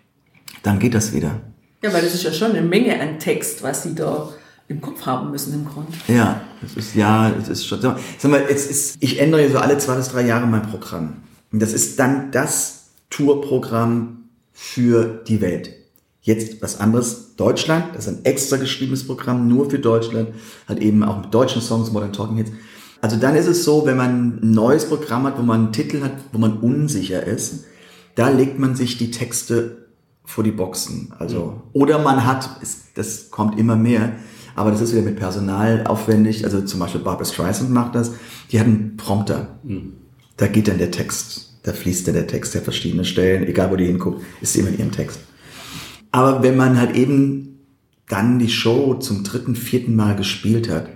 dann 0.64 0.80
geht 0.80 0.96
das 0.96 1.14
wieder. 1.14 1.40
Ja, 1.82 1.94
weil 1.94 2.02
das 2.02 2.14
ist 2.14 2.24
ja 2.24 2.34
schon 2.34 2.52
eine 2.52 2.62
Menge 2.62 3.00
an 3.00 3.20
Text, 3.20 3.64
was 3.64 3.84
sie 3.84 3.96
da 3.96 4.34
im 4.68 4.82
Kopf 4.82 5.06
haben 5.06 5.32
müssen 5.32 5.54
im 5.54 5.66
Grunde. 5.66 5.92
Ja, 6.08 6.42
es 6.64 6.76
ist 6.76 6.96
ja, 6.96 7.30
es 7.30 7.50
ist 7.50 7.68
schon. 7.68 7.82
Sag 7.82 7.98
mal, 8.24 8.44
es 8.50 8.68
ist, 8.68 8.98
ich 9.00 9.20
ändere 9.20 9.44
ja 9.44 9.50
so 9.52 9.58
alle 9.60 9.78
zwei 9.78 9.96
bis 9.96 10.10
drei 10.10 10.26
Jahre 10.26 10.48
mein 10.48 10.64
Programm. 10.64 11.18
Und 11.52 11.62
das 11.62 11.74
ist 11.74 12.00
dann 12.00 12.32
das 12.32 12.88
Tourprogramm 13.10 14.30
für 14.52 15.22
die 15.28 15.42
Welt. 15.42 15.72
Jetzt 16.22 16.62
was 16.62 16.80
anderes, 16.80 17.36
Deutschland, 17.36 17.94
das 17.94 18.08
ist 18.08 18.18
ein 18.18 18.26
extra 18.26 18.58
geschriebenes 18.58 19.06
Programm, 19.06 19.48
nur 19.48 19.70
für 19.70 19.78
Deutschland, 19.78 20.30
hat 20.68 20.80
eben 20.80 21.04
auch 21.04 21.22
mit 21.22 21.34
deutschen 21.34 21.62
Songs, 21.62 21.92
Modern 21.92 22.14
Talking 22.14 22.38
Hits. 22.38 22.52
Also 23.02 23.18
dann 23.18 23.36
ist 23.36 23.46
es 23.46 23.64
so, 23.64 23.86
wenn 23.86 23.98
man 23.98 24.40
ein 24.42 24.52
neues 24.52 24.86
Programm 24.90 25.26
hat, 25.26 25.38
wo 25.38 25.44
man 25.44 25.66
einen 25.66 25.74
Titel 25.74 26.02
hat, 26.02 26.14
wo 26.32 26.40
man 26.40 26.58
unsicher 26.58 27.24
ist, 27.24 27.66
da 28.16 28.30
legt 28.30 28.58
man 28.58 28.76
sich 28.76 28.98
die 28.98 29.12
Texte 29.12 29.86
vor 30.24 30.44
die 30.44 30.52
Boxen. 30.52 31.14
Also, 31.20 31.62
oder 31.74 32.00
man 32.00 32.26
hat, 32.26 32.50
das 32.96 33.30
kommt 33.30 33.60
immer 33.60 33.76
mehr, 33.76 34.14
aber 34.56 34.72
das 34.72 34.82
ist 34.82 34.94
wieder 34.94 35.04
mit 35.04 35.18
Personal 35.18 35.86
aufwendig. 35.86 36.46
Also 36.46 36.62
zum 36.62 36.80
Beispiel 36.80 37.02
Barbara 37.02 37.26
Streisand 37.26 37.72
macht 37.72 37.96
das. 37.96 38.14
Die 38.52 38.60
hat 38.60 38.68
einen 38.68 38.98
Prompter. 38.98 39.60
Mhm. 39.64 39.94
Da 40.38 40.48
geht 40.48 40.68
dann 40.68 40.78
der 40.78 40.92
Text 40.92 41.46
da 41.66 41.74
fließt 41.74 42.06
ja 42.08 42.14
der 42.14 42.28
Text 42.28 42.54
der 42.54 42.62
verschiedenen 42.62 43.06
Stellen, 43.06 43.48
egal 43.48 43.72
wo 43.72 43.76
die 43.76 43.88
hinguckt, 43.88 44.24
ist 44.40 44.56
immer 44.56 44.70
in 44.70 44.78
ihrem 44.78 44.92
Text. 44.92 45.20
Aber 46.12 46.44
wenn 46.44 46.56
man 46.56 46.78
halt 46.78 46.96
eben 46.96 47.58
dann 48.08 48.38
die 48.38 48.50
Show 48.50 48.94
zum 48.96 49.24
dritten, 49.24 49.56
vierten 49.56 49.96
Mal 49.96 50.16
gespielt 50.16 50.70
hat, 50.70 50.90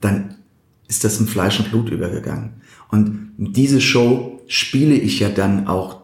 dann 0.00 0.36
ist 0.88 1.04
das 1.04 1.20
in 1.20 1.26
Fleisch 1.26 1.60
und 1.60 1.70
Blut 1.70 1.90
übergegangen. 1.90 2.62
Und 2.90 3.32
diese 3.36 3.82
Show 3.82 4.40
spiele 4.46 4.94
ich 4.94 5.20
ja 5.20 5.28
dann 5.28 5.66
auch 5.66 6.00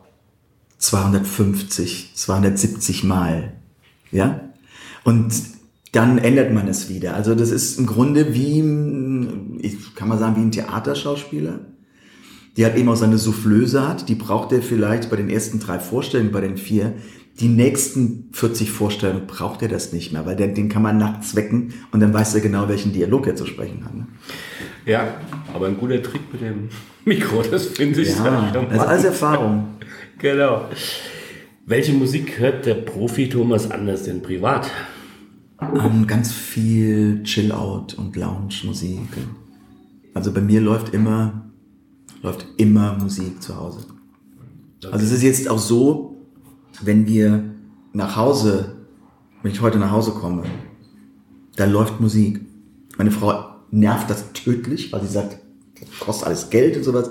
250, 0.77 2.11
270 2.15 3.05
Mal. 3.05 3.55
Ja? 4.13 4.53
Und 5.03 5.33
dann 5.93 6.19
ändert 6.19 6.53
man 6.53 6.69
es 6.69 6.89
wieder. 6.89 7.15
Also 7.15 7.35
das 7.35 7.51
ist 7.51 7.79
im 7.79 7.87
Grunde 7.87 8.35
wie, 8.35 8.59
ich 9.61 9.95
kann 9.95 10.09
man 10.09 10.19
sagen, 10.19 10.37
wie 10.37 10.41
ein 10.41 10.53
Theaterschauspieler 10.53 11.61
die 12.59 12.65
halt 12.65 12.77
eben 12.77 12.89
auch 12.89 12.97
seine 12.97 13.19
Soufflöse 13.19 13.89
hat, 13.89 14.09
die 14.09 14.17
braucht 14.17 14.51
er 14.51 14.63
vielleicht 14.63 15.11
bei 15.11 15.17
den 15.17 15.31
ersten 15.31 15.61
drei 15.61 15.79
Vorstellungen, 15.79 16.33
bei 16.33 16.41
den 16.41 16.57
vier. 16.57 16.95
Die 17.39 17.47
nächsten 17.47 18.31
40 18.33 18.73
Vorstellungen 18.73 19.29
braucht 19.29 19.63
er 19.63 19.69
das 19.69 19.93
nicht 19.93 20.13
mehr, 20.13 20.27
weil 20.27 20.35
den, 20.35 20.57
den 20.57 20.69
kann 20.69 20.83
man 20.83 20.99
nachts 20.99 21.37
wecken 21.37 21.73
und 21.93 22.01
dann 22.01 22.13
weiß 22.13 22.35
er 22.35 22.41
genau, 22.41 22.69
welchen 22.69 22.93
Dialog 22.93 23.29
er 23.29 23.37
zu 23.37 23.47
sprechen 23.47 23.85
hat. 23.85 23.95
Ne? 23.95 24.09
Ja, 24.87 25.15
aber 25.55 25.69
ein 25.69 25.79
guter 25.79 26.03
Trick 26.03 26.23
mit 26.33 26.43
dem 26.43 26.69
Mikro, 27.05 27.45
das 27.49 27.67
finde 27.67 28.01
ich. 28.01 28.09
Ja, 28.09 28.51
das 28.53 28.73
ist 28.73 28.81
alles 28.81 29.05
Erfahrung. 29.05 29.69
genau. 30.19 30.65
Welche 31.65 31.93
Musik 31.93 32.41
hört 32.41 32.67
der 32.67 32.75
Profi 32.75 33.29
Thomas 33.29 33.71
anders 33.71 34.03
denn 34.03 34.21
privat? 34.21 34.69
Ähm, 35.61 36.07
ganz 36.07 36.33
viel 36.33 37.23
Chill-Out 37.25 37.95
und 37.95 38.17
Lounge-Musik. 38.17 39.09
Also 40.15 40.33
bei 40.33 40.41
mir 40.41 40.61
läuft 40.61 40.95
immer 40.95 41.49
läuft 42.23 42.47
immer 42.57 42.97
Musik 42.99 43.43
zu 43.43 43.57
Hause. 43.57 43.87
Okay. 44.79 44.93
Also 44.93 45.07
es 45.07 45.13
ist 45.13 45.23
jetzt 45.23 45.49
auch 45.49 45.59
so, 45.59 46.17
wenn 46.83 47.07
wir 47.07 47.55
nach 47.93 48.17
Hause, 48.17 48.77
wenn 49.43 49.53
ich 49.53 49.61
heute 49.61 49.79
nach 49.79 49.91
Hause 49.91 50.13
komme, 50.13 50.45
da 51.57 51.65
läuft 51.65 52.01
Musik. 52.01 52.41
Meine 52.97 53.11
Frau 53.11 53.57
nervt 53.71 54.11
das 54.11 54.33
tödlich, 54.33 54.93
weil 54.93 55.03
sie 55.03 55.13
sagt, 55.13 55.39
das 55.81 55.99
kostet 55.99 56.27
alles 56.27 56.51
Geld 56.51 56.77
und 56.77 56.85
sowas. 56.85 57.11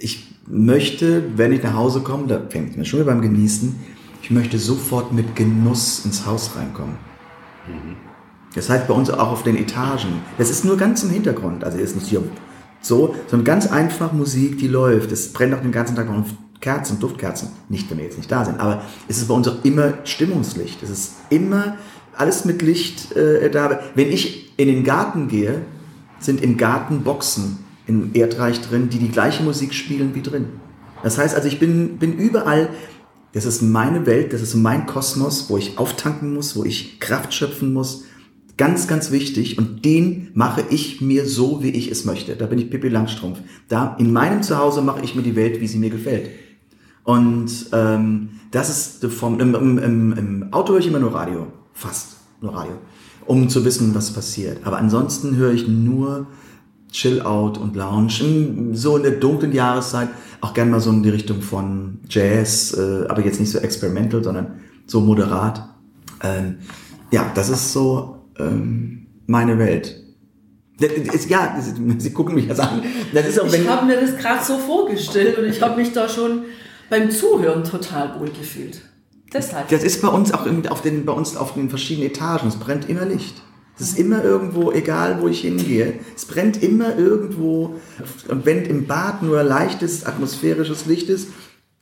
Ich 0.00 0.26
möchte, 0.46 1.36
wenn 1.36 1.52
ich 1.52 1.62
nach 1.62 1.74
Hause 1.74 2.00
komme, 2.00 2.26
da 2.26 2.40
fängt 2.48 2.70
es 2.70 2.76
mir 2.76 2.84
schon 2.84 3.00
wieder 3.00 3.10
beim 3.12 3.22
Genießen, 3.22 3.74
ich 4.22 4.30
möchte 4.30 4.58
sofort 4.58 5.12
mit 5.12 5.34
Genuss 5.34 6.04
ins 6.04 6.26
Haus 6.26 6.54
reinkommen. 6.56 6.96
Das 8.54 8.68
heißt 8.68 8.88
bei 8.88 8.94
uns 8.94 9.10
auch 9.10 9.30
auf 9.30 9.42
den 9.42 9.56
Etagen. 9.56 10.22
Das 10.38 10.50
ist 10.50 10.64
nur 10.64 10.76
ganz 10.76 11.02
im 11.02 11.10
Hintergrund. 11.10 11.64
Also 11.64 11.78
ist 11.78 11.94
nicht 11.94 12.08
hier 12.08 12.22
so, 12.80 13.14
sondern 13.28 13.44
ganz 13.44 13.66
einfach 13.66 14.12
Musik, 14.12 14.58
die 14.58 14.68
läuft. 14.68 15.12
Es 15.12 15.32
brennt 15.32 15.54
auch 15.54 15.60
den 15.60 15.72
ganzen 15.72 15.96
Tag 15.96 16.08
noch 16.08 16.24
Kerzen, 16.60 16.98
Duftkerzen. 16.98 17.50
Nicht, 17.68 17.90
wenn 17.90 17.98
wir 17.98 18.04
jetzt 18.04 18.18
nicht 18.18 18.30
da 18.30 18.44
sind. 18.44 18.58
Aber 18.60 18.82
es 19.08 19.18
ist 19.18 19.28
bei 19.28 19.34
uns 19.34 19.48
auch 19.48 19.64
immer 19.64 19.94
Stimmungslicht. 20.04 20.82
Es 20.82 20.90
ist 20.90 21.12
immer 21.30 21.76
alles 22.16 22.44
mit 22.44 22.62
Licht 22.62 23.12
äh, 23.16 23.50
da. 23.50 23.80
Wenn 23.94 24.10
ich 24.10 24.52
in 24.56 24.68
den 24.68 24.84
Garten 24.84 25.28
gehe, 25.28 25.62
sind 26.18 26.42
im 26.42 26.56
Garten 26.56 27.02
Boxen 27.02 27.64
im 27.86 28.10
Erdreich 28.14 28.60
drin, 28.60 28.88
die 28.88 28.98
die 28.98 29.10
gleiche 29.10 29.42
Musik 29.42 29.74
spielen 29.74 30.14
wie 30.14 30.22
drin. 30.22 30.46
Das 31.02 31.18
heißt 31.18 31.34
also, 31.34 31.48
ich 31.48 31.58
bin, 31.58 31.98
bin 31.98 32.12
überall, 32.12 32.68
das 33.32 33.44
ist 33.44 33.62
meine 33.62 34.06
Welt, 34.06 34.32
das 34.32 34.42
ist 34.42 34.54
mein 34.54 34.86
Kosmos, 34.86 35.48
wo 35.48 35.56
ich 35.56 35.78
auftanken 35.78 36.34
muss, 36.34 36.56
wo 36.56 36.64
ich 36.64 36.98
Kraft 36.98 37.32
schöpfen 37.32 37.72
muss. 37.72 38.04
Ganz, 38.56 38.88
ganz 38.88 39.10
wichtig. 39.10 39.56
Und 39.56 39.84
den 39.84 40.30
mache 40.34 40.62
ich 40.68 41.00
mir 41.00 41.26
so, 41.26 41.62
wie 41.62 41.70
ich 41.70 41.90
es 41.90 42.04
möchte. 42.04 42.36
Da 42.36 42.46
bin 42.46 42.58
ich 42.58 42.68
Pippi 42.70 42.88
Langstrumpf. 42.88 43.38
Da 43.68 43.96
in 43.98 44.12
meinem 44.12 44.42
Zuhause 44.42 44.82
mache 44.82 45.02
ich 45.02 45.14
mir 45.14 45.22
die 45.22 45.36
Welt, 45.36 45.60
wie 45.60 45.66
sie 45.66 45.78
mir 45.78 45.90
gefällt. 45.90 46.30
Und 47.04 47.50
ähm, 47.72 48.30
das 48.50 48.68
ist 48.68 49.02
die 49.02 49.08
Form. 49.08 49.40
Im, 49.40 49.54
im, 49.54 49.78
im, 49.78 50.12
Im 50.12 50.52
Auto 50.52 50.72
höre 50.72 50.80
ich 50.80 50.88
immer 50.88 50.98
nur 50.98 51.14
Radio. 51.14 51.46
Fast 51.72 52.16
nur 52.40 52.54
Radio. 52.54 52.74
Um 53.26 53.48
zu 53.48 53.64
wissen, 53.64 53.94
was 53.94 54.12
passiert. 54.12 54.58
Aber 54.64 54.78
ansonsten 54.78 55.36
höre 55.36 55.52
ich 55.52 55.66
nur 55.68 56.26
Chill-Out 56.92 57.58
und 57.58 57.76
Lounge. 57.76 58.72
So 58.72 58.96
in 58.96 59.02
der 59.04 59.12
dunklen 59.12 59.52
Jahreszeit 59.52 60.08
auch 60.40 60.54
gerne 60.54 60.70
mal 60.70 60.80
so 60.80 60.90
in 60.90 61.02
die 61.02 61.10
Richtung 61.10 61.42
von 61.42 61.98
Jazz, 62.08 62.76
äh, 62.76 63.06
aber 63.08 63.24
jetzt 63.24 63.40
nicht 63.40 63.50
so 63.50 63.58
experimental, 63.58 64.24
sondern 64.24 64.60
so 64.86 65.00
moderat. 65.00 65.68
Ähm, 66.22 66.58
ja, 67.10 67.30
das 67.34 67.48
ist 67.48 67.72
so 67.72 68.18
ähm, 68.38 69.06
meine 69.26 69.58
Welt. 69.58 69.96
Ja, 71.28 71.56
Sie 71.98 72.12
gucken 72.12 72.34
mich 72.34 72.46
jetzt 72.46 72.60
an. 72.60 72.82
Das 73.12 73.26
ist 73.26 73.40
auch, 73.40 73.52
ich 73.52 73.68
habe 73.68 73.86
mir 73.86 74.00
das 74.00 74.16
gerade 74.16 74.42
so 74.42 74.58
vorgestellt 74.58 75.38
und 75.38 75.44
ich 75.44 75.60
habe 75.60 75.76
mich 75.76 75.92
da 75.92 76.08
schon 76.08 76.42
beim 76.88 77.10
Zuhören 77.10 77.64
total 77.64 78.18
wohl 78.18 78.30
gefühlt. 78.30 78.80
Deshalb. 79.32 79.68
Das 79.68 79.84
ist 79.84 80.02
bei 80.02 80.08
uns 80.08 80.32
auch 80.32 80.46
in, 80.46 80.66
auf, 80.66 80.82
den, 80.82 81.04
bei 81.04 81.12
uns 81.12 81.36
auf 81.36 81.54
den 81.54 81.68
verschiedenen 81.68 82.10
Etagen. 82.10 82.48
Es 82.48 82.56
brennt 82.56 82.88
immer 82.88 83.04
Licht. 83.04 83.42
Es 83.80 83.92
ist 83.92 83.98
immer 83.98 84.22
irgendwo, 84.22 84.72
egal 84.72 85.22
wo 85.22 85.28
ich 85.28 85.40
hingehe, 85.40 85.94
es 86.14 86.26
brennt 86.26 86.62
immer 86.62 86.98
irgendwo. 86.98 87.76
Und 88.28 88.44
wenn 88.44 88.64
im 88.64 88.86
Bad 88.86 89.22
nur 89.22 89.42
leichtes 89.42 90.04
atmosphärisches 90.04 90.86
Licht 90.86 91.08
ist, 91.08 91.28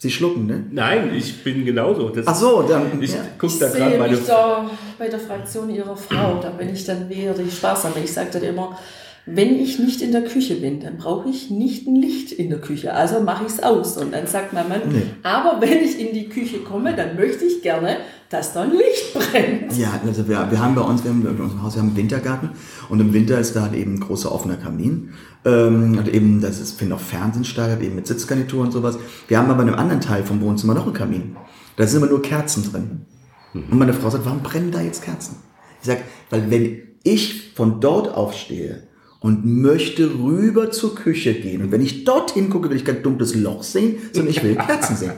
Sie 0.00 0.12
schlucken, 0.12 0.46
ne? 0.46 0.64
Nein, 0.70 1.12
ich 1.12 1.42
bin 1.42 1.64
genauso. 1.64 2.10
Das 2.10 2.24
Ach 2.28 2.34
so, 2.36 2.62
dann. 2.62 3.02
Ich, 3.02 3.14
ja. 3.14 3.18
guck 3.36 3.50
ich 3.50 3.58
da 3.58 3.68
sehe 3.68 3.98
mich 3.98 4.24
da 4.26 4.70
bei 4.96 5.08
der 5.08 5.18
Fraktion 5.18 5.68
Ihrer 5.70 5.96
Frau, 5.96 6.38
da 6.40 6.50
bin 6.50 6.68
ich 6.68 6.84
dann 6.84 7.08
mehr 7.08 7.34
die 7.34 7.50
sparsame. 7.50 7.96
Ich 8.04 8.12
sage 8.12 8.28
dann 8.34 8.44
immer, 8.44 8.78
wenn 9.26 9.60
ich 9.60 9.80
nicht 9.80 10.00
in 10.00 10.12
der 10.12 10.22
Küche 10.22 10.54
bin, 10.54 10.78
dann 10.78 10.98
brauche 10.98 11.28
ich 11.28 11.50
nicht 11.50 11.88
ein 11.88 11.96
Licht 11.96 12.30
in 12.30 12.48
der 12.48 12.60
Küche. 12.60 12.94
Also 12.94 13.20
mache 13.20 13.44
ich 13.46 13.54
es 13.54 13.62
aus. 13.62 13.96
Und 13.96 14.12
dann 14.14 14.28
sagt 14.28 14.52
mein 14.52 14.68
Mann, 14.68 14.82
nee. 14.88 15.02
aber 15.24 15.60
wenn 15.60 15.82
ich 15.82 15.98
in 15.98 16.14
die 16.14 16.28
Küche 16.28 16.60
komme, 16.60 16.94
dann 16.94 17.16
möchte 17.16 17.44
ich 17.44 17.60
gerne, 17.60 17.96
dass 18.30 18.52
da 18.52 18.62
ein 18.62 18.72
Licht 18.72 19.14
brennt. 19.14 19.76
Ja, 19.76 20.00
also 20.04 20.28
wir, 20.28 20.50
wir 20.50 20.60
haben 20.60 20.74
bei 20.74 20.82
uns, 20.82 21.02
wir 21.02 21.10
haben 21.10 21.22
bei 21.22 21.42
uns 21.42 21.52
im 21.52 21.62
Haus, 21.62 21.74
wir 21.74 21.82
haben 21.82 21.88
einen 21.88 21.96
Wintergarten 21.96 22.50
und 22.88 23.00
im 23.00 23.12
Winter 23.12 23.38
ist 23.38 23.56
da 23.56 23.62
halt 23.62 23.74
eben 23.74 23.94
ein 23.94 24.00
großer 24.00 24.30
offener 24.30 24.56
Kamin. 24.56 25.14
Ähm, 25.44 25.96
und 25.98 26.08
eben, 26.08 26.40
das 26.40 26.60
ist, 26.60 26.78
finde 26.78 26.96
auch 26.96 27.00
Fernsehen 27.00 27.44
eben 27.80 27.94
mit 27.94 28.06
Sitzgarnitur 28.06 28.62
und 28.62 28.72
sowas. 28.72 28.98
Wir 29.28 29.38
haben 29.38 29.50
aber 29.50 29.62
in 29.62 29.68
einem 29.68 29.78
anderen 29.78 30.00
Teil 30.00 30.24
vom 30.24 30.40
Wohnzimmer 30.40 30.74
noch 30.74 30.84
einen 30.84 30.94
Kamin. 30.94 31.36
Da 31.76 31.86
sind 31.86 32.02
immer 32.02 32.10
nur 32.10 32.22
Kerzen 32.22 32.70
drin. 32.70 33.06
Und 33.54 33.78
meine 33.78 33.94
Frau 33.94 34.10
sagt, 34.10 34.26
warum 34.26 34.42
brennen 34.42 34.70
da 34.70 34.80
jetzt 34.80 35.02
Kerzen? 35.02 35.36
Ich 35.80 35.86
sage, 35.86 36.02
weil 36.30 36.50
wenn 36.50 36.82
ich 37.02 37.52
von 37.54 37.80
dort 37.80 38.14
aufstehe 38.14 38.88
und 39.20 39.44
möchte 39.44 40.14
rüber 40.14 40.70
zur 40.70 40.94
Küche 40.94 41.34
gehen. 41.34 41.62
Und 41.62 41.72
wenn 41.72 41.80
ich 41.80 42.04
dorthin 42.04 42.50
gucke, 42.50 42.70
will 42.70 42.76
ich 42.76 42.84
kein 42.84 43.02
dunkles 43.02 43.34
Loch 43.34 43.62
sehen, 43.62 43.96
sondern 44.12 44.30
ich 44.30 44.42
will 44.44 44.54
Kerzen 44.54 44.96
sehen. 44.96 45.12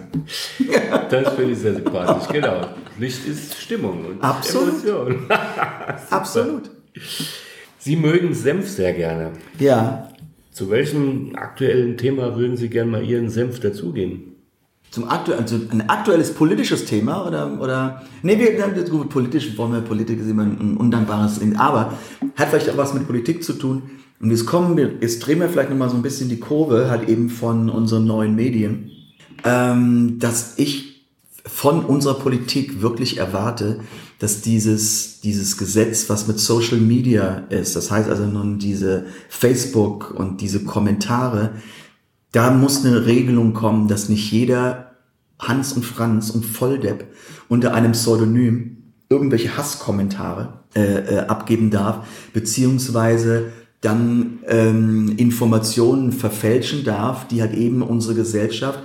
das 1.11 1.35
finde 1.35 1.53
ich 1.53 1.59
sehr 1.59 1.75
sympathisch, 1.75 2.29
genau. 2.29 2.67
Licht 3.01 3.27
ist 3.27 3.55
Stimmung 3.55 4.05
und 4.05 4.23
Absolut. 4.23 4.85
Emotion. 4.85 5.17
Absolut. 6.11 6.71
Sie 7.79 7.97
mögen 7.97 8.35
Senf 8.35 8.69
sehr 8.69 8.93
gerne. 8.93 9.33
Ja. 9.59 10.09
Zu 10.51 10.71
welchem 10.71 11.35
aktuellen 11.35 11.97
Thema 11.97 12.37
würden 12.37 12.57
Sie 12.57 12.69
gerne 12.69 12.91
mal 12.91 13.03
Ihren 13.03 13.31
Senf 13.31 13.61
dazugeben? 13.61 14.37
Zum 14.91 15.09
aktuellen, 15.09 15.41
also 15.41 15.57
ein 15.71 15.89
aktuelles 15.89 16.35
politisches 16.35 16.85
Thema 16.85 17.27
oder, 17.27 17.61
oder, 17.61 18.03
nee, 18.23 18.39
wir, 18.39 18.85
gut, 18.85 19.09
politisch 19.09 19.57
wollen 19.57 19.73
wir, 19.73 19.81
Politik 19.81 20.21
ist 20.21 20.29
immer 20.29 20.43
ein 20.43 20.77
undankbares 20.77 21.39
Ding, 21.39 21.57
aber 21.57 21.97
hat 22.35 22.49
vielleicht 22.49 22.69
auch 22.71 22.77
was 22.77 22.93
mit 22.93 23.07
Politik 23.07 23.45
zu 23.45 23.53
tun. 23.53 23.83
Und 24.21 24.31
jetzt 24.31 24.47
kommen 24.47 24.77
wir, 24.77 24.95
jetzt 25.01 25.21
drehen 25.21 25.39
wir 25.39 25.49
vielleicht 25.49 25.71
nochmal 25.71 25.89
so 25.89 25.97
ein 25.97 26.03
bisschen 26.03 26.29
die 26.29 26.41
Kurve, 26.41 26.91
halt 26.91 27.09
eben 27.09 27.31
von 27.31 27.71
unseren 27.71 28.05
neuen 28.05 28.35
Medien, 28.35 28.91
ähm, 29.45 30.19
dass 30.19 30.59
ich 30.59 30.89
von 31.53 31.85
unserer 31.85 32.15
Politik 32.15 32.81
wirklich 32.81 33.19
erwarte, 33.19 33.81
dass 34.19 34.41
dieses, 34.41 35.21
dieses 35.21 35.57
Gesetz, 35.57 36.09
was 36.09 36.29
mit 36.29 36.39
Social 36.39 36.79
Media 36.79 37.45
ist, 37.49 37.77
das 37.77 37.91
heißt 37.91 38.09
also 38.09 38.25
nun 38.27 38.59
diese 38.59 39.07
Facebook 39.29 40.15
und 40.17 40.41
diese 40.41 40.65
Kommentare, 40.65 41.55
da 42.33 42.51
muss 42.51 42.85
eine 42.85 43.07
Regelung 43.07 43.53
kommen, 43.53 43.89
dass 43.89 44.09
nicht 44.09 44.31
jeder 44.31 44.93
Hans 45.39 45.73
und 45.73 45.85
Franz 45.85 46.31
und 46.31 46.45
Volldepp 46.45 47.07
unter 47.49 47.75
einem 47.75 47.93
Pseudonym 47.93 48.77
irgendwelche 49.09 49.57
Hasskommentare 49.57 50.61
äh, 50.75 51.17
äh, 51.17 51.19
abgeben 51.27 51.71
darf, 51.71 52.07
beziehungsweise 52.33 53.53
dann 53.81 54.41
ähm, 54.47 55.15
Informationen 55.17 56.13
verfälschen 56.13 56.85
darf, 56.85 57.27
die 57.27 57.41
halt 57.41 57.55
eben 57.55 57.83
unsere 57.83 58.15
Gesellschaft 58.15 58.81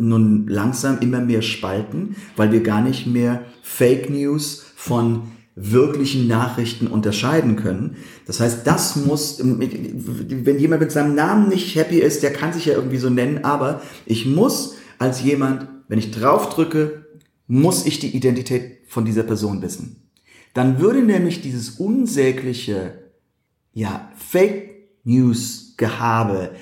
nun 0.00 0.48
langsam 0.48 0.98
immer 1.00 1.20
mehr 1.20 1.42
spalten, 1.42 2.16
weil 2.36 2.50
wir 2.52 2.62
gar 2.62 2.82
nicht 2.82 3.06
mehr 3.06 3.44
Fake 3.62 4.08
News 4.10 4.64
von 4.74 5.22
wirklichen 5.54 6.26
Nachrichten 6.26 6.86
unterscheiden 6.86 7.56
können. 7.56 7.96
Das 8.26 8.40
heißt, 8.40 8.66
das 8.66 8.96
muss, 8.96 9.40
wenn 9.44 10.58
jemand 10.58 10.80
mit 10.80 10.90
seinem 10.90 11.14
Namen 11.14 11.48
nicht 11.48 11.74
happy 11.74 11.98
ist, 11.98 12.22
der 12.22 12.32
kann 12.32 12.52
sich 12.52 12.66
ja 12.66 12.74
irgendwie 12.74 12.96
so 12.96 13.10
nennen, 13.10 13.44
aber 13.44 13.82
ich 14.06 14.24
muss 14.24 14.76
als 14.98 15.22
jemand, 15.22 15.68
wenn 15.88 15.98
ich 15.98 16.12
draufdrücke, 16.12 17.04
muss 17.46 17.84
ich 17.84 17.98
die 17.98 18.16
Identität 18.16 18.78
von 18.86 19.04
dieser 19.04 19.24
Person 19.24 19.60
wissen. 19.60 20.08
Dann 20.54 20.80
würde 20.80 21.02
nämlich 21.02 21.42
dieses 21.42 21.70
unsägliche, 21.70 22.94
ja, 23.72 24.10
Fake 24.16 24.88
News 25.04 25.74
Gehabe, 25.76 26.52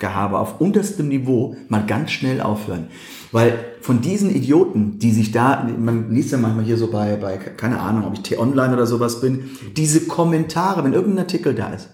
Beleidigungsgehabe 0.00 0.38
auf 0.38 0.60
unterstem 0.60 1.08
Niveau 1.08 1.56
mal 1.68 1.84
ganz 1.86 2.10
schnell 2.10 2.40
aufhören. 2.40 2.88
Weil 3.32 3.76
von 3.80 4.00
diesen 4.00 4.34
Idioten, 4.34 4.98
die 4.98 5.12
sich 5.12 5.30
da, 5.30 5.68
man 5.78 6.10
liest 6.10 6.32
ja 6.32 6.38
manchmal 6.38 6.64
hier 6.64 6.76
so 6.76 6.90
bei, 6.90 7.16
bei 7.16 7.36
keine 7.36 7.78
Ahnung, 7.78 8.04
ob 8.06 8.14
ich 8.14 8.22
T-Online 8.22 8.72
oder 8.72 8.86
sowas 8.86 9.20
bin, 9.20 9.50
diese 9.76 10.06
Kommentare, 10.06 10.82
wenn 10.82 10.94
irgendein 10.94 11.24
Artikel 11.24 11.54
da 11.54 11.72
ist, 11.72 11.90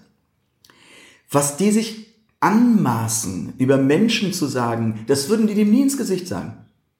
was 1.29 1.57
die 1.57 1.71
sich 1.71 2.07
anmaßen, 2.39 3.53
über 3.57 3.77
Menschen 3.77 4.33
zu 4.33 4.47
sagen, 4.47 4.99
das 5.07 5.29
würden 5.29 5.47
die 5.47 5.55
dem 5.55 5.71
nie 5.71 5.83
ins 5.83 5.97
Gesicht 5.97 6.27
sagen. 6.27 6.53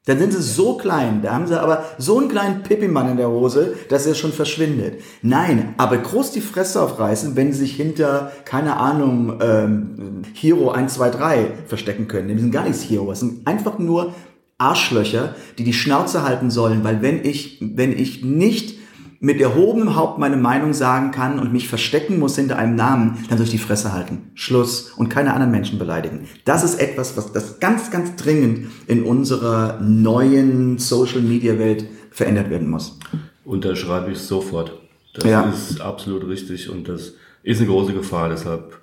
Dann 0.08 0.20
sind 0.20 0.34
sie 0.34 0.41
so 0.41 0.78
klein, 0.78 1.22
da 1.22 1.34
haben 1.34 1.47
sie 1.47 1.62
aber 1.62 1.84
so 1.97 2.18
einen 2.18 2.30
kleinen 2.30 2.64
Pippimann 2.64 3.12
in 3.12 3.18
der 3.18 3.30
Hose, 3.30 3.76
dass 3.89 4.08
er 4.08 4.16
schon 4.16 4.32
verschwindet. 4.32 5.01
Nein, 5.22 5.76
aber 5.78 5.97
groß 5.97 6.32
die 6.32 6.41
Fresse 6.41 6.82
aufreißen, 6.82 7.36
wenn 7.36 7.53
sie 7.53 7.60
sich 7.60 7.76
hinter, 7.76 8.32
keine 8.45 8.78
Ahnung, 8.78 9.39
ähm, 9.41 10.22
Hero 10.34 10.72
123 10.72 11.68
verstecken 11.68 12.08
können. 12.08 12.30
Die 12.30 12.39
sind 12.39 12.51
gar 12.51 12.64
nichts 12.64 12.84
Hero, 12.84 13.10
das 13.10 13.20
sind 13.20 13.45
einfach 13.45 13.78
nur 13.80 14.14
Arschlöcher, 14.58 15.36
die 15.58 15.64
die 15.64 15.74
Schnauze 15.74 16.24
halten 16.24 16.49
sollen, 16.49 16.84
weil 16.84 17.01
wenn 17.01 17.24
ich, 17.24 17.60
wenn 17.62 17.91
ich 17.91 18.24
nicht 18.24 18.76
mit 19.20 19.41
erhobenem 19.41 19.95
Haupt 19.95 20.20
meine 20.20 20.38
Meinung 20.38 20.74
sagen 20.74 21.11
kann 21.11 21.39
und 21.39 21.51
mich 21.51 21.68
verstecken 21.68 22.20
muss 22.20 22.36
hinter 22.36 22.57
einem 22.57 22.76
Namen, 22.76 23.26
dann 23.30 23.38
soll 23.38 23.45
ich 23.45 23.51
die 23.51 23.57
Fresse 23.57 23.93
halten. 23.93 24.32
Schluss. 24.36 24.91
Und 24.95 25.09
keine 25.09 25.34
anderen 25.34 25.51
Menschen 25.51 25.80
beleidigen. 25.80 26.28
Das 26.45 26.63
ist 26.63 26.80
etwas, 26.80 27.18
was 27.18 27.32
das 27.34 27.59
ganz, 27.59 27.91
ganz 27.91 28.15
dringend 28.15 28.68
in 28.88 29.03
unserer 29.03 29.80
neuen 29.82 30.78
Social 30.78 31.22
Media 31.22 31.57
Welt 31.57 31.86
verändert 32.11 32.49
werden 32.49 32.70
muss. 32.70 32.99
Unterschreibe 33.45 34.11
ich 34.11 34.20
sofort. 34.20 34.74
Das 35.13 35.26
ja. 35.26 35.49
ist 35.49 35.82
absolut 35.82 36.28
richtig 36.28 36.70
und 36.70 36.88
das 36.88 37.13
ist 37.43 37.59
eine 37.59 37.68
große 37.68 37.93
Gefahr, 37.93 38.30
deshalb. 38.30 38.78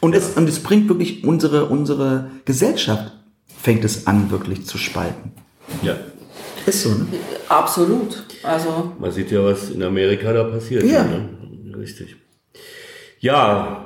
Und 0.00 0.14
es, 0.14 0.30
und 0.36 0.48
es 0.48 0.60
bringt 0.60 0.88
wirklich 0.88 1.24
unsere, 1.24 1.66
unsere 1.66 2.30
Gesellschaft 2.44 3.12
fängt 3.60 3.84
es 3.84 4.06
an, 4.06 4.30
wirklich 4.30 4.66
zu 4.66 4.78
spalten. 4.78 5.32
Ja. 5.82 5.96
Ist 6.68 6.82
so, 6.82 6.90
ne? 6.90 7.06
Absolut. 7.48 8.24
Also. 8.42 8.92
Man 8.98 9.10
sieht 9.10 9.30
ja, 9.30 9.44
was 9.44 9.70
in 9.70 9.82
Amerika 9.82 10.32
da 10.32 10.44
passiert. 10.44 10.84
Ja. 10.84 11.04
Ne? 11.04 11.28
Richtig. 11.76 12.16
Ja, 13.20 13.84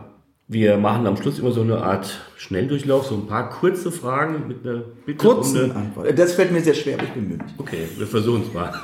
Wir 0.48 0.76
machen 0.76 1.06
am 1.06 1.16
Schluss 1.16 1.38
immer 1.38 1.52
so 1.52 1.62
eine 1.62 1.78
Art 1.78 2.20
Schnelldurchlauf, 2.36 3.06
so 3.06 3.14
ein 3.14 3.26
paar 3.26 3.48
kurze 3.48 3.90
Fragen 3.90 4.48
mit 4.48 4.66
einer 4.66 4.82
Bitte 5.06 5.26
Kurzen 5.26 5.56
um 5.56 5.64
eine 5.70 5.74
Antwort. 5.76 6.18
Das 6.18 6.34
fällt 6.34 6.52
mir 6.52 6.60
sehr 6.60 6.74
schwer, 6.74 6.96
aber 6.98 7.04
ich 7.04 7.10
bemühe 7.12 7.38
mich. 7.38 7.52
Okay, 7.56 7.88
wir 7.96 8.06
versuchen 8.06 8.42
es 8.46 8.52
mal. 8.52 8.74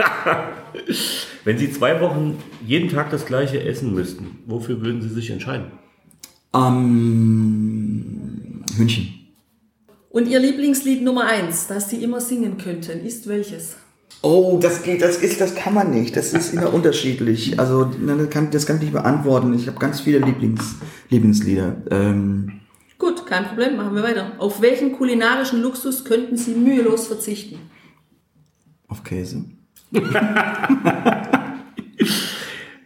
Wenn 1.45 1.59
Sie 1.59 1.71
zwei 1.71 2.01
Wochen 2.01 2.39
jeden 2.65 2.89
Tag 2.89 3.11
das 3.11 3.27
gleiche 3.27 3.63
essen 3.63 3.93
müssten, 3.93 4.39
wofür 4.47 4.81
würden 4.81 5.03
Sie 5.03 5.11
sich 5.11 5.29
entscheiden? 5.31 5.67
Ähm, 6.55 8.65
Hühnchen. 8.77 9.09
Und 10.09 10.27
Ihr 10.27 10.39
Lieblingslied 10.39 11.03
Nummer 11.03 11.27
eins, 11.27 11.67
das 11.67 11.91
Sie 11.91 12.03
immer 12.03 12.23
singen 12.23 12.57
könnten, 12.57 13.05
ist 13.05 13.29
welches? 13.29 13.77
Oh, 14.23 14.59
das 14.61 14.83
geht, 14.83 15.01
das 15.03 15.19
ist, 15.19 15.41
das 15.41 15.55
kann 15.55 15.75
man 15.75 15.91
nicht. 15.91 16.17
Das 16.17 16.33
ist 16.33 16.53
immer 16.53 16.73
unterschiedlich. 16.73 17.59
Also 17.59 17.85
das 17.85 18.31
kann, 18.31 18.51
das 18.51 18.67
kann 18.67 18.77
ich 18.77 18.83
nicht 18.83 18.93
beantworten. 18.93 19.55
Ich 19.55 19.69
habe 19.69 19.79
ganz 19.79 20.01
viele 20.01 20.19
Lieblings, 20.19 20.77
Lieblingslieder. 21.09 21.77
Ähm, 21.91 22.61
Gut, 22.99 23.27
kein 23.27 23.45
Problem, 23.47 23.77
machen 23.77 23.95
wir 23.95 24.03
weiter. 24.03 24.33
Auf 24.39 24.61
welchen 24.61 24.93
kulinarischen 24.93 25.63
Luxus 25.63 26.05
könnten 26.05 26.37
Sie 26.37 26.55
mühelos 26.55 27.07
verzichten? 27.07 27.59
auf 28.89 29.05
Käse. 29.05 29.45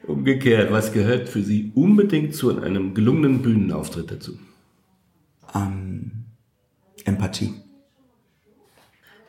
Umgekehrt, 0.07 0.71
was 0.73 0.93
gehört 0.93 1.29
für 1.29 1.43
Sie 1.43 1.73
unbedingt 1.75 2.35
zu 2.35 2.61
einem 2.61 2.93
gelungenen 2.93 3.41
Bühnenauftritt 3.43 4.11
dazu? 4.11 4.39
Ähm, 5.55 6.25
Empathie. 7.05 7.55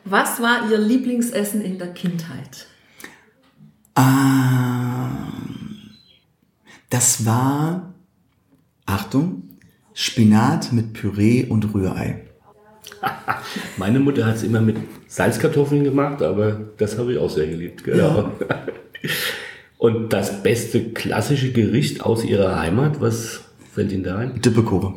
Was 0.04 0.40
war 0.40 0.70
Ihr 0.70 0.78
Lieblingsessen 0.78 1.62
in 1.62 1.78
der 1.78 1.92
Kindheit? 1.94 2.66
Ah, 3.94 5.08
das 6.90 7.24
war, 7.24 7.94
Achtung, 8.86 9.44
Spinat 9.94 10.72
mit 10.72 10.92
Püree 10.92 11.46
und 11.48 11.72
Rührei. 11.72 12.24
Meine 13.76 14.00
Mutter 14.00 14.26
hat 14.26 14.36
es 14.36 14.42
immer 14.42 14.60
mit 14.60 14.76
Salzkartoffeln 15.06 15.84
gemacht, 15.84 16.22
aber 16.22 16.60
das 16.76 16.98
habe 16.98 17.12
ich 17.12 17.18
auch 17.18 17.30
sehr 17.30 17.46
geliebt. 17.46 17.84
Genau. 17.84 18.32
Und 19.78 20.12
das 20.12 20.42
beste 20.42 20.92
klassische 20.92 21.52
Gericht 21.52 22.00
aus 22.00 22.24
Ihrer 22.24 22.58
Heimat, 22.58 23.00
was 23.00 23.44
fällt 23.72 23.92
Ihnen 23.92 24.04
da 24.04 24.16
ein? 24.16 24.40
Dippekurve. 24.40 24.94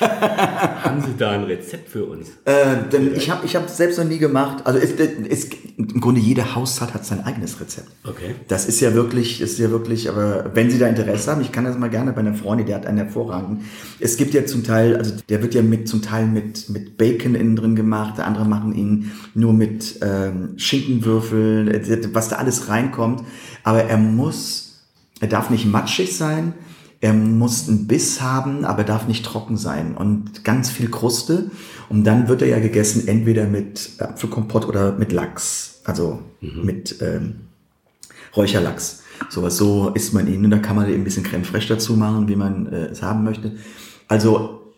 Haben 0.84 1.00
Sie 1.00 1.14
da 1.16 1.30
ein 1.30 1.44
Rezept 1.44 1.88
für 1.88 2.04
uns? 2.04 2.28
Äh, 2.44 2.88
denn 2.92 3.14
ich 3.14 3.30
habe 3.30 3.44
ich 3.44 3.56
hab 3.56 3.68
selbst 3.68 3.98
noch 3.98 4.04
nie 4.04 4.18
gemacht. 4.18 4.66
Also 4.66 4.78
es, 4.78 4.92
es, 4.92 5.50
im 5.76 6.00
Grunde 6.00 6.20
jeder 6.20 6.54
Haushalt 6.54 6.94
hat 6.94 7.04
sein 7.04 7.24
eigenes 7.24 7.60
Rezept. 7.60 7.88
Okay. 8.04 8.34
Das 8.48 8.66
ist 8.66 8.80
ja 8.80 8.94
wirklich, 8.94 9.40
ist 9.40 9.58
ja 9.58 9.70
wirklich, 9.70 10.08
aber 10.08 10.50
wenn 10.54 10.70
Sie 10.70 10.78
da 10.78 10.86
Interesse 10.86 11.30
haben, 11.30 11.40
ich 11.40 11.52
kann 11.52 11.64
das 11.64 11.78
mal 11.78 11.90
gerne 11.90 12.12
bei 12.12 12.20
einer 12.20 12.34
Freundin, 12.34 12.66
der 12.66 12.76
hat 12.76 12.86
einen 12.86 12.98
hervorragenden. 12.98 13.64
Es 13.98 14.16
gibt 14.16 14.34
ja 14.34 14.46
zum 14.46 14.64
Teil, 14.64 14.96
also 14.96 15.14
der 15.28 15.42
wird 15.42 15.54
ja 15.54 15.62
mit 15.62 15.88
zum 15.88 16.02
Teil 16.02 16.26
mit, 16.26 16.68
mit 16.68 16.96
Bacon 16.96 17.34
innen 17.34 17.56
drin 17.56 17.76
gemacht, 17.76 18.20
andere 18.20 18.44
machen 18.44 18.74
ihn 18.74 19.12
nur 19.34 19.52
mit 19.52 19.98
ähm, 20.02 20.54
Schinkenwürfeln, 20.56 22.14
was 22.14 22.28
da 22.28 22.36
alles 22.36 22.68
reinkommt. 22.68 23.24
Aber 23.64 23.82
er 23.84 23.98
muss, 23.98 24.80
er 25.20 25.28
darf 25.28 25.50
nicht 25.50 25.66
matschig 25.66 26.16
sein, 26.16 26.54
er 27.00 27.12
muss 27.12 27.68
einen 27.68 27.86
Biss 27.86 28.20
haben, 28.20 28.64
aber 28.64 28.82
darf 28.82 29.06
nicht 29.06 29.24
trocken 29.24 29.56
sein 29.56 29.96
und 29.96 30.44
ganz 30.44 30.70
viel 30.70 30.90
Kruste. 30.90 31.50
Und 31.88 32.04
dann 32.04 32.28
wird 32.28 32.42
er 32.42 32.48
ja 32.48 32.58
gegessen 32.58 33.06
entweder 33.06 33.46
mit 33.46 33.92
Apfelkompott 33.98 34.66
oder 34.66 34.92
mit 34.92 35.12
Lachs, 35.12 35.80
also 35.84 36.20
mit 36.40 37.00
ähm, 37.00 37.36
Räucherlachs. 38.36 39.02
Sowas, 39.30 39.56
so 39.56 39.90
isst 39.90 40.12
man 40.12 40.26
ihn 40.26 40.44
und 40.44 40.50
da 40.50 40.58
kann 40.58 40.76
man 40.76 40.88
eben 40.88 41.02
ein 41.02 41.04
bisschen 41.04 41.24
Creme 41.24 41.44
fraiche 41.44 41.74
dazu 41.74 41.94
machen, 41.94 42.28
wie 42.28 42.36
man 42.36 42.66
äh, 42.66 42.86
es 42.86 43.02
haben 43.02 43.24
möchte. 43.24 43.52
Also 44.06 44.72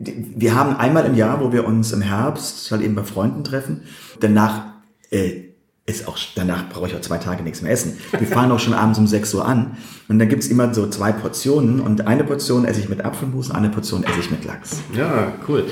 wir 0.00 0.54
haben 0.54 0.76
einmal 0.76 1.04
im 1.06 1.14
Jahr, 1.14 1.40
wo 1.40 1.52
wir 1.52 1.66
uns 1.66 1.92
im 1.92 2.00
Herbst 2.00 2.70
halt 2.70 2.82
eben 2.82 2.94
bei 2.94 3.04
Freunden 3.04 3.44
treffen. 3.44 3.82
Danach 4.20 4.66
äh, 5.10 5.43
ist 5.86 6.08
auch 6.08 6.16
danach 6.34 6.70
brauche 6.70 6.86
ich 6.86 6.94
auch 6.94 7.00
zwei 7.02 7.18
Tage 7.18 7.42
nichts 7.42 7.60
mehr 7.60 7.70
essen. 7.70 7.98
Wir 8.18 8.26
fahren 8.26 8.50
auch 8.50 8.58
schon 8.58 8.72
abends 8.72 8.98
um 8.98 9.06
6 9.06 9.34
Uhr 9.34 9.44
an 9.44 9.76
und 10.08 10.18
dann 10.18 10.30
gibt's 10.30 10.46
immer 10.46 10.72
so 10.72 10.86
zwei 10.88 11.12
Portionen 11.12 11.80
und 11.80 12.06
eine 12.06 12.24
Portion 12.24 12.64
esse 12.64 12.80
ich 12.80 12.88
mit 12.88 13.04
Apfelmus, 13.04 13.50
eine 13.50 13.68
Portion 13.68 14.02
esse 14.02 14.20
ich 14.20 14.30
mit 14.30 14.46
Lachs. 14.46 14.82
Ja, 14.96 15.34
cool. 15.46 15.66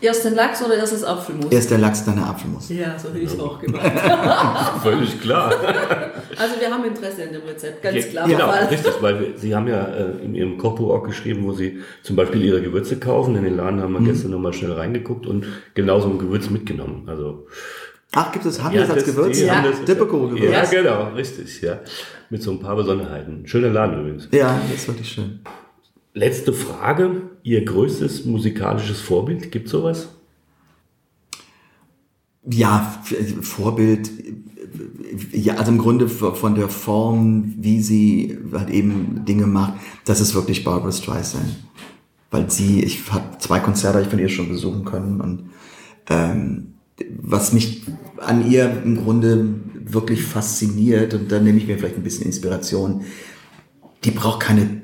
Erst 0.00 0.24
den 0.24 0.36
Lachs 0.36 0.64
oder 0.64 0.76
erst 0.76 0.94
das 0.94 1.04
Apfelmus? 1.04 1.52
Erst 1.52 1.70
der 1.70 1.78
Lachs, 1.78 2.02
dann 2.02 2.16
der 2.16 2.26
Apfelmus. 2.28 2.70
Ja, 2.70 2.98
so 2.98 3.10
hätte 3.10 3.18
ich 3.18 3.30
es 3.30 3.38
auch 3.38 3.60
gemacht. 3.60 3.82
Völlig 4.82 5.20
klar. 5.20 5.52
Also 6.38 6.58
wir 6.58 6.70
haben 6.70 6.84
Interesse 6.86 7.24
an 7.24 7.32
dem 7.34 7.42
Rezept, 7.42 7.82
ganz 7.82 8.08
klar. 8.08 8.26
Genau, 8.26 8.48
Fall. 8.48 8.64
richtig, 8.64 8.92
weil 9.00 9.20
wir, 9.20 9.38
Sie 9.38 9.54
haben 9.54 9.68
ja 9.68 9.84
äh, 9.84 10.24
in 10.24 10.34
Ihrem 10.34 10.56
Kochbuch 10.56 10.94
auch 10.94 11.02
geschrieben, 11.02 11.44
wo 11.44 11.52
Sie 11.52 11.80
zum 12.02 12.16
Beispiel 12.16 12.42
Ihre 12.42 12.62
Gewürze 12.62 12.98
kaufen. 12.98 13.36
In 13.36 13.44
den 13.44 13.56
Laden 13.58 13.82
haben 13.82 13.92
wir 13.92 14.00
gestern 14.00 14.30
nochmal 14.30 14.54
schnell 14.54 14.72
reingeguckt 14.72 15.26
und 15.26 15.44
genauso 15.74 16.08
ein 16.08 16.18
Gewürz 16.18 16.48
mitgenommen. 16.48 17.04
Also 17.06 17.46
Ach, 18.14 18.30
gibt 18.32 18.44
es 18.44 18.62
Handels 18.62 18.88
Ja, 18.88 18.94
als 18.94 19.04
Gewürz? 19.04 19.38
die 19.38 19.44
Ja. 19.44 19.62
Dippekohl-Gewürz. 19.86 20.52
Ja, 20.52 20.64
genau, 20.82 21.14
richtig, 21.14 21.62
ja. 21.62 21.80
Mit 22.30 22.42
so 22.42 22.50
ein 22.50 22.60
paar 22.60 22.76
Besonderheiten. 22.76 23.46
Schöner 23.46 23.70
Laden 23.70 24.00
übrigens. 24.00 24.28
Ja, 24.32 24.60
das 24.70 24.80
ist 24.82 24.88
wirklich 24.88 25.08
schön. 25.08 25.40
Letzte 26.14 26.52
Frage. 26.52 27.22
Ihr 27.42 27.64
größtes 27.64 28.26
musikalisches 28.26 29.00
Vorbild, 29.00 29.50
gibt 29.50 29.68
sowas? 29.68 30.08
Ja, 32.50 33.00
f- 33.04 33.46
Vorbild, 33.46 34.10
äh, 34.10 35.36
ja, 35.38 35.54
also 35.54 35.70
im 35.72 35.78
Grunde 35.78 36.08
von 36.08 36.54
der 36.54 36.68
Form, 36.68 37.54
wie 37.58 37.80
sie 37.80 38.38
halt 38.52 38.70
eben 38.70 39.24
Dinge 39.24 39.46
macht, 39.46 39.74
das 40.04 40.20
ist 40.20 40.34
wirklich 40.34 40.64
Barbara 40.64 40.92
Streisand. 40.92 41.56
Weil 42.30 42.50
sie, 42.50 42.82
ich 42.82 43.10
habe 43.12 43.38
zwei 43.38 43.60
Konzerte 43.60 43.98
hab 43.98 44.04
ich 44.04 44.10
von 44.10 44.18
ihr 44.18 44.28
schon 44.28 44.48
besuchen 44.48 44.84
können 44.84 45.20
und 45.20 45.50
ähm, 46.10 46.71
was 47.20 47.52
mich 47.52 47.82
an 48.18 48.50
ihr 48.50 48.82
im 48.82 49.02
Grunde 49.02 49.54
wirklich 49.74 50.22
fasziniert 50.22 51.14
und 51.14 51.30
da 51.32 51.38
nehme 51.38 51.58
ich 51.58 51.66
mir 51.66 51.78
vielleicht 51.78 51.96
ein 51.96 52.02
bisschen 52.02 52.26
Inspiration, 52.26 53.02
die 54.04 54.10
braucht 54.10 54.40
keine 54.40 54.82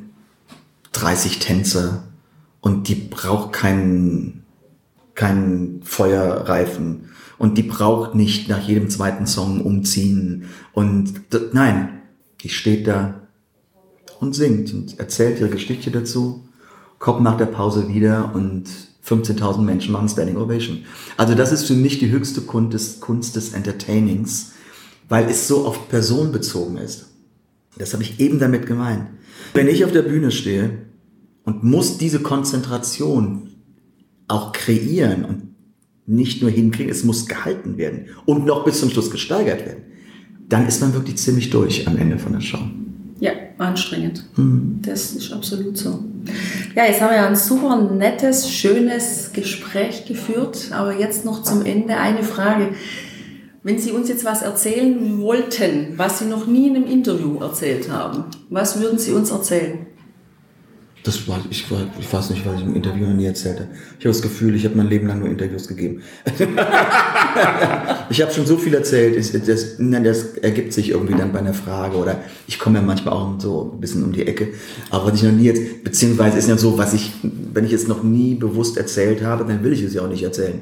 30 0.93 1.39
Tänzer 1.39 2.05
und 2.61 2.89
die 2.89 2.95
braucht 2.95 3.53
keinen 3.53 4.45
keinen 5.15 5.83
Feuerreifen 5.83 7.11
und 7.39 7.59
die 7.59 7.65
braucht 7.65 8.15
nicht 8.15 8.49
nach 8.49 8.61
jedem 8.61 8.89
zweiten 8.89 9.27
Song 9.27 9.63
umziehen 9.63 10.45
und 10.73 11.15
nein, 11.53 12.03
die 12.41 12.49
steht 12.49 12.87
da 12.87 13.23
und 14.21 14.35
singt 14.35 14.73
und 14.73 14.99
erzählt 14.99 15.41
ihre 15.41 15.51
Geschichte 15.51 15.91
dazu, 15.91 16.49
kommt 16.99 17.23
nach 17.23 17.37
der 17.37 17.47
Pause 17.47 17.89
wieder 17.89 18.33
und 18.35 18.67
15.000 19.09 19.63
Menschen 19.63 19.93
machen 19.93 20.09
Standing 20.09 20.37
Ovation. 20.37 20.85
Also 21.17 21.35
das 21.35 21.53
ist 21.53 21.65
für 21.65 21.75
mich 21.75 21.99
die 21.99 22.11
höchste 22.11 22.43
Kunst 22.43 22.75
des, 22.75 23.01
Kunst 23.01 23.37
des 23.37 23.53
Entertainings, 23.55 24.53
weil 25.09 25.29
es 25.29 25.49
so 25.49 25.67
auf 25.67 25.89
Person 25.89 26.33
bezogen 26.33 26.77
ist. 26.77 27.07
Das 27.79 27.93
habe 27.95 28.03
ich 28.03 28.21
eben 28.21 28.39
damit 28.39 28.67
gemeint. 28.67 29.07
Wenn 29.55 29.69
ich 29.69 29.85
auf 29.85 29.93
der 29.93 30.03
Bühne 30.03 30.31
stehe 30.31 30.87
und 31.45 31.65
muss 31.65 31.97
diese 31.97 32.21
Konzentration 32.21 33.51
auch 34.27 34.53
kreieren 34.53 35.25
und 35.25 35.43
nicht 36.07 36.43
nur 36.43 36.51
hinkriegen, 36.51 36.91
es 36.91 37.05
muss 37.05 37.27
gehalten 37.27 37.79
werden 37.79 38.07
und 38.27 38.45
noch 38.45 38.65
bis 38.65 38.81
zum 38.81 38.91
Schluss 38.91 39.11
gesteigert 39.11 39.65
werden, 39.65 39.85
dann 40.49 40.67
ist 40.67 40.81
man 40.81 40.95
wirklich 40.95 41.17
ziemlich 41.17 41.51
durch 41.51 41.87
am 41.87 41.97
Ende 41.97 42.19
von 42.19 42.33
der 42.33 42.41
Show. 42.41 42.59
Anstrengend. 43.59 44.25
Das 44.83 45.13
ist 45.13 45.33
absolut 45.33 45.77
so. 45.77 46.05
Ja, 46.77 46.85
jetzt 46.85 47.01
haben 47.01 47.11
wir 47.11 47.17
ja 47.17 47.27
ein 47.27 47.37
super 47.37 47.77
nettes, 47.83 48.51
schönes 48.51 49.33
Gespräch 49.33 50.07
geführt, 50.07 50.69
aber 50.71 50.97
jetzt 50.97 51.25
noch 51.25 51.43
zum 51.43 51.67
Ende 51.67 51.97
eine 51.97 52.23
Frage. 52.23 52.69
Wenn 53.65 53.79
Sie 53.79 53.91
uns 53.91 54.09
jetzt 54.09 54.25
was 54.25 54.43
erzählen 54.43 55.21
wollten, 55.21 55.95
was 55.97 56.21
Sie 56.21 56.27
noch 56.27 56.47
nie 56.47 56.69
in 56.69 56.77
einem 56.77 56.87
Interview 56.87 57.41
erzählt 57.41 57.91
haben, 57.91 58.25
was 58.49 58.81
würden 58.81 58.99
Sie 58.99 59.13
uns 59.13 59.31
erzählen? 59.31 59.88
Das 61.05 61.29
war, 61.29 61.41
ich, 61.49 61.71
war, 61.71 61.87
ich 61.99 62.13
weiß 62.13 62.31
nicht, 62.31 62.45
was 62.45 62.57
ich 62.57 62.67
im 62.67 62.75
Interview 62.75 63.07
noch 63.07 63.15
nie 63.15 63.27
erzählt 63.27 63.61
habe. 63.61 63.69
Ich 63.99 64.05
habe 64.05 64.13
das 64.13 64.23
Gefühl, 64.23 64.55
ich 64.55 64.65
habe 64.65 64.75
mein 64.77 64.89
Leben 64.89 65.07
lang 65.07 65.21
nur 65.21 65.29
Interviews 65.29 65.69
gegeben. 65.69 66.03
ich 68.11 68.21
habe 68.21 68.33
schon 68.33 68.47
so 68.47 68.57
viel 68.57 68.75
erzählt, 68.75 69.17
ich, 69.17 69.31
das, 69.45 69.79
nein, 69.79 70.05
das 70.05 70.35
ergibt 70.39 70.73
sich 70.73 70.91
irgendwie 70.91 71.15
dann 71.15 71.33
bei 71.33 71.39
einer 71.39 71.55
Frage 71.55 71.97
oder 71.97 72.21
ich 72.47 72.59
komme 72.59 72.79
ja 72.81 72.85
manchmal 72.85 73.15
auch 73.15 73.41
so 73.41 73.73
ein 73.75 73.81
bisschen 73.81 74.03
um 74.03 74.13
die 74.13 74.27
Ecke. 74.27 74.49
Aber 74.91 75.07
was 75.07 75.15
ich 75.15 75.23
noch 75.23 75.33
nie 75.33 75.45
jetzt, 75.45 75.85
beziehungsweise 75.85 76.37
ist 76.39 76.49
ja 76.49 76.59
so, 76.59 76.77
was 76.77 76.95
ich, 76.95 77.13
wenn 77.23 77.65
ich 77.65 77.73
es 77.73 77.87
noch 77.89 78.03
nie 78.03 78.35
bewusst 78.35 78.77
erzählt 78.77 79.23
habe, 79.23 79.45
dann 79.45 79.63
will 79.63 79.73
ich 79.73 79.83
es 79.83 79.95
ja 79.95 80.03
auch 80.03 80.09
nicht 80.09 80.23
erzählen. 80.23 80.61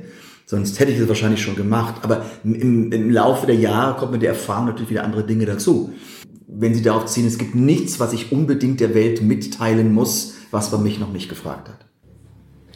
Sonst 0.48 0.78
hätte 0.78 0.92
ich 0.92 1.00
es 1.00 1.08
wahrscheinlich 1.08 1.42
schon 1.42 1.56
gemacht. 1.56 1.96
Aber 2.02 2.24
im, 2.44 2.92
im 2.92 3.10
Laufe 3.10 3.46
der 3.46 3.56
Jahre 3.56 3.98
kommt 3.98 4.12
mit 4.12 4.22
der 4.22 4.30
Erfahrung 4.30 4.66
natürlich 4.66 4.90
wieder 4.90 5.02
andere 5.02 5.24
Dinge 5.24 5.44
dazu. 5.44 5.92
Wenn 6.48 6.74
Sie 6.74 6.82
darauf 6.82 7.06
ziehen, 7.06 7.26
es 7.26 7.38
gibt 7.38 7.54
nichts, 7.54 7.98
was 7.98 8.12
ich 8.12 8.30
unbedingt 8.30 8.80
der 8.80 8.94
Welt 8.94 9.20
mitteilen 9.22 9.92
muss, 9.92 10.34
was 10.50 10.70
man 10.70 10.82
mich 10.82 11.00
noch 11.00 11.12
nicht 11.12 11.28
gefragt 11.28 11.68
hat. 11.68 11.86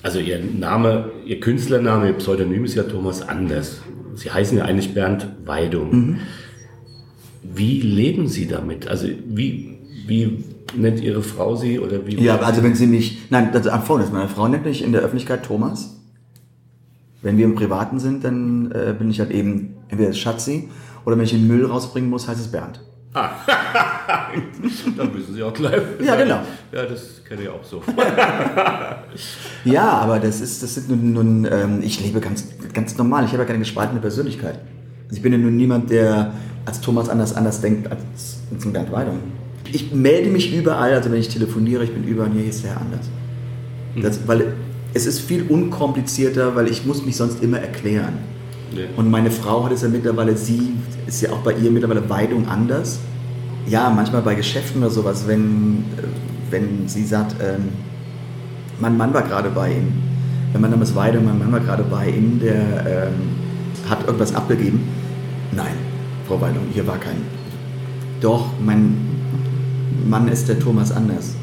Also 0.03 0.19
Ihr 0.19 0.41
Name, 0.43 1.11
Ihr 1.25 1.41
Künstlername, 1.41 2.09
Ihr 2.09 2.15
Pseudonym 2.15 2.65
ist 2.65 2.75
ja 2.75 2.83
Thomas 2.85 3.23
Anders. 3.23 3.83
Sie 4.15 4.31
heißen 4.31 4.59
ja 4.59 4.65
eigentlich 4.65 4.93
Bernd 4.95 5.29
Weidung. 5.45 6.19
Wie 7.43 7.81
leben 7.81 8.27
Sie 8.27 8.47
damit? 8.47 8.89
Also 8.89 9.07
wie, 9.07 9.79
wie 10.07 10.45
nennt 10.77 11.01
Ihre 11.01 11.23
Frau 11.23 11.55
Sie 11.55 11.79
oder 11.79 12.07
wie? 12.07 12.17
Ja, 12.17 12.39
also 12.41 12.63
wenn 12.63 12.75
sie 12.75 12.87
mich, 12.87 13.19
nein, 13.31 13.51
das 13.53 13.67
ist 13.67 13.73
folgendes, 13.85 14.13
meine 14.13 14.29
Frau 14.29 14.49
nennt 14.49 14.65
mich 14.65 14.83
in 14.83 14.93
der 14.93 15.03
Öffentlichkeit 15.03 15.45
Thomas. 15.45 15.97
Wenn 17.23 17.37
wir 17.37 17.45
im 17.45 17.55
Privaten 17.55 18.01
sind, 18.01 18.25
dann 18.25 18.73
äh, 18.73 18.95
bin 18.99 19.11
ich 19.11 19.21
halt 19.21 19.31
eben 19.31 19.75
entweder 19.89 20.13
Schatzi 20.13 20.69
oder 21.05 21.17
wenn 21.17 21.25
ich 21.25 21.33
den 21.33 21.47
Müll 21.47 21.67
rausbringen 21.67 22.09
muss, 22.09 22.27
heißt 22.27 22.41
es 22.41 22.49
Bernd. 22.49 22.81
Dann 24.97 25.13
müssen 25.13 25.35
Sie 25.35 25.43
auch 25.43 25.53
gleich. 25.53 25.81
Ja, 26.01 26.15
genau. 26.15 26.41
Ja, 26.71 26.87
das 26.87 27.25
kenne 27.27 27.43
ich 27.43 27.49
auch 27.49 27.65
so. 27.65 27.83
Ja, 29.65 29.89
aber 29.89 30.21
das 30.21 30.41
ist, 30.41 30.63
das 30.63 30.75
sind 30.75 30.89
nun, 30.89 31.13
nun 31.13 31.49
ähm, 31.51 31.81
ich 31.83 32.01
lebe 32.01 32.21
ganz, 32.21 32.47
ganz 32.73 32.97
normal. 32.97 33.25
Ich 33.25 33.33
habe 33.33 33.43
ja 33.43 33.47
keine 33.47 33.59
gespaltene 33.59 34.01
Persönlichkeit. 34.01 34.61
Also 35.05 35.17
ich 35.17 35.23
bin 35.23 35.33
ja 35.33 35.39
nun 35.39 35.57
niemand, 35.57 35.91
der 35.91 36.33
als 36.65 36.81
Thomas 36.81 37.09
anders 37.09 37.35
anders 37.35 37.61
denkt 37.61 37.91
als 37.91 38.39
zum 38.59 38.73
Bernd 38.73 38.93
Weidung. 38.93 39.19
Ich 39.73 39.93
melde 39.93 40.31
mich 40.31 40.55
überall, 40.55 40.95
also 40.95 41.11
wenn 41.11 41.21
ich 41.21 41.29
telefoniere, 41.29 41.85
ich 41.85 41.93
bin 41.93 42.05
überall, 42.05 42.31
hier 42.31 42.47
ist 42.47 42.65
der 42.65 42.77
anders. 42.77 43.09
Das, 44.01 44.27
weil 44.27 44.55
es 44.95 45.07
ist 45.07 45.21
viel 45.21 45.45
unkomplizierter, 45.49 46.55
weil 46.55 46.69
ich 46.69 46.87
muss 46.87 47.05
mich 47.05 47.17
sonst 47.17 47.43
immer 47.43 47.59
erklären. 47.59 48.15
Ja. 48.73 48.85
Und 48.97 49.11
meine 49.11 49.31
Frau 49.31 49.65
hat 49.65 49.73
es 49.73 49.83
ja 49.83 49.89
mittlerweile, 49.89 50.37
sie 50.37 50.75
ist 51.07 51.21
ja 51.23 51.31
auch 51.33 51.39
bei 51.39 51.53
ihr 51.55 51.71
mittlerweile 51.71 52.09
Weidung 52.09 52.47
anders. 52.49 53.01
Ja, 53.67 53.91
manchmal 53.91 54.23
bei 54.23 54.35
Geschäften 54.35 54.81
oder 54.83 54.91
sowas, 54.91 55.27
wenn, 55.27 55.85
äh, 55.99 56.03
wenn 56.51 56.89
sie 56.89 57.05
sagt, 57.05 57.37
ähm, 57.43 57.69
mein 58.79 58.97
Mann 58.97 59.13
war 59.13 59.23
gerade 59.23 59.51
bei 59.51 59.73
Ihnen. 59.73 60.03
Mein 60.59 60.71
Name 60.71 60.83
ist 60.83 60.97
Weidung, 60.97 61.25
mein 61.25 61.39
Mann 61.39 61.53
war 61.53 61.61
gerade 61.61 61.85
bei 61.85 62.09
Ihnen, 62.09 62.41
der 62.41 62.55
ähm, 63.09 63.89
hat 63.89 64.05
irgendwas 64.05 64.35
abgegeben. 64.35 64.81
Nein, 65.53 65.75
Frau 66.27 66.41
Weidung, 66.41 66.63
hier 66.73 66.87
war 66.87 66.99
kein. 66.99 67.23
Doch, 68.21 68.47
mein 68.61 68.97
Mann 70.09 70.29
ist 70.29 70.49
der 70.49 70.59
Thomas 70.59 70.91
Anders. 70.93 71.35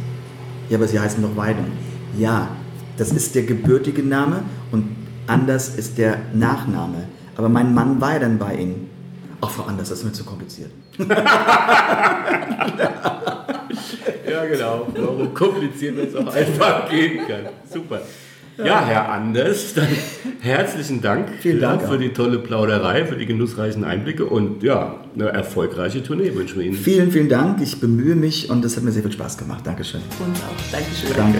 Ja, 0.70 0.78
aber 0.78 0.88
Sie 0.88 1.00
heißen 1.00 1.22
doch 1.22 1.36
Weidung. 1.38 1.66
Ja, 2.18 2.50
das 2.98 3.12
ist 3.12 3.36
der 3.36 3.44
gebürtige 3.44 4.04
Name 4.04 4.42
und 4.72 4.86
Anders 5.28 5.76
ist 5.76 5.98
der 5.98 6.18
Nachname. 6.34 7.04
Aber 7.38 7.50
mein 7.50 7.74
Mann 7.74 8.02
war 8.02 8.14
ja 8.14 8.20
dann 8.20 8.38
bei 8.38 8.56
Ihnen. 8.56 8.90
Ach, 9.42 9.50
Frau 9.50 9.64
Anders, 9.64 9.90
das 9.90 10.00
ist 10.00 10.06
mir 10.06 10.12
zu 10.12 10.24
kompliziert. 10.24 10.72
Ja, 14.30 14.46
genau. 14.46 14.88
Warum 14.96 15.34
kompliziert 15.34 15.98
wenn 15.98 16.08
es 16.08 16.16
auch 16.16 16.34
einfach 16.34 16.90
gehen 16.90 17.26
kann. 17.28 17.48
Super. 17.72 18.02
Ja, 18.58 18.84
Herr 18.86 19.12
Anders, 19.12 19.76
dann 19.76 19.88
herzlichen 20.40 21.00
Dank, 21.02 21.30
Vielen 21.42 21.62
Dank 21.62 21.84
für 21.84 22.00
die 22.00 22.10
tolle 22.10 22.40
Plauderei, 22.40 23.06
für 23.06 23.16
die 23.16 23.28
genussreichen 23.28 23.84
Einblicke 23.84 24.26
und 24.26 24.64
ja, 24.64 24.96
eine 25.14 25.30
erfolgreiche 25.30 26.02
Tournee 26.02 26.34
wünschen 26.34 26.60
wir 26.60 26.66
Ihnen. 26.66 26.76
Vielen, 26.76 27.12
vielen 27.12 27.30
Dank. 27.30 27.62
Ich 27.62 27.80
bemühe 27.80 28.16
mich 28.16 28.50
und 28.50 28.66
es 28.66 28.76
hat 28.76 28.84
mir 28.84 28.92
sehr 28.92 29.04
viel 29.04 29.12
Spaß 29.12 29.38
gemacht. 29.38 29.66
Dankeschön. 29.66 30.02
Und 30.20 30.36
auch 30.38 30.72
Dankeschön. 30.72 31.16
Danke. 31.16 31.40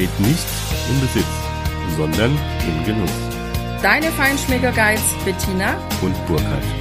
besteht 0.00 0.20
nicht 0.20 0.46
im 0.88 1.00
Besitz, 1.00 1.24
sondern 1.96 2.30
im 2.66 2.84
Genuss. 2.84 3.10
deine 3.82 4.10
Feinschmecker-Guides 4.10 5.14
Bettina 5.24 5.76
Und 6.00 6.14
Burkhard. 6.26 6.79